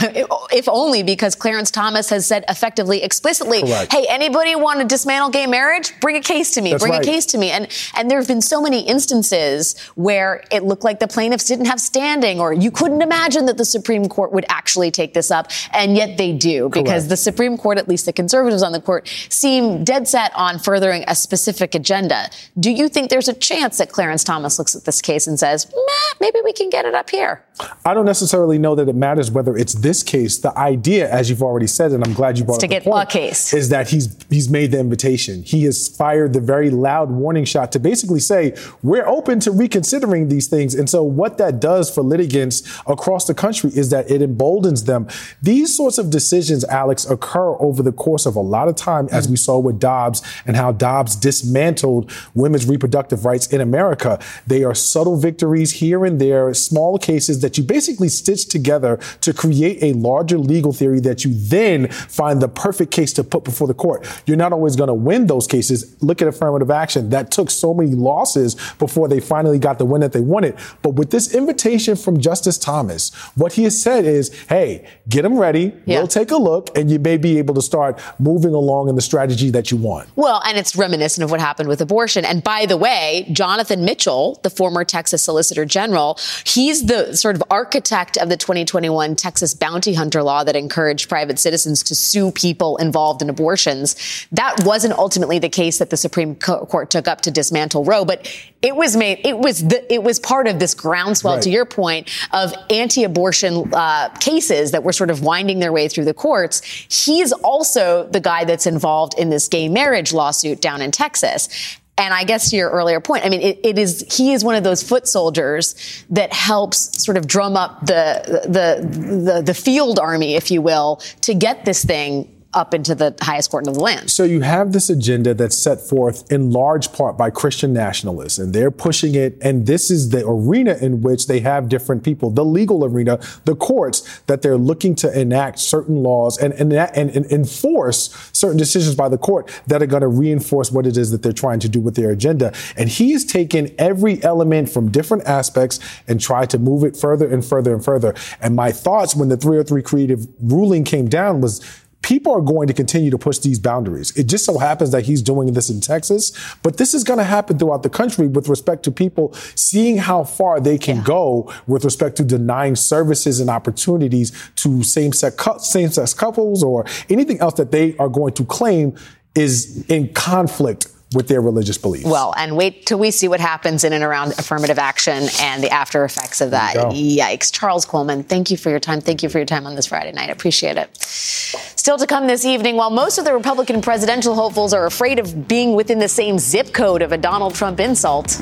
if 0.53 0.69
only 0.69 1.03
because 1.03 1.35
Clarence 1.35 1.73
Thomas 1.73 2.09
has 2.11 2.25
said 2.25 2.45
effectively, 2.49 3.03
explicitly, 3.03 3.63
Correct. 3.63 3.93
"Hey, 3.93 4.07
anybody 4.09 4.55
want 4.55 4.79
to 4.81 4.87
dismantle 4.87 5.31
gay 5.31 5.49
marriage? 5.49 5.99
Bring 6.01 6.17
a 6.17 6.21
case 6.21 6.53
to 6.53 6.61
me. 6.61 6.71
That's 6.71 6.85
Bring 6.85 6.93
right. 6.93 7.03
a 7.03 7.05
case 7.05 7.27
to 7.27 7.39
me." 7.39 7.51
And 7.51 7.67
and 7.97 8.09
there 8.09 8.19
have 8.19 8.29
been 8.29 8.43
so 8.43 8.63
many 8.63 8.81
instances 8.87 9.77
where 9.97 10.45
it 10.53 10.63
looked 10.63 10.85
like 10.85 11.01
the 11.01 11.09
plaintiffs 11.09 11.47
didn't 11.47 11.67
have 11.67 11.81
standing, 11.81 12.39
or 12.39 12.53
you 12.53 12.71
couldn't 12.71 13.03
imagine 13.03 13.47
that 13.47 13.59
the 13.59 13.65
Supreme 13.65 14.09
Court 14.09 14.31
would 14.31 14.45
actually 14.49 14.93
take 14.93 15.15
this 15.15 15.33
up. 15.33 15.51
And 15.73 15.80
yet 15.89 16.19
they 16.19 16.33
do 16.33 16.69
because 16.69 16.85
Correct. 16.85 17.09
the 17.09 17.17
Supreme 17.17 17.57
Court, 17.57 17.79
at 17.79 17.89
least 17.89 18.07
the 18.07 18.13
conservatives 18.13 18.63
on 18.63 18.73
the 18.73 18.81
court, 18.81 19.09
seem 19.29 19.85
dead 19.85 20.09
set 20.09 20.33
on 20.35 20.59
furthering 20.59 21.05
a 21.09 21.15
specific 21.15 21.75
agenda. 21.75 22.29
Do 22.59 22.71
you 22.71 22.89
think 22.89 23.11
there's 23.11 23.29
a 23.29 23.35
chance 23.35 23.79
that 23.79 23.91
Clarence 23.91 24.25
Thomas 24.25 24.59
looks 24.59 24.75
at 24.75 24.85
this 24.85 25.01
case 25.01 25.27
and 25.27 25.39
says, 25.39 25.71
Meh, 25.73 26.15
maybe 26.21 26.41
we 26.45 26.53
can 26.53 26.71
get 26.71 26.85
it 26.85 26.95
up 26.95 27.11
here? 27.11 27.45
I 27.85 27.95
don't 27.95 28.07
necessarily 28.07 28.59
know 28.59 28.75
that 28.75 28.89
it 28.89 28.95
matters 28.95 29.31
whether 29.31 29.57
it's 29.57 29.75
this 29.75 30.03
case. 30.03 30.39
The 30.39 30.57
idea, 30.59 31.11
as 31.11 31.29
you've 31.29 31.43
already 31.43 31.67
said, 31.67 31.93
and 31.93 32.05
I'm 32.05 32.15
glad 32.15 32.39
you 32.39 32.45
brought 32.45 32.61
to 32.61 32.67
up 32.67 32.71
the 32.71 32.75
get 32.77 32.85
point, 32.85 33.09
a 33.09 33.13
case. 33.13 33.53
is 33.53 33.69
that 33.69 33.89
he's 33.89 34.17
he's 34.31 34.49
made 34.49 34.71
the 34.71 34.79
invitation. 34.79 35.43
He 35.43 35.65
has 35.65 35.89
fired 35.89 36.33
the 36.33 36.41
very 36.41 36.71
loud 36.71 37.11
warning 37.11 37.45
shot 37.45 37.73
to 37.73 37.79
basically 37.79 38.21
say 38.21 38.55
we're 38.83 39.07
open 39.07 39.41
to 39.41 39.51
reconsidering 39.51 40.29
these 40.29 40.47
things. 40.49 40.75
And 40.75 40.89
so 40.89 41.03
what 41.03 41.39
that 41.39 41.61
does 41.61 41.95
for 41.95 42.03
litigants 42.03 42.63
across 42.87 43.27
the 43.27 43.35
country 43.35 43.71
is 43.75 43.91
that 43.91 44.11
it 44.11 44.23
emboldens 44.23 44.85
them. 44.85 45.09
These 45.43 45.70
sorts 45.77 45.99
of 45.99 46.11
decisions, 46.11 46.65
Alex, 46.65 47.05
occur 47.09 47.57
over 47.61 47.83
the 47.83 47.93
course 47.93 48.27
of 48.27 48.37
a 48.37 48.41
lot 48.41 48.69
of 48.69 48.77
time, 48.77 49.09
as 49.11 49.29
we 49.29 49.37
mm. 49.37 49.39
saw 49.39 49.59
with 49.59 49.79
Dobbs 49.79 50.23
and 50.47 50.57
how 50.57 50.73
Dobbs 50.73 51.17
dismantled 51.17 52.11
women's 52.35 52.67
reproductive 52.67 53.25
rights 53.25 53.47
in 53.47 53.61
America. 53.61 54.19
They 54.47 54.65
are 54.65 54.75
subtle 54.75 55.17
victories 55.17 55.73
here 55.73 56.05
and 56.05 56.21
there, 56.21 56.53
small 56.55 56.99
cases 56.99 57.41
that 57.41 57.59
you 57.59 57.65
basically 57.65 58.09
stitch 58.09 58.47
together 58.47 58.99
to 59.21 59.33
create 59.33 59.83
a 59.83 59.93
larger 59.97 60.39
legal 60.39 60.73
theory 60.73 61.01
that 61.01 61.25
you 61.25 61.33
then 61.35 61.89
find 61.89 62.41
the 62.41 62.49
perfect 62.49 62.91
case 62.91 63.13
to 63.15 63.25
put 63.25 63.45
before 63.45 63.67
the 63.67 63.75
court. 63.75 64.07
You're 64.27 64.37
not 64.37 64.53
always 64.53 64.77
going 64.77 64.89
to 64.89 64.95
win 64.95 65.27
those 65.27 65.47
cases. 65.47 65.97
Look 66.03 66.23
at 66.23 66.29
affirmative 66.29 66.71
action. 66.71 67.11
That 67.11 67.31
took 67.31 67.51
so 67.51 67.75
many 67.75 67.93
losses 67.95 68.57
before 68.79 69.09
they 69.09 69.21
finally 69.21 69.59
got 69.59 69.79
the 69.79 69.85
win 69.85 70.01
that 70.01 70.13
they 70.13 70.21
wanted. 70.21 70.57
But 70.83 70.95
with 70.95 71.11
this 71.11 71.35
invitation 71.35 71.97
from 71.97 72.21
Justice 72.21 72.59
Thomas, 72.59 73.15
what 73.37 73.55
he 73.55 73.65
has 73.65 73.81
said 73.81 74.05
is, 74.05 74.33
hey, 74.49 74.87
get 75.09 75.23
them 75.23 75.39
ready. 75.39 75.60
Yeah. 75.87 75.99
We'll 75.99 76.09
take 76.09 76.31
a 76.31 76.37
look 76.37 76.77
and 76.77 76.91
you 76.91 76.99
may 76.99 77.17
be 77.17 77.39
able 77.39 77.55
to 77.55 77.63
start 77.63 78.01
moving 78.19 78.55
along 78.55 78.89
in 78.89 78.95
the 78.95 79.03
strategy 79.03 79.51
that 79.51 79.71
you 79.71 79.77
want. 79.77 80.09
Well, 80.17 80.43
and 80.47 80.59
it's 80.59 80.77
reminiscent 80.77 81.25
of 81.25 81.31
what 81.31 81.41
happened 81.41 81.69
with 81.69 81.81
abortion. 81.81 82.25
And 82.25 82.43
by 82.43 82.67
the 82.67 82.77
way, 82.77 83.27
Jonathan 83.33 83.85
Mitchell, 83.85 84.41
the 84.43 84.51
former 84.51 84.85
Texas 84.85 85.23
Solicitor 85.23 85.65
General, 85.65 86.19
he's 86.45 86.87
the 86.87 87.15
sort 87.17 87.37
of 87.37 87.43
architect 87.51 88.17
of 88.17 88.29
the 88.29 88.37
2021 88.37 89.17
Texas 89.17 89.55
bounty 89.55 89.95
hunter 89.95 90.23
law 90.23 90.45
that 90.45 90.57
encouraged 90.57 91.09
private 91.09 91.39
citizens 91.39 91.83
to 91.85 91.95
sue 91.95 92.31
people 92.31 92.77
involved 92.79 93.23
in 93.23 93.31
abortions. 93.31 93.97
That 94.33 94.65
wasn't 94.65 94.95
ultimately 94.95 95.39
the 95.39 95.49
case 95.49 95.79
that 95.79 95.91
the 95.91 95.97
Supreme 95.97 96.35
Court 96.37 96.91
took 96.91 97.09
up 97.09 97.21
to 97.23 97.31
dismantle 97.31 97.85
Roe, 97.85 98.05
but 98.05 98.27
it 98.63 98.77
was 98.77 98.97
made, 98.97 99.21
it 99.25 99.39
was 99.39 99.67
the, 99.67 99.93
it 99.93 100.03
was 100.03 100.19
part 100.19 100.47
of 100.47 100.59
this 100.59 100.75
groundswell, 100.75 101.35
Right. 101.35 101.43
to 101.45 101.51
your 101.51 101.65
point, 101.65 102.11
of 102.31 102.53
anti-abortion 102.69 103.73
uh, 103.73 104.11
cases 104.21 104.73
that 104.73 104.83
were 104.85 104.93
sort 104.93 105.11
of 105.11 105.23
winding 105.23 105.61
their 105.61 105.73
way 105.73 105.89
through 105.89 106.05
the 106.05 106.15
courts. 106.15 106.61
He's 106.91 107.33
also 107.33 108.07
the 108.11 108.21
guy 108.21 108.45
that's 108.45 108.67
involved 108.67 109.15
in 109.19 109.31
this 109.31 109.49
gay 109.49 109.69
marriage 109.69 110.13
lawsuit 110.13 110.61
down 110.61 110.83
in 110.83 110.91
Texas. 110.91 111.49
And 111.97 112.15
I 112.15 112.25
guess 112.25 112.51
to 112.51 112.57
your 112.57 112.71
earlier 112.71 112.99
point, 113.01 113.27
I 113.27 113.29
mean, 113.29 113.43
it, 113.43 113.61
it 113.63 113.79
is 113.79 114.07
he 114.11 114.33
is 114.33 114.43
one 114.43 114.55
of 114.55 114.65
those 114.65 114.83
foot 114.83 115.07
soldiers 115.07 115.75
that 116.11 116.33
helps 116.33 117.03
sort 117.03 117.19
of 117.19 117.27
drum 117.27 117.57
up 117.57 117.81
the 117.85 118.43
the 118.45 119.33
the, 119.33 119.43
the 119.43 119.55
field 119.55 119.99
army, 119.99 120.35
if 120.35 120.51
you 120.51 120.63
will, 120.63 120.97
to 121.23 121.35
get 121.35 121.67
this 121.67 121.85
thing 121.85 122.27
up 122.53 122.75
into 122.75 122.95
the 122.97 123.15
highest 123.21 123.51
court 123.51 123.65
in 123.67 123.73
the 123.73 123.79
land. 123.79 124.11
So 124.11 124.25
you 124.25 124.41
have 124.41 124.73
this 124.73 124.91
agenda 124.91 125.35
that's 125.35 125.57
set 125.57 125.81
forth 125.81 126.31
in 126.33 126.51
large 126.51 126.93
part 126.93 127.17
by 127.17 127.31
Christian 127.31 127.73
nationalists, 127.73 128.39
and 128.39 128.53
they're 128.53 128.73
pushing 128.73 129.15
it. 129.15 129.39
And 129.41 129.67
this 129.67 129.91
is 129.91 130.11
the 130.11 130.27
arena 130.27 130.77
in 130.81 131.01
which 131.01 131.29
they 131.29 131.41
have 131.41 131.69
different 131.69 132.03
people, 132.03 132.31
the 132.31 132.45
legal 132.45 132.85
arena, 132.85 133.21
the 133.45 133.55
courts, 133.55 134.21
that 134.27 134.43
they're 134.43 134.57
looking 134.57 134.97
to 134.97 135.19
enact 135.19 135.61
certain 135.61 136.03
laws 136.03 136.39
and, 136.39 136.53
and, 136.55 136.73
and, 136.73 137.11
and 137.11 137.27
enforce 137.27 138.31
certain 138.33 138.59
decisions 138.59 138.97
by 138.97 139.09
the 139.09 139.19
court 139.19 139.51
that 139.69 139.81
are 139.81 139.87
going 139.87 140.03
to 140.03 140.09
reinforce 140.09 140.73
what 140.73 140.87
it 140.87 140.97
is 140.97 141.13
that 141.13 141.23
they're 141.23 141.33
trying 141.33 141.61
to 141.61 141.69
do 141.69 141.81
with 141.81 141.95
their 141.95 142.11
agenda. 142.11 142.53
And 142.77 142.89
he 142.89 143.13
has 143.13 143.25
taken 143.25 143.73
every 143.79 144.23
element 144.25 144.69
from 144.71 144.91
different 144.91 145.25
aspects 145.25 145.79
and 146.09 146.21
tried 146.21 146.51
to 146.51 146.59
move 146.59 146.83
it 146.83 146.97
further 146.97 147.33
and 147.33 147.45
further 147.45 147.73
and 147.73 147.85
further. 147.85 148.15
And 148.41 148.57
my 148.57 148.73
thoughts 148.73 149.15
when 149.15 149.29
the 149.29 149.37
303 149.37 149.83
creative 149.83 150.27
ruling 150.41 150.83
came 150.83 151.09
down 151.09 151.41
was 151.41 151.61
people 152.03 152.33
are 152.33 152.41
going 152.41 152.67
to 152.67 152.75
continue 152.75 153.11
to 153.11 153.19
push 153.19 153.39
these 153.39 153.59
boundaries. 153.59 154.17
It 154.17 154.25
just 154.25 154.45
so 154.45 154.59
happens 154.59 154.91
that 154.93 155.05
he's 155.05 155.23
doing 155.23 155.53
this 155.53 155.71
in 155.71 155.81
Texas, 155.81 156.33
but 156.63 156.77
this 156.77 156.95
is 156.95 157.05
going 157.05 157.19
to 157.19 157.25
happen 157.25 157.59
throughout 157.59 157.83
the 157.83 157.91
country 157.91 158.27
with 158.27 158.49
respect 158.49 158.83
to 158.85 158.91
people 158.91 159.35
seeing 159.55 159.99
how 159.99 160.25
far 160.25 160.61
they 160.61 160.79
can 160.79 161.03
go 161.03 161.53
with 161.67 161.85
respect 161.85 162.17
to 162.17 162.25
denying 162.25 162.77
services 162.77 163.41
and 163.41 163.51
opportunities 163.51 164.33
to 164.57 164.83
same-sex 164.83 165.37
same-sex 165.59 166.15
couples 166.15 166.63
or 166.63 166.85
anything 167.09 167.39
else 167.41 167.55
that 167.55 167.71
they 167.71 167.97
are 167.99 168.09
going 168.09 168.33
to 168.35 168.45
claim 168.45 168.97
is 169.35 169.85
in 169.89 170.13
conflict 170.13 170.89
with 171.15 171.29
their 171.29 171.41
religious 171.41 171.77
beliefs. 171.77 172.05
Well, 172.07 172.33
and 172.37 172.57
wait 172.57 172.87
till 172.87 172.99
we 172.99 173.11
see 173.11 173.27
what 173.27 173.41
happens 173.41 173.83
in 173.83 173.93
and 173.93 174.05
around 174.05 174.33
affirmative 174.33 174.79
action 174.79 175.27
and 175.41 175.63
the 175.63 175.71
after 175.71 176.05
effects 176.05 176.41
of 176.41 176.53
that. 176.53 176.75
There 176.75 176.93
you 176.93 177.17
go. 177.17 177.23
Yikes. 177.23 177.53
Charles 177.53 177.85
Coleman, 177.85 178.23
thank 178.23 178.51
you 178.51 178.57
for 178.57 178.71
your 178.71 178.79
time. 178.79 179.01
Thank 179.01 179.23
you 179.23 179.29
for 179.29 179.39
your 179.39 179.47
time 179.47 179.67
on 179.67 179.75
this 179.75 179.87
Friday 179.87 180.13
night. 180.13 180.31
Appreciate 180.31 180.77
it. 180.77 180.95
Still 180.97 181.99
to 181.99 182.07
come 182.07 182.27
this 182.27 182.45
evening, 182.45 182.77
while 182.77 182.91
most 182.91 183.19
of 183.19 183.25
the 183.25 183.35
Republican 183.35 183.81
presidential 183.81 184.35
hopefuls 184.35 184.73
are 184.73 184.87
afraid 184.87 185.19
of 185.19 185.49
being 185.49 185.75
within 185.75 185.99
the 185.99 186.09
same 186.09 186.39
zip 186.39 186.73
code 186.73 187.03
of 187.03 187.11
a 187.11 187.19
Donald 187.19 187.55
Trump 187.55 187.81
insult, 187.81 188.41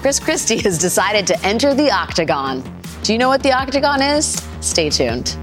Chris 0.00 0.18
Christie 0.18 0.58
has 0.58 0.78
decided 0.78 1.26
to 1.28 1.46
enter 1.46 1.74
the 1.74 1.90
octagon. 1.90 2.62
Do 3.02 3.12
you 3.12 3.18
know 3.18 3.28
what 3.28 3.42
the 3.42 3.52
octagon 3.52 4.02
is? 4.02 4.42
Stay 4.60 4.90
tuned. 4.90 5.36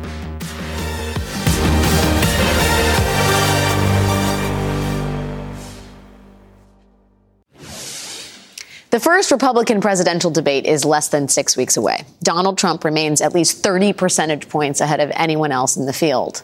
The 8.92 9.00
first 9.00 9.32
Republican 9.32 9.80
presidential 9.80 10.32
debate 10.32 10.66
is 10.66 10.84
less 10.84 11.08
than 11.08 11.30
six 11.30 11.56
weeks 11.56 11.78
away. 11.78 12.04
Donald 12.24 12.58
Trump 12.58 12.84
remains 12.84 13.22
at 13.22 13.34
least 13.34 13.64
30 13.64 13.94
percentage 13.94 14.50
points 14.50 14.82
ahead 14.82 15.00
of 15.00 15.10
anyone 15.14 15.54
else 15.54 15.78
in 15.78 15.86
the 15.86 15.94
field. 15.94 16.44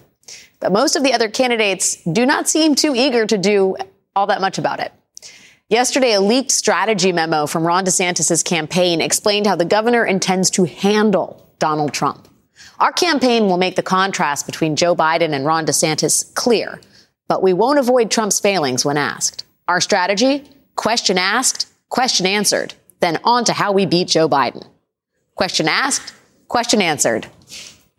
But 0.61 0.71
most 0.71 0.95
of 0.95 1.03
the 1.03 1.11
other 1.11 1.29
candidates 1.29 2.01
do 2.05 2.25
not 2.25 2.47
seem 2.47 2.73
too 2.73 2.95
eager 2.95 3.25
to 3.25 3.37
do 3.37 3.75
all 4.15 4.27
that 4.27 4.39
much 4.39 4.57
about 4.57 4.79
it. 4.79 4.93
Yesterday, 5.67 6.13
a 6.13 6.21
leaked 6.21 6.51
strategy 6.51 7.11
memo 7.11 7.47
from 7.47 7.67
Ron 7.67 7.83
DeSantis' 7.83 8.45
campaign 8.45 9.01
explained 9.01 9.45
how 9.45 9.57
the 9.57 9.65
governor 9.65 10.05
intends 10.05 10.49
to 10.51 10.63
handle 10.63 11.51
Donald 11.59 11.93
Trump. 11.93 12.29
Our 12.79 12.93
campaign 12.93 13.47
will 13.47 13.57
make 13.57 13.75
the 13.75 13.83
contrast 13.83 14.45
between 14.45 14.77
Joe 14.77 14.95
Biden 14.95 15.33
and 15.33 15.45
Ron 15.45 15.65
DeSantis 15.65 16.33
clear, 16.33 16.79
but 17.27 17.43
we 17.43 17.51
won't 17.51 17.77
avoid 17.77 18.09
Trump's 18.09 18.39
failings 18.39 18.85
when 18.85 18.95
asked. 18.95 19.43
Our 19.67 19.81
strategy? 19.81 20.49
Question 20.77 21.17
asked, 21.17 21.67
question 21.89 22.25
answered, 22.25 22.73
then 22.99 23.19
on 23.23 23.45
to 23.45 23.53
how 23.53 23.71
we 23.71 23.85
beat 23.85 24.07
Joe 24.07 24.27
Biden. 24.27 24.65
Question 25.35 25.67
asked, 25.67 26.13
question 26.47 26.81
answered, 26.81 27.27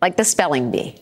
like 0.01 0.17
the 0.17 0.25
spelling 0.25 0.71
bee. 0.71 1.01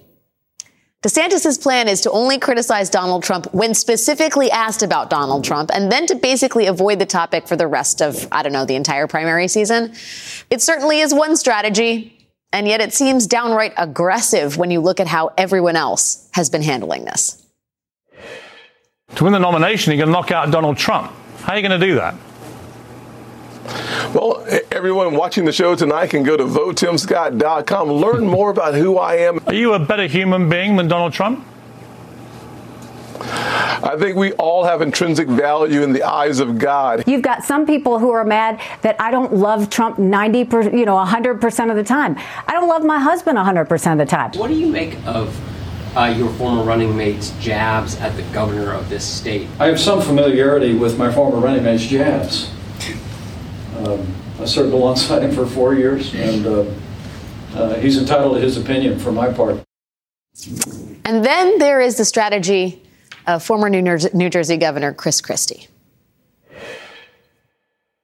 DeSantis' 1.04 1.62
plan 1.62 1.88
is 1.88 2.02
to 2.02 2.12
only 2.12 2.40
criticize 2.40 2.90
Donald 2.90 3.24
Trump 3.24 3.54
when 3.54 3.74
specifically 3.76 4.50
asked 4.50 4.82
about 4.82 5.10
Donald 5.10 5.44
Trump 5.44 5.70
and 5.72 5.92
then 5.92 6.08
to 6.08 6.16
basically 6.16 6.66
avoid 6.66 6.98
the 6.98 7.06
topic 7.06 7.48
for 7.48 7.56
the 7.56 7.68
rest 7.68 8.02
of, 8.02 8.28
I 8.32 8.42
don't 8.42 8.52
know, 8.52 8.66
the 8.66 8.76
entire 8.76 9.08
primary 9.08 9.48
season. 9.48 9.94
It 10.50 10.62
certainly 10.62 11.00
is 11.00 11.14
one 11.14 11.36
strategy, 11.36 12.18
and 12.52 12.68
yet 12.68 12.82
it 12.82 12.94
seems 12.94 13.28
downright 13.28 13.74
aggressive 13.78 14.58
when 14.58 14.72
you 14.72 14.80
look 14.80 15.00
at 15.00 15.08
how 15.08 15.34
everyone 15.38 15.76
else 15.76 16.28
has 16.34 16.50
been 16.50 16.64
handling 16.64 17.06
this. 17.06 17.46
To 19.16 19.24
win 19.24 19.34
the 19.34 19.40
nomination, 19.40 19.94
you're 19.94 20.04
going 20.04 20.14
to 20.14 20.20
knock 20.20 20.32
out 20.32 20.52
Donald 20.52 20.78
Trump. 20.78 21.12
How 21.42 21.54
are 21.54 21.60
you 21.60 21.68
going 21.68 21.80
to 21.80 21.86
do 21.88 21.96
that? 21.96 22.16
Well, 24.14 24.46
everyone 24.72 25.16
watching 25.16 25.46
the 25.46 25.52
show 25.52 25.76
tonight 25.76 26.12
can 26.12 26.24
go 26.24 26.38
to 26.38 26.44
votetimscott.com, 26.44 27.92
learn 27.92 28.26
more 28.26 28.50
about 28.52 28.76
who 28.76 28.98
I 28.98 29.16
am. 29.16 29.40
Are 29.48 29.54
you 29.54 29.74
a 29.74 29.80
better 29.80 30.08
human 30.08 30.50
being 30.50 30.78
than 30.78 30.88
Donald 30.88 31.14
Trump? 31.14 31.46
I 33.20 33.96
think 33.98 34.16
we 34.16 34.34
all 34.34 34.64
have 34.64 34.82
intrinsic 34.82 35.28
value 35.28 35.82
in 35.82 35.94
the 35.94 36.04
eyes 36.04 36.40
of 36.40 36.58
God. 36.58 37.04
You've 37.08 37.22
got 37.22 37.44
some 37.44 37.66
people 37.66 38.00
who 38.00 38.12
are 38.12 38.24
mad 38.24 38.62
that 38.82 39.00
I 39.00 39.12
don't 39.12 39.34
love 39.34 39.70
Trump 39.70 40.00
90 40.00 40.46
per, 40.46 40.62
you 40.76 40.86
know, 40.86 40.96
100% 40.96 41.70
of 41.70 41.76
the 41.76 41.84
time. 41.84 42.18
I 42.48 42.54
don't 42.54 42.68
love 42.68 42.84
my 42.84 43.00
husband 43.00 43.38
100% 43.38 43.92
of 43.92 43.98
the 43.98 44.06
time. 44.06 44.32
What 44.32 44.48
do 44.48 44.56
you 44.56 44.68
make 44.68 44.96
of 45.06 45.38
uh, 45.96 46.14
your 46.18 46.30
former 46.34 46.64
running 46.64 46.96
mate's 46.96 47.32
jabs 47.40 47.96
at 47.98 48.16
the 48.16 48.24
governor 48.34 48.72
of 48.72 48.90
this 48.90 49.06
state? 49.06 49.48
I 49.60 49.68
have 49.68 49.80
some 49.80 50.02
familiarity 50.02 50.74
with 50.76 50.98
my 50.98 51.12
former 51.12 51.40
running 51.40 51.64
mate's 51.64 51.86
jabs. 51.86 52.50
Um, 53.78 54.06
I 54.40 54.46
served 54.46 54.74
alongside 54.74 55.24
him 55.24 55.34
for 55.34 55.46
four 55.46 55.76
years, 55.76 56.14
and 56.16 56.46
uh, 56.46 56.66
uh, 57.54 57.76
he's 57.76 57.98
entitled 57.98 58.36
to 58.36 58.42
his 58.42 58.58
opinion 58.58 59.00
for 59.00 59.12
my 59.12 59.32
part. 59.32 59.64
And 61.06 61.26
then 61.26 61.60
there 61.60 61.80
is 61.80 61.98
the 61.98 62.06
strategy 62.06 62.82
of 63.26 63.44
former 63.44 63.70
New 63.70 63.84
Jersey, 63.84 64.10
New 64.14 64.30
Jersey 64.30 64.58
Governor 64.58 64.94
Chris 64.94 65.22
Christie. 65.22 65.68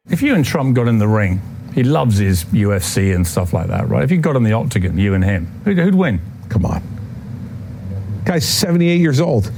If 0.10 0.22
you 0.22 0.36
and 0.36 0.44
Trump 0.44 0.76
got 0.76 0.88
in 0.88 0.98
the 0.98 1.08
ring, 1.08 1.42
he 1.74 1.84
loves 1.84 2.18
his 2.18 2.44
UFC 2.46 3.16
and 3.16 3.26
stuff 3.26 3.54
like 3.54 3.68
that, 3.68 3.88
right? 3.90 4.04
If 4.04 4.12
you 4.12 4.18
got 4.18 4.36
in 4.36 4.44
the 4.44 4.54
octagon, 4.54 4.98
you 4.98 5.14
and 5.14 5.24
him, 5.24 5.46
who'd, 5.64 5.78
who'd 5.78 5.96
win? 5.96 6.20
Come 6.50 6.66
on. 6.66 6.84
Guy's 8.26 8.48
78 8.48 9.00
years 9.00 9.20
old. 9.20 9.52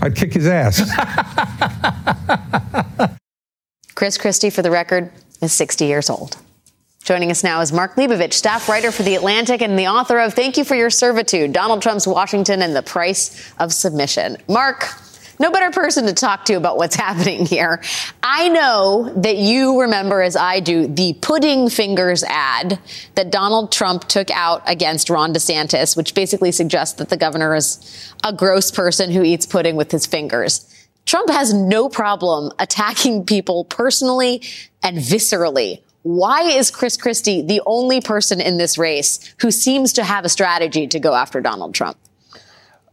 I'd 0.00 0.16
kick 0.16 0.32
his 0.32 0.46
ass. 0.46 0.80
Chris 3.94 4.18
Christie, 4.18 4.50
for 4.50 4.62
the 4.62 4.70
record, 4.70 5.12
is 5.42 5.52
60 5.52 5.84
years 5.84 6.08
old. 6.08 6.36
Joining 7.04 7.32
us 7.32 7.42
now 7.42 7.60
is 7.60 7.72
Mark 7.72 7.96
Leibovich, 7.96 8.32
staff 8.32 8.68
writer 8.68 8.92
for 8.92 9.02
The 9.02 9.16
Atlantic 9.16 9.60
and 9.60 9.76
the 9.76 9.88
author 9.88 10.20
of 10.20 10.34
Thank 10.34 10.56
You 10.56 10.62
for 10.62 10.76
Your 10.76 10.88
Servitude 10.88 11.52
Donald 11.52 11.82
Trump's 11.82 12.06
Washington 12.06 12.62
and 12.62 12.76
the 12.76 12.82
Price 12.82 13.52
of 13.58 13.72
Submission. 13.72 14.36
Mark, 14.48 14.86
no 15.40 15.50
better 15.50 15.72
person 15.72 16.06
to 16.06 16.12
talk 16.12 16.44
to 16.44 16.54
about 16.54 16.76
what's 16.76 16.94
happening 17.08 17.44
here. 17.44 17.82
I 18.22 18.48
know 18.50 19.12
that 19.16 19.36
you 19.36 19.80
remember, 19.80 20.22
as 20.22 20.36
I 20.36 20.60
do, 20.60 20.86
the 20.86 21.14
pudding 21.14 21.68
fingers 21.68 22.22
ad 22.22 22.78
that 23.16 23.32
Donald 23.32 23.72
Trump 23.72 24.06
took 24.06 24.30
out 24.30 24.62
against 24.66 25.10
Ron 25.10 25.34
DeSantis, 25.34 25.96
which 25.96 26.14
basically 26.14 26.52
suggests 26.52 26.98
that 26.98 27.08
the 27.08 27.16
governor 27.16 27.56
is 27.56 28.14
a 28.22 28.32
gross 28.32 28.70
person 28.70 29.10
who 29.10 29.24
eats 29.24 29.44
pudding 29.44 29.74
with 29.74 29.90
his 29.90 30.06
fingers. 30.06 30.71
Trump 31.06 31.30
has 31.30 31.52
no 31.52 31.88
problem 31.88 32.52
attacking 32.58 33.24
people 33.24 33.64
personally 33.64 34.42
and 34.82 34.98
viscerally. 34.98 35.82
Why 36.02 36.42
is 36.42 36.70
Chris 36.70 36.96
Christie 36.96 37.42
the 37.42 37.60
only 37.66 38.00
person 38.00 38.40
in 38.40 38.58
this 38.58 38.76
race 38.76 39.34
who 39.38 39.50
seems 39.50 39.92
to 39.94 40.04
have 40.04 40.24
a 40.24 40.28
strategy 40.28 40.86
to 40.88 40.98
go 40.98 41.14
after 41.14 41.40
Donald 41.40 41.74
Trump? 41.74 41.96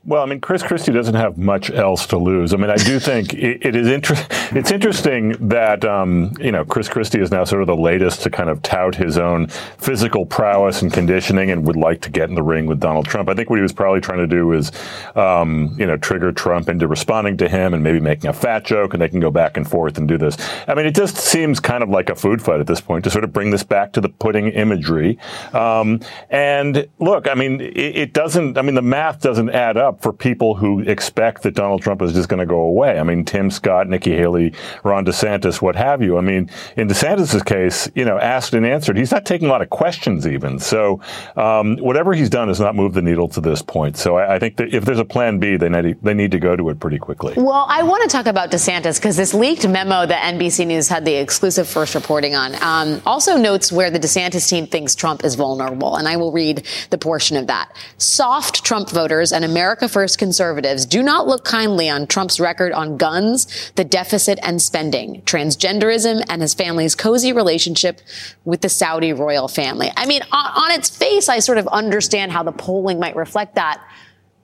Well, 0.06 0.24
I 0.24 0.26
mean, 0.26 0.40
Chris 0.40 0.64
Christie 0.64 0.94
doesn't 0.94 1.16
have 1.16 1.38
much 1.38 1.70
else 1.70 2.08
to 2.08 2.18
lose. 2.18 2.54
I 2.54 2.58
mean, 2.58 2.70
I 2.70 2.78
do 2.78 3.00
think 3.02 3.34
it, 3.34 3.66
it 3.66 3.76
is 3.76 3.88
inter- 3.88 4.16
it's 4.52 4.72
interesting 4.72 5.32
that 5.50 5.84
um, 5.84 6.32
you 6.40 6.52
know 6.52 6.64
Chris 6.64 6.88
Christie 6.88 7.20
is 7.20 7.32
now 7.32 7.44
sort 7.44 7.62
of 7.62 7.68
the 7.68 7.76
latest 7.76 8.22
to 8.24 8.30
kind 8.30 8.50
of 8.50 8.62
tout 8.62 8.96
his 8.96 9.18
own 9.18 9.48
physical 9.78 10.26
prowess 10.26 10.82
and 10.82 10.92
conditioning, 10.92 11.52
and 11.52 11.68
would 11.68 11.76
like 11.76 12.02
to 12.02 12.10
get 12.10 12.30
in 12.30 12.36
the 12.36 12.44
ring 12.44 12.66
with 12.66 12.80
Donald 12.80 13.08
Trump. 13.08 13.28
I 13.30 13.34
think 13.34 13.50
what 13.50 13.58
he 13.58 13.62
was 13.62 13.74
probably 13.74 14.00
trying 14.00 14.20
to 14.20 14.28
do 14.28 14.54
is 14.54 14.72
um, 15.16 15.76
you 15.78 15.86
know 15.86 15.98
trigger 15.98 16.32
Trump 16.32 16.70
into 16.70 16.88
responding 16.88 17.36
to 17.38 17.50
him 17.50 17.74
and 17.74 17.84
maybe 17.84 18.00
making 18.00 18.30
a 18.30 18.34
fat 18.34 18.64
joke, 18.64 18.94
and 18.94 19.02
they 19.02 19.10
can 19.10 19.20
go 19.20 19.30
back 19.30 19.58
and 19.58 19.70
forth 19.70 19.98
and 19.98 20.08
do 20.08 20.18
this. 20.18 20.38
I 20.66 20.76
mean, 20.76 20.86
it 20.86 20.96
just 20.96 21.18
seems 21.18 21.60
kind 21.60 21.84
of 21.84 21.90
like 21.90 22.10
a 22.10 22.16
food 22.16 22.42
fight 22.42 22.62
at 22.62 22.68
this 22.68 22.80
point 22.80 23.04
to 23.04 23.10
sort 23.10 23.26
of 23.26 23.34
bring 23.34 23.52
this 23.52 23.64
back 23.64 23.92
to 23.94 24.02
the 24.02 24.10
pudding 24.10 24.48
imagery. 24.48 25.20
Um, 25.52 26.00
and 26.30 26.88
look, 27.00 27.28
I 27.28 27.34
mean, 27.34 27.60
it, 27.60 27.98
it 27.98 28.14
doesn't. 28.14 28.58
I 28.58 28.62
mean, 28.62 28.76
the 28.76 28.82
math 28.82 29.20
doesn't 29.20 29.50
add 29.50 29.76
up 29.76 29.89
for 29.98 30.14
people 30.14 30.56
who 30.56 30.82
expect 30.82 31.44
that 31.44 31.56
Donald 31.56 31.82
Trump 31.82 32.02
is 32.02 32.14
just 32.14 32.30
going 32.30 32.40
to 32.40 32.46
go 32.46 32.60
away. 32.60 33.00
I 33.00 33.04
mean, 33.04 33.26
Tim 33.26 33.50
Scott, 33.50 33.88
Nikki 33.88 34.16
Haley, 34.16 34.54
Ron 34.84 35.06
DeSantis, 35.06 35.62
what 35.62 35.76
have 35.76 36.02
you. 36.02 36.18
I 36.18 36.22
mean, 36.22 36.50
in 36.76 36.88
DeSantis' 36.88 37.44
case, 37.46 37.90
you 37.96 38.06
know, 38.06 38.18
asked 38.18 38.54
and 38.54 38.66
answered. 38.66 38.98
He's 38.98 39.12
not 39.12 39.26
taking 39.26 39.48
a 39.48 39.52
lot 39.52 39.62
of 39.62 39.70
questions 39.70 40.28
even. 40.28 40.60
So 40.60 41.02
um, 41.36 41.78
whatever 41.78 42.14
he's 42.14 42.30
done 42.30 42.48
has 42.48 42.60
not 42.60 42.76
moved 42.76 42.96
the 42.96 43.02
needle 43.02 43.28
to 43.30 43.42
this 43.42 43.62
point. 43.62 43.98
So 43.98 44.18
I, 44.18 44.36
I 44.36 44.40
think 44.40 44.58
that 44.58 44.74
if 44.74 44.86
there's 44.86 45.00
a 45.00 45.06
plan 45.06 45.40
B, 45.40 45.58
they 45.58 45.70
need, 45.70 46.02
they 46.02 46.14
need 46.14 46.32
to 46.32 46.40
go 46.40 46.56
to 46.56 46.70
it 46.70 46.80
pretty 46.80 47.00
quickly. 47.00 47.34
Well, 47.38 47.66
I 47.70 47.84
want 47.84 48.04
to 48.04 48.10
talk 48.10 48.26
about 48.26 48.52
DeSantis 48.52 48.98
because 48.98 49.18
this 49.18 49.34
leaked 49.34 49.68
memo 49.68 50.06
that 50.06 50.34
NBC 50.34 50.68
News 50.68 50.88
had 50.88 51.06
the 51.06 51.16
exclusive 51.16 51.68
first 51.68 51.96
reporting 51.96 52.36
on 52.36 52.56
um, 52.62 53.02
also 53.06 53.38
notes 53.38 53.72
where 53.72 53.90
the 53.90 54.00
DeSantis 54.00 54.50
team 54.50 54.68
thinks 54.68 54.96
Trump 54.96 55.24
is 55.24 55.36
vulnerable. 55.36 55.96
And 55.96 56.08
I 56.08 56.18
will 56.18 56.32
read 56.32 56.66
the 56.90 56.98
portion 56.98 57.38
of 57.38 57.48
that. 57.48 57.72
Soft 57.98 58.64
Trump 58.64 58.90
voters 58.90 59.32
and 59.32 59.44
America 59.80 59.94
First 59.94 60.20
conservatives 60.20 60.86
do 60.86 61.02
not 61.02 61.26
look 61.26 61.46
kindly 61.46 61.90
on 61.90 62.06
Trump's 62.06 62.38
record 62.38 62.74
on 62.74 62.98
guns, 62.98 63.72
the 63.76 63.86
deficit 63.86 64.38
and 64.44 64.62
spending, 64.62 65.22
transgenderism, 65.22 66.22
and 66.28 66.42
his 66.42 66.54
family's 66.54 66.96
cozy 66.96 67.32
relationship 67.32 68.02
with 68.44 68.60
the 68.60 68.68
Saudi 68.68 69.14
royal 69.14 69.48
family. 69.48 69.90
I 69.96 70.06
mean, 70.06 70.22
on, 70.34 70.46
on 70.64 70.72
its 70.72 70.90
face, 70.90 71.30
I 71.30 71.40
sort 71.40 71.60
of 71.60 71.68
understand 71.68 72.34
how 72.34 72.44
the 72.44 72.52
polling 72.52 73.00
might 73.00 73.16
reflect 73.16 73.56
that. 73.56 73.82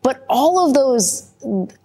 But 0.03 0.25
all 0.29 0.65
of 0.65 0.73
those, 0.73 1.29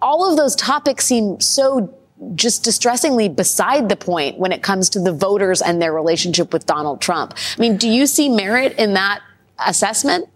all 0.00 0.30
of 0.30 0.36
those 0.36 0.54
topics 0.54 1.06
seem 1.06 1.40
so 1.40 1.92
just 2.36 2.62
distressingly 2.62 3.28
beside 3.28 3.88
the 3.88 3.96
point 3.96 4.38
when 4.38 4.52
it 4.52 4.62
comes 4.62 4.90
to 4.90 5.00
the 5.00 5.12
voters 5.12 5.60
and 5.60 5.82
their 5.82 5.92
relationship 5.92 6.52
with 6.52 6.66
Donald 6.66 7.00
Trump. 7.00 7.34
I 7.56 7.60
mean, 7.60 7.78
do 7.78 7.88
you 7.88 8.06
see 8.06 8.28
merit 8.28 8.78
in 8.78 8.92
that 8.94 9.22
assessment? 9.58 10.28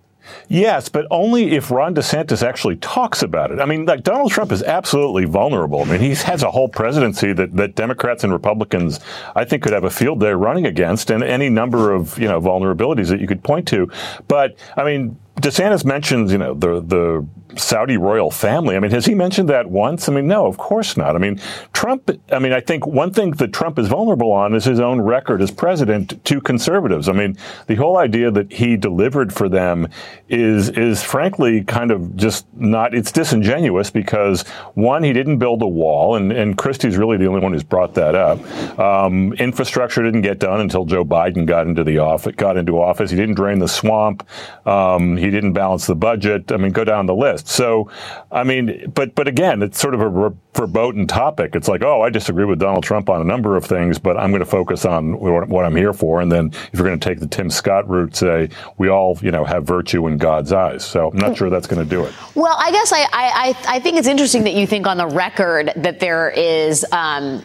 Yes, 0.48 0.88
but 0.88 1.06
only 1.10 1.52
if 1.52 1.70
Ron 1.70 1.94
DeSantis 1.94 2.46
actually 2.46 2.76
talks 2.76 3.22
about 3.22 3.50
it. 3.50 3.60
I 3.60 3.66
mean, 3.66 3.86
like 3.86 4.02
Donald 4.02 4.30
Trump 4.30 4.52
is 4.52 4.62
absolutely 4.62 5.24
vulnerable. 5.24 5.82
I 5.82 5.84
mean, 5.84 6.00
he 6.00 6.14
has 6.14 6.42
a 6.42 6.50
whole 6.50 6.68
presidency 6.68 7.32
that, 7.32 7.56
that 7.56 7.74
Democrats 7.74 8.24
and 8.24 8.32
Republicans, 8.32 9.00
I 9.34 9.44
think, 9.44 9.62
could 9.62 9.72
have 9.72 9.84
a 9.84 9.90
field 9.90 10.20
day 10.20 10.32
running 10.32 10.66
against, 10.66 11.10
and 11.10 11.22
any 11.22 11.48
number 11.48 11.92
of 11.92 12.18
you 12.18 12.28
know 12.28 12.40
vulnerabilities 12.40 13.08
that 13.08 13.20
you 13.20 13.26
could 13.26 13.42
point 13.42 13.68
to. 13.68 13.90
But 14.28 14.56
I 14.76 14.84
mean, 14.84 15.18
DeSantis 15.36 15.84
mentions, 15.84 16.32
you 16.32 16.38
know, 16.38 16.54
the 16.54 16.80
the 16.80 17.26
Saudi 17.58 17.96
royal 17.96 18.30
family. 18.30 18.76
I 18.76 18.80
mean, 18.80 18.90
has 18.90 19.06
he 19.06 19.14
mentioned 19.14 19.48
that 19.48 19.70
once? 19.70 20.08
I 20.08 20.12
mean, 20.12 20.26
no, 20.26 20.46
of 20.46 20.56
course 20.56 20.96
not. 20.96 21.16
I 21.16 21.18
mean, 21.18 21.40
Trump. 21.72 22.10
I 22.32 22.38
mean, 22.38 22.52
I 22.52 22.60
think 22.60 22.86
one 22.86 23.12
thing 23.12 23.32
that 23.32 23.52
Trump 23.52 23.78
is 23.78 23.88
vulnerable 23.88 24.32
on 24.32 24.54
is 24.54 24.64
his 24.64 24.80
own 24.80 25.00
record 25.00 25.42
as 25.42 25.50
president 25.50 26.24
to 26.24 26.40
conservatives. 26.40 27.08
I 27.08 27.12
mean, 27.12 27.36
the 27.66 27.74
whole 27.76 27.96
idea 27.96 28.30
that 28.30 28.52
he 28.52 28.76
delivered 28.76 29.32
for 29.32 29.48
them 29.48 29.88
is 30.28 30.70
is 30.70 31.02
frankly 31.02 31.64
kind 31.64 31.90
of 31.90 32.16
just 32.16 32.46
not. 32.54 32.94
It's 32.94 33.12
disingenuous 33.12 33.90
because 33.90 34.42
one, 34.74 35.02
he 35.02 35.12
didn't 35.12 35.38
build 35.38 35.62
a 35.62 35.68
wall, 35.68 36.16
and 36.16 36.32
and 36.32 36.56
Christie's 36.56 36.96
really 36.96 37.16
the 37.16 37.26
only 37.26 37.40
one 37.40 37.52
who's 37.52 37.64
brought 37.64 37.94
that 37.94 38.14
up. 38.14 38.78
Um, 38.78 39.32
infrastructure 39.34 40.02
didn't 40.02 40.22
get 40.22 40.38
done 40.38 40.60
until 40.60 40.84
Joe 40.84 41.04
Biden 41.04 41.46
got 41.46 41.66
into 41.66 41.84
the 41.84 41.98
office. 41.98 42.34
Got 42.36 42.56
into 42.56 42.80
office. 42.80 43.10
He 43.10 43.16
didn't 43.16 43.34
drain 43.34 43.58
the 43.58 43.68
swamp. 43.68 44.26
Um, 44.66 45.16
he 45.16 45.30
didn't 45.30 45.52
balance 45.52 45.86
the 45.86 45.94
budget. 45.94 46.52
I 46.52 46.56
mean, 46.56 46.72
go 46.72 46.84
down 46.84 47.06
the 47.06 47.14
list. 47.14 47.43
So, 47.44 47.90
I 48.32 48.42
mean, 48.42 48.90
but 48.92 49.14
but 49.14 49.28
again, 49.28 49.62
it's 49.62 49.78
sort 49.78 49.94
of 49.94 50.00
a 50.00 50.34
verboten 50.54 51.06
topic. 51.06 51.54
It's 51.54 51.68
like, 51.68 51.82
oh, 51.82 52.02
I 52.02 52.10
disagree 52.10 52.44
with 52.44 52.58
Donald 52.58 52.84
Trump 52.84 53.10
on 53.10 53.20
a 53.20 53.24
number 53.24 53.56
of 53.56 53.64
things, 53.64 53.98
but 53.98 54.16
I'm 54.16 54.30
going 54.30 54.40
to 54.40 54.46
focus 54.46 54.84
on 54.84 55.18
what 55.18 55.64
I'm 55.64 55.76
here 55.76 55.92
for. 55.92 56.20
And 56.20 56.30
then 56.30 56.52
if 56.72 56.74
you're 56.74 56.86
going 56.86 56.98
to 56.98 57.08
take 57.08 57.20
the 57.20 57.26
Tim 57.26 57.50
Scott 57.50 57.88
route, 57.88 58.16
say 58.16 58.48
we 58.78 58.88
all, 58.88 59.18
you 59.20 59.30
know, 59.30 59.44
have 59.44 59.64
virtue 59.64 60.06
in 60.06 60.18
God's 60.18 60.52
eyes. 60.52 60.84
So 60.84 61.10
I'm 61.10 61.18
not 61.18 61.36
sure 61.36 61.50
that's 61.50 61.66
going 61.66 61.82
to 61.82 61.88
do 61.88 62.04
it. 62.04 62.14
Well, 62.34 62.56
I 62.58 62.70
guess 62.70 62.92
I, 62.92 63.06
I, 63.12 63.56
I 63.68 63.80
think 63.80 63.96
it's 63.96 64.08
interesting 64.08 64.44
that 64.44 64.54
you 64.54 64.66
think 64.66 64.86
on 64.86 64.96
the 64.96 65.06
record 65.06 65.72
that 65.76 66.00
there 66.00 66.30
is 66.30 66.84
um, 66.92 67.42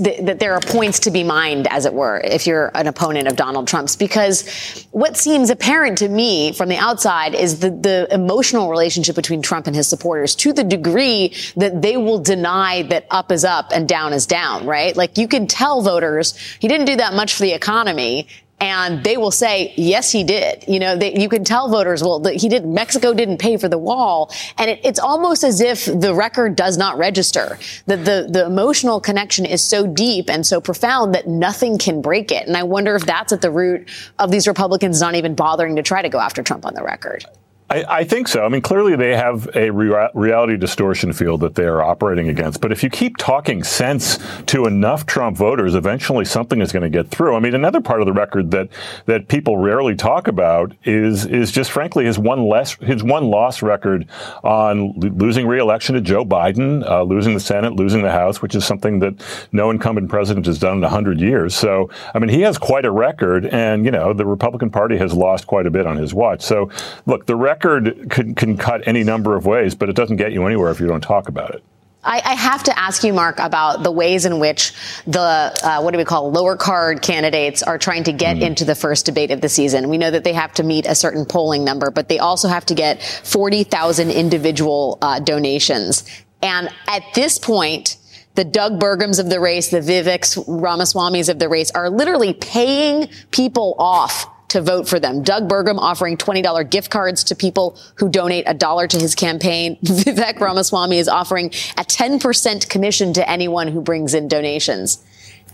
that 0.00 0.36
there 0.40 0.54
are 0.54 0.60
points 0.60 1.00
to 1.00 1.10
be 1.10 1.22
mined, 1.22 1.66
as 1.68 1.86
it 1.86 1.94
were, 1.94 2.20
if 2.24 2.46
you're 2.46 2.70
an 2.74 2.86
opponent 2.86 3.28
of 3.28 3.36
Donald 3.36 3.68
Trump's, 3.68 3.96
because 3.96 4.86
what 4.90 5.16
seems 5.16 5.50
apparent 5.50 5.98
to 5.98 6.08
me 6.08 6.52
from 6.52 6.68
the 6.68 6.76
outside 6.76 7.34
is 7.34 7.60
the, 7.60 7.70
the 7.70 8.08
emotional 8.10 8.70
relationship 8.70 9.14
between 9.16 9.42
Trump 9.42 9.66
and 9.66 9.76
his 9.76 9.86
supporters 9.86 10.34
to 10.36 10.52
the 10.52 10.64
degree 10.64 11.34
that 11.56 11.82
they 11.82 11.96
will 11.96 12.18
deny 12.36 12.82
that 12.82 13.06
up 13.10 13.30
is 13.30 13.44
up 13.44 13.70
and 13.72 13.88
down 13.88 14.12
is 14.12 14.26
down, 14.26 14.66
right? 14.66 14.96
Like 14.96 15.18
you 15.18 15.28
can 15.28 15.46
tell 15.46 15.82
voters 15.82 16.36
he 16.60 16.68
didn't 16.68 16.86
do 16.86 16.96
that 16.96 17.14
much 17.14 17.34
for 17.34 17.42
the 17.42 17.52
economy 17.52 18.28
and 18.62 19.02
they 19.02 19.16
will 19.16 19.32
say, 19.32 19.74
yes, 19.76 20.12
he 20.12 20.22
did. 20.22 20.64
You 20.68 20.78
know, 20.78 20.94
they, 20.94 21.18
you 21.18 21.28
can 21.28 21.42
tell 21.42 21.68
voters, 21.68 22.00
well, 22.00 22.22
he 22.24 22.48
did. 22.48 22.64
Mexico 22.64 23.12
didn't 23.12 23.38
pay 23.38 23.56
for 23.56 23.68
the 23.68 23.76
wall, 23.76 24.32
and 24.56 24.70
it, 24.70 24.80
it's 24.84 25.00
almost 25.00 25.42
as 25.42 25.60
if 25.60 25.86
the 25.86 26.14
record 26.14 26.54
does 26.54 26.78
not 26.78 26.96
register. 26.96 27.58
That 27.86 28.04
the 28.04 28.28
the 28.30 28.46
emotional 28.46 29.00
connection 29.00 29.46
is 29.46 29.62
so 29.64 29.84
deep 29.84 30.30
and 30.30 30.46
so 30.46 30.60
profound 30.60 31.12
that 31.16 31.26
nothing 31.26 31.76
can 31.76 32.00
break 32.00 32.30
it. 32.30 32.46
And 32.46 32.56
I 32.56 32.62
wonder 32.62 32.94
if 32.94 33.04
that's 33.04 33.32
at 33.32 33.40
the 33.40 33.50
root 33.50 33.88
of 34.20 34.30
these 34.30 34.46
Republicans 34.46 35.00
not 35.00 35.16
even 35.16 35.34
bothering 35.34 35.74
to 35.74 35.82
try 35.82 36.00
to 36.00 36.08
go 36.08 36.20
after 36.20 36.44
Trump 36.44 36.64
on 36.64 36.74
the 36.74 36.84
record. 36.84 37.24
I, 37.72 38.00
I, 38.00 38.04
think 38.04 38.28
so. 38.28 38.44
I 38.44 38.50
mean, 38.50 38.60
clearly 38.60 38.96
they 38.96 39.16
have 39.16 39.48
a 39.56 39.70
rea- 39.70 40.10
reality 40.12 40.58
distortion 40.58 41.14
field 41.14 41.40
that 41.40 41.54
they 41.54 41.64
are 41.64 41.82
operating 41.82 42.28
against. 42.28 42.60
But 42.60 42.70
if 42.70 42.82
you 42.82 42.90
keep 42.90 43.16
talking 43.16 43.64
sense 43.64 44.18
to 44.46 44.66
enough 44.66 45.06
Trump 45.06 45.38
voters, 45.38 45.74
eventually 45.74 46.26
something 46.26 46.60
is 46.60 46.70
going 46.70 46.82
to 46.82 46.90
get 46.90 47.08
through. 47.08 47.34
I 47.34 47.40
mean, 47.40 47.54
another 47.54 47.80
part 47.80 48.00
of 48.02 48.06
the 48.06 48.12
record 48.12 48.50
that 48.50 48.68
that 49.06 49.28
people 49.28 49.56
rarely 49.56 49.94
talk 49.94 50.28
about 50.28 50.72
is 50.84 51.24
is 51.24 51.50
just 51.50 51.70
frankly 51.70 52.04
his 52.04 52.18
one 52.18 52.46
less 52.46 52.74
his 52.74 53.02
one 53.02 53.30
loss 53.30 53.62
record 53.62 54.06
on 54.44 54.92
lo- 54.98 55.08
losing 55.08 55.46
reelection 55.46 55.94
to 55.94 56.02
Joe 56.02 56.26
Biden, 56.26 56.86
uh, 56.86 57.02
losing 57.04 57.32
the 57.32 57.40
Senate, 57.40 57.72
losing 57.72 58.02
the 58.02 58.12
House, 58.12 58.42
which 58.42 58.54
is 58.54 58.66
something 58.66 58.98
that 58.98 59.14
no 59.50 59.70
incumbent 59.70 60.10
president 60.10 60.44
has 60.44 60.58
done 60.58 60.76
in 60.76 60.82
hundred 60.82 61.20
years. 61.20 61.54
So, 61.54 61.88
I 62.14 62.18
mean, 62.18 62.28
he 62.28 62.42
has 62.42 62.58
quite 62.58 62.84
a 62.84 62.90
record, 62.90 63.46
and 63.46 63.86
you 63.86 63.90
know, 63.90 64.12
the 64.12 64.26
Republican 64.26 64.68
Party 64.68 64.98
has 64.98 65.14
lost 65.14 65.46
quite 65.46 65.66
a 65.66 65.70
bit 65.70 65.86
on 65.86 65.96
his 65.96 66.12
watch. 66.12 66.42
So, 66.42 66.68
look, 67.06 67.24
the 67.24 67.36
record 67.36 67.61
record 67.62 68.10
can, 68.10 68.34
can 68.34 68.56
cut 68.56 68.86
any 68.86 69.04
number 69.04 69.36
of 69.36 69.46
ways, 69.46 69.74
but 69.74 69.88
it 69.88 69.96
doesn't 69.96 70.16
get 70.16 70.32
you 70.32 70.46
anywhere 70.46 70.70
if 70.70 70.80
you 70.80 70.86
don't 70.86 71.00
talk 71.00 71.28
about 71.28 71.54
it. 71.54 71.62
I, 72.04 72.20
I, 72.24 72.34
have 72.34 72.64
to 72.64 72.76
ask 72.76 73.04
you, 73.04 73.12
Mark, 73.12 73.38
about 73.38 73.84
the 73.84 73.92
ways 73.92 74.24
in 74.26 74.40
which 74.40 74.72
the 75.06 75.20
uh, 75.62 75.80
what 75.80 75.92
do 75.92 75.98
we 75.98 76.04
call 76.04 76.32
lower 76.32 76.56
card 76.56 77.00
candidates 77.00 77.62
are 77.62 77.78
trying 77.78 78.02
to 78.04 78.12
get 78.12 78.36
mm-hmm. 78.36 78.46
into 78.46 78.64
the 78.64 78.74
first 78.74 79.06
debate 79.06 79.30
of 79.30 79.40
the 79.40 79.48
season. 79.48 79.88
We 79.88 79.98
know 79.98 80.10
that 80.10 80.24
they 80.24 80.32
have 80.32 80.52
to 80.54 80.64
meet 80.64 80.84
a 80.86 80.96
certain 80.96 81.24
polling 81.24 81.64
number, 81.64 81.92
but 81.92 82.08
they 82.08 82.18
also 82.18 82.48
have 82.48 82.66
to 82.66 82.74
get 82.74 83.00
forty 83.04 83.62
thousand 83.62 84.10
individual 84.10 84.98
uh, 85.00 85.20
donations. 85.20 86.02
And 86.42 86.70
at 86.88 87.04
this 87.14 87.38
point, 87.38 87.98
the 88.34 88.42
Doug 88.42 88.80
Burgums 88.80 89.20
of 89.20 89.30
the 89.30 89.38
race, 89.38 89.68
the 89.68 89.78
Viveks 89.78 90.44
Ramaswamys 90.48 91.28
of 91.28 91.38
the 91.38 91.48
race, 91.48 91.70
are 91.70 91.88
literally 91.88 92.32
paying 92.34 93.10
people 93.30 93.76
off 93.78 94.26
to 94.52 94.60
vote 94.60 94.86
for 94.86 95.00
them. 95.00 95.22
Doug 95.22 95.48
Burgum 95.48 95.78
offering 95.78 96.16
$20 96.16 96.68
gift 96.70 96.90
cards 96.90 97.24
to 97.24 97.34
people 97.34 97.78
who 97.96 98.08
donate 98.08 98.44
a 98.46 98.54
dollar 98.54 98.86
to 98.86 98.98
his 98.98 99.14
campaign. 99.14 99.76
Vivek 99.82 100.38
Ramaswamy 100.38 100.98
is 100.98 101.08
offering 101.08 101.46
a 101.78 101.84
10% 101.84 102.68
commission 102.68 103.14
to 103.14 103.28
anyone 103.28 103.68
who 103.68 103.80
brings 103.80 104.12
in 104.12 104.28
donations. 104.28 105.02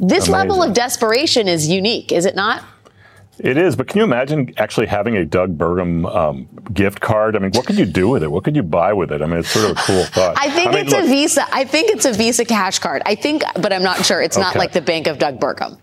This 0.01 0.28
Amazing. 0.28 0.32
level 0.32 0.62
of 0.62 0.74
desperation 0.74 1.46
is 1.46 1.68
unique, 1.68 2.11
is 2.11 2.26
it 2.26 2.34
not? 2.34 2.64
It 3.38 3.57
is, 3.57 3.76
but 3.76 3.86
can 3.86 3.99
you 3.99 4.05
imagine 4.05 4.53
actually 4.57 4.88
having 4.88 5.16
a 5.16 5.24
Doug 5.24 5.57
Burgum 5.57 6.12
um, 6.12 6.49
gift 6.72 7.01
card? 7.01 7.36
I 7.36 7.38
mean, 7.38 7.53
what 7.53 7.66
could 7.66 7.78
you 7.78 7.84
do 7.84 8.09
with 8.09 8.24
it? 8.24 8.32
What 8.32 8.42
could 8.42 8.57
you 8.57 8.64
buy 8.64 8.92
with 8.92 9.12
it? 9.12 9.22
I 9.22 9.26
mean, 9.26 9.38
it's 9.38 9.51
sort 9.51 9.70
of 9.70 9.78
a 9.78 9.80
cool 9.80 10.05
thought. 10.07 10.34
I 10.36 10.51
think 10.51 10.70
I 10.70 10.72
mean, 10.72 10.80
it's 10.86 10.92
look, 10.92 11.05
a 11.05 11.07
Visa. 11.07 11.46
I 11.55 11.64
think 11.64 11.90
it's 11.90 12.05
a 12.05 12.12
Visa 12.12 12.44
cash 12.44 12.80
card. 12.80 13.03
I 13.07 13.14
think, 13.14 13.44
but 13.55 13.72
I'm 13.72 13.84
not 13.84 14.05
sure. 14.05 14.20
It's 14.20 14.36
okay. 14.36 14.42
not 14.42 14.57
like 14.57 14.72
the 14.72 14.80
Bank 14.80 15.07
of 15.07 15.18
Doug 15.18 15.38
Burgum. 15.38 15.78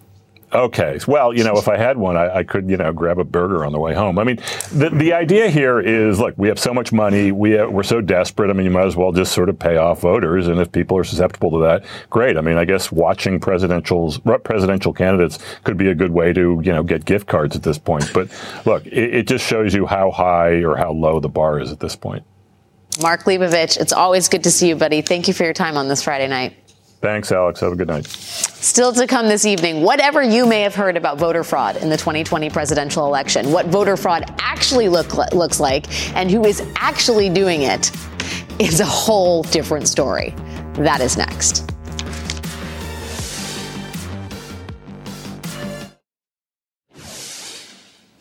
Okay. 0.54 1.00
Well, 1.08 1.34
you 1.34 1.44
know, 1.44 1.58
if 1.58 1.68
I 1.68 1.76
had 1.76 1.98
one, 1.98 2.16
I, 2.16 2.38
I, 2.38 2.44
could, 2.44 2.70
you 2.70 2.78
know, 2.78 2.94
grab 2.94 3.20
a 3.20 3.24
burger 3.24 3.66
on 3.66 3.74
the 3.74 3.80
way 3.80 3.94
home. 3.94 4.20
I 4.20 4.24
mean, 4.24 4.38
the, 4.72 4.90
the 4.90 5.14
idea 5.14 5.50
here 5.50 5.80
is, 5.80 6.20
look, 6.20 6.36
we 6.38 6.48
have 6.48 6.60
so 6.60 6.74
much 6.74 6.94
money. 6.94 7.32
We 7.32 7.52
have, 7.52 7.72
we're 7.72 7.84
so 7.84 8.00
desperate. 8.00 8.50
I 8.50 8.54
mean, 8.54 8.66
you 8.66 8.72
might 8.72 8.86
as 8.86 8.96
well 8.96 9.12
just 9.12 9.34
sort 9.34 9.50
of 9.50 9.60
pay 9.60 9.78
off 9.78 10.02
voters. 10.02 10.48
And 10.48 10.60
if 10.60 10.72
people 10.72 10.98
are 10.98 11.04
susceptible 11.04 11.52
to 11.52 11.60
that, 11.60 11.86
great. 12.10 12.38
I 12.38 12.42
mean, 12.42 12.58
I 12.58 12.66
guess 12.66 12.92
watching 12.92 13.40
presidential 13.40 14.14
presidential 14.44 14.94
candidates 14.94 15.40
could 15.64 15.78
be 15.78 15.90
a 15.90 15.96
good 15.96 16.12
way 16.12 16.32
to, 16.32 16.62
you 16.64 16.72
know, 16.72 16.84
get 16.84 17.06
gift 17.06 17.28
cards 17.28 17.56
at 17.56 17.64
this 17.64 17.78
point. 17.78 18.12
But 18.14 18.30
look, 18.66 18.86
it, 18.86 19.16
it 19.16 19.28
just 19.28 19.46
shows 19.46 19.74
you 19.74 19.86
how 19.86 20.12
high 20.12 20.64
or 20.64 20.78
how 20.78 20.92
low 20.92 21.20
the 21.20 21.30
bar 21.30 21.60
is 21.60 21.72
at 21.72 21.80
this 21.80 21.96
point. 21.96 22.24
Mark 23.02 23.24
Leibovich, 23.24 23.78
it's 23.78 23.92
always 23.92 24.30
good 24.30 24.44
to 24.46 24.52
see 24.52 24.70
you, 24.70 24.76
buddy. 24.76 25.02
Thank 25.02 25.28
you 25.28 25.34
for 25.34 25.44
your 25.44 25.54
time 25.54 25.76
on 25.76 25.90
this 25.90 26.04
Friday 26.04 26.28
night. 26.28 26.56
Thanks, 27.02 27.32
Alex. 27.32 27.60
Have 27.60 27.74
a 27.74 27.76
good 27.76 27.88
night. 27.88 28.08
Still 28.08 28.92
to 28.94 29.06
come 29.06 29.28
this 29.28 29.46
evening, 29.46 29.82
whatever 29.84 30.24
you 30.24 30.46
may 30.46 30.62
have 30.62 30.74
heard 30.74 30.98
about 30.98 31.20
voter 31.20 31.44
fraud 31.44 31.78
in 31.78 31.90
the 31.90 31.98
2020 31.98 32.50
presidential 32.50 33.06
election, 33.06 33.52
what 33.52 33.68
voter 33.68 33.96
fraud 33.96 34.24
actually 34.40 34.90
look, 34.90 35.16
looks 35.34 35.60
like, 35.60 35.86
and 36.16 36.32
who 36.32 36.46
is 36.46 36.68
actually 36.78 37.30
doing 37.30 37.62
it 37.62 37.92
is 38.60 38.80
a 38.80 38.86
whole 38.86 39.44
different 39.44 39.88
story. 39.88 40.34
That 40.74 41.00
is 41.02 41.16
next. 41.16 41.75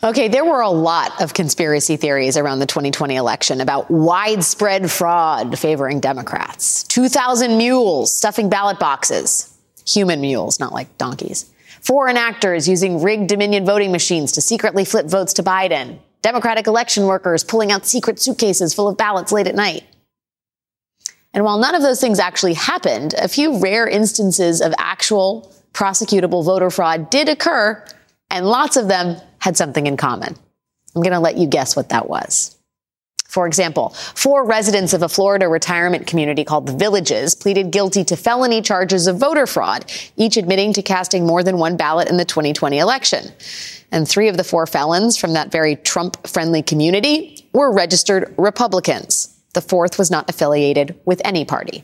Okay, 0.05 0.27
there 0.27 0.45
were 0.45 0.61
a 0.61 0.69
lot 0.69 1.19
of 1.19 1.33
conspiracy 1.33 1.97
theories 1.97 2.37
around 2.37 2.59
the 2.59 2.67
2020 2.67 3.15
election 3.15 3.59
about 3.59 3.89
widespread 3.89 4.91
fraud 4.91 5.57
favoring 5.57 5.99
Democrats. 5.99 6.83
2,000 6.83 7.57
mules 7.57 8.15
stuffing 8.15 8.47
ballot 8.47 8.77
boxes. 8.77 9.51
Human 9.87 10.21
mules, 10.21 10.59
not 10.59 10.73
like 10.73 10.95
donkeys. 10.99 11.51
Foreign 11.81 12.17
actors 12.17 12.69
using 12.69 13.01
rigged 13.01 13.29
Dominion 13.29 13.65
voting 13.65 13.91
machines 13.91 14.33
to 14.33 14.41
secretly 14.41 14.85
flip 14.85 15.07
votes 15.07 15.33
to 15.33 15.43
Biden. 15.43 15.97
Democratic 16.21 16.67
election 16.67 17.05
workers 17.05 17.43
pulling 17.43 17.71
out 17.71 17.87
secret 17.87 18.19
suitcases 18.19 18.75
full 18.75 18.87
of 18.87 18.97
ballots 18.97 19.31
late 19.31 19.47
at 19.47 19.55
night. 19.55 19.85
And 21.33 21.43
while 21.43 21.57
none 21.57 21.73
of 21.73 21.81
those 21.81 21.99
things 21.99 22.19
actually 22.19 22.53
happened, 22.53 23.15
a 23.17 23.27
few 23.27 23.57
rare 23.57 23.87
instances 23.87 24.61
of 24.61 24.71
actual 24.77 25.51
prosecutable 25.73 26.45
voter 26.45 26.69
fraud 26.69 27.09
did 27.09 27.27
occur, 27.27 27.83
and 28.29 28.45
lots 28.45 28.77
of 28.77 28.87
them 28.87 29.19
had 29.45 29.55
something 29.55 29.85
in 29.85 29.95
common. 29.95 30.35
I'm 30.95 31.03
going 31.03 31.13
to 31.13 31.19
let 31.19 31.37
you 31.37 31.45
guess 31.45 31.75
what 31.75 31.89
that 31.89 32.09
was. 32.09 32.57
For 33.27 33.45
example, 33.45 33.89
four 34.15 34.43
residents 34.43 34.93
of 34.93 35.03
a 35.03 35.09
Florida 35.09 35.47
retirement 35.47 36.07
community 36.07 36.43
called 36.43 36.65
the 36.65 36.73
Villages 36.73 37.35
pleaded 37.35 37.69
guilty 37.69 38.03
to 38.05 38.15
felony 38.15 38.61
charges 38.63 39.05
of 39.05 39.19
voter 39.19 39.45
fraud, 39.45 39.85
each 40.17 40.37
admitting 40.37 40.73
to 40.73 40.81
casting 40.81 41.27
more 41.27 41.43
than 41.43 41.59
one 41.59 41.77
ballot 41.77 42.09
in 42.09 42.17
the 42.17 42.25
2020 42.25 42.79
election. 42.79 43.31
And 43.91 44.07
three 44.07 44.29
of 44.29 44.37
the 44.37 44.43
four 44.43 44.65
felons 44.65 45.15
from 45.15 45.33
that 45.33 45.51
very 45.51 45.75
Trump 45.75 46.25
friendly 46.27 46.63
community 46.63 47.47
were 47.53 47.71
registered 47.71 48.33
Republicans. 48.39 49.37
The 49.53 49.61
fourth 49.61 49.99
was 49.99 50.09
not 50.09 50.27
affiliated 50.27 50.99
with 51.05 51.21
any 51.23 51.45
party. 51.45 51.83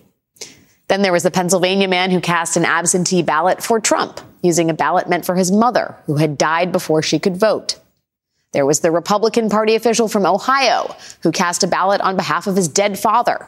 Then 0.91 1.03
there 1.03 1.13
was 1.13 1.23
the 1.23 1.31
Pennsylvania 1.31 1.87
man 1.87 2.11
who 2.11 2.19
cast 2.19 2.57
an 2.57 2.65
absentee 2.65 3.21
ballot 3.21 3.63
for 3.63 3.79
Trump, 3.79 4.19
using 4.43 4.69
a 4.69 4.73
ballot 4.73 5.07
meant 5.07 5.25
for 5.25 5.35
his 5.35 5.49
mother, 5.49 5.95
who 6.05 6.17
had 6.17 6.37
died 6.37 6.73
before 6.73 7.01
she 7.01 7.17
could 7.17 7.37
vote. 7.37 7.79
There 8.51 8.65
was 8.65 8.81
the 8.81 8.91
Republican 8.91 9.49
Party 9.49 9.75
official 9.75 10.09
from 10.09 10.25
Ohio 10.25 10.93
who 11.23 11.31
cast 11.31 11.63
a 11.63 11.67
ballot 11.67 12.01
on 12.01 12.17
behalf 12.17 12.45
of 12.45 12.57
his 12.57 12.67
dead 12.67 12.99
father. 12.99 13.47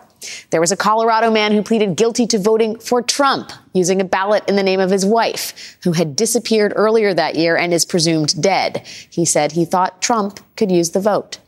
There 0.51 0.61
was 0.61 0.71
a 0.71 0.77
Colorado 0.77 1.29
man 1.29 1.51
who 1.51 1.61
pleaded 1.61 1.97
guilty 1.97 2.25
to 2.27 2.39
voting 2.39 2.79
for 2.79 3.01
Trump 3.01 3.51
using 3.73 3.99
a 3.99 4.05
ballot 4.05 4.47
in 4.47 4.55
the 4.55 4.63
name 4.63 4.79
of 4.79 4.89
his 4.89 5.05
wife, 5.05 5.77
who 5.83 5.91
had 5.91 6.15
disappeared 6.15 6.71
earlier 6.77 7.13
that 7.13 7.35
year 7.35 7.57
and 7.57 7.73
is 7.73 7.83
presumed 7.83 8.41
dead. 8.41 8.87
He 9.09 9.25
said 9.25 9.51
he 9.51 9.65
thought 9.65 10.01
Trump 10.01 10.39
could 10.55 10.71
use 10.71 10.91
the 10.91 11.01
vote. 11.01 11.39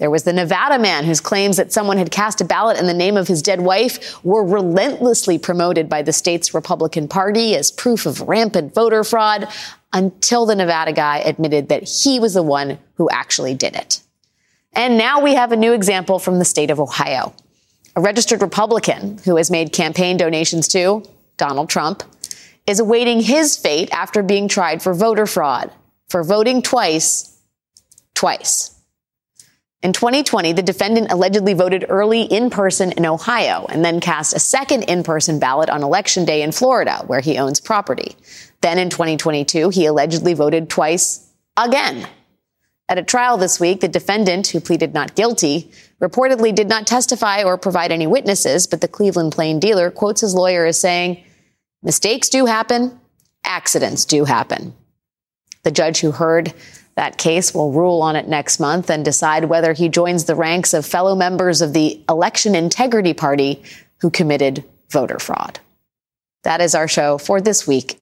There 0.00 0.10
was 0.10 0.22
the 0.22 0.32
Nevada 0.32 0.78
man 0.78 1.04
whose 1.04 1.20
claims 1.20 1.58
that 1.58 1.74
someone 1.74 1.98
had 1.98 2.10
cast 2.10 2.40
a 2.40 2.44
ballot 2.44 2.78
in 2.78 2.86
the 2.86 2.94
name 2.94 3.18
of 3.18 3.28
his 3.28 3.42
dead 3.42 3.60
wife 3.60 4.24
were 4.24 4.42
relentlessly 4.42 5.38
promoted 5.38 5.90
by 5.90 6.00
the 6.00 6.12
state's 6.12 6.54
Republican 6.54 7.06
Party 7.06 7.54
as 7.54 7.70
proof 7.70 8.06
of 8.06 8.22
rampant 8.22 8.72
voter 8.72 9.04
fraud 9.04 9.46
until 9.92 10.46
the 10.46 10.54
Nevada 10.54 10.94
guy 10.94 11.18
admitted 11.18 11.68
that 11.68 11.86
he 11.86 12.18
was 12.18 12.32
the 12.32 12.42
one 12.42 12.78
who 12.94 13.10
actually 13.10 13.54
did 13.54 13.76
it. 13.76 14.00
And 14.72 14.96
now 14.96 15.20
we 15.20 15.34
have 15.34 15.52
a 15.52 15.56
new 15.56 15.74
example 15.74 16.18
from 16.18 16.38
the 16.38 16.46
state 16.46 16.70
of 16.70 16.80
Ohio. 16.80 17.34
A 17.94 18.00
registered 18.00 18.40
Republican 18.40 19.18
who 19.26 19.36
has 19.36 19.50
made 19.50 19.70
campaign 19.70 20.16
donations 20.16 20.66
to 20.68 21.04
Donald 21.36 21.68
Trump 21.68 22.02
is 22.66 22.80
awaiting 22.80 23.20
his 23.20 23.54
fate 23.54 23.90
after 23.92 24.22
being 24.22 24.48
tried 24.48 24.80
for 24.82 24.94
voter 24.94 25.26
fraud, 25.26 25.70
for 26.08 26.24
voting 26.24 26.62
twice, 26.62 27.38
twice. 28.14 28.79
In 29.82 29.94
2020, 29.94 30.52
the 30.52 30.62
defendant 30.62 31.10
allegedly 31.10 31.54
voted 31.54 31.86
early 31.88 32.22
in 32.22 32.50
person 32.50 32.92
in 32.92 33.06
Ohio 33.06 33.64
and 33.70 33.82
then 33.82 33.98
cast 33.98 34.36
a 34.36 34.38
second 34.38 34.82
in 34.82 35.02
person 35.02 35.38
ballot 35.38 35.70
on 35.70 35.82
election 35.82 36.26
day 36.26 36.42
in 36.42 36.52
Florida, 36.52 37.02
where 37.06 37.20
he 37.20 37.38
owns 37.38 37.60
property. 37.60 38.14
Then 38.60 38.78
in 38.78 38.90
2022, 38.90 39.70
he 39.70 39.86
allegedly 39.86 40.34
voted 40.34 40.68
twice 40.68 41.26
again. 41.56 42.06
At 42.90 42.98
a 42.98 43.02
trial 43.02 43.38
this 43.38 43.58
week, 43.58 43.80
the 43.80 43.88
defendant, 43.88 44.48
who 44.48 44.60
pleaded 44.60 44.92
not 44.92 45.14
guilty, 45.14 45.70
reportedly 45.98 46.54
did 46.54 46.68
not 46.68 46.86
testify 46.86 47.42
or 47.42 47.56
provide 47.56 47.90
any 47.90 48.06
witnesses, 48.06 48.66
but 48.66 48.82
the 48.82 48.88
Cleveland 48.88 49.32
Plain 49.32 49.60
dealer 49.60 49.90
quotes 49.90 50.20
his 50.20 50.34
lawyer 50.34 50.66
as 50.66 50.78
saying, 50.78 51.24
Mistakes 51.82 52.28
do 52.28 52.44
happen, 52.44 53.00
accidents 53.44 54.04
do 54.04 54.24
happen. 54.24 54.74
The 55.62 55.70
judge 55.70 56.00
who 56.00 56.10
heard 56.10 56.52
that 57.00 57.16
case 57.16 57.54
will 57.54 57.72
rule 57.72 58.02
on 58.02 58.14
it 58.14 58.28
next 58.28 58.60
month 58.60 58.90
and 58.90 59.02
decide 59.02 59.46
whether 59.46 59.72
he 59.72 59.88
joins 59.88 60.26
the 60.26 60.34
ranks 60.34 60.74
of 60.74 60.84
fellow 60.84 61.14
members 61.14 61.62
of 61.62 61.72
the 61.72 61.98
Election 62.10 62.54
Integrity 62.54 63.14
Party 63.14 63.62
who 64.02 64.10
committed 64.10 64.62
voter 64.90 65.18
fraud. 65.18 65.58
That 66.42 66.60
is 66.60 66.74
our 66.74 66.86
show 66.86 67.16
for 67.16 67.40
this 67.40 67.66
week. 67.66 67.98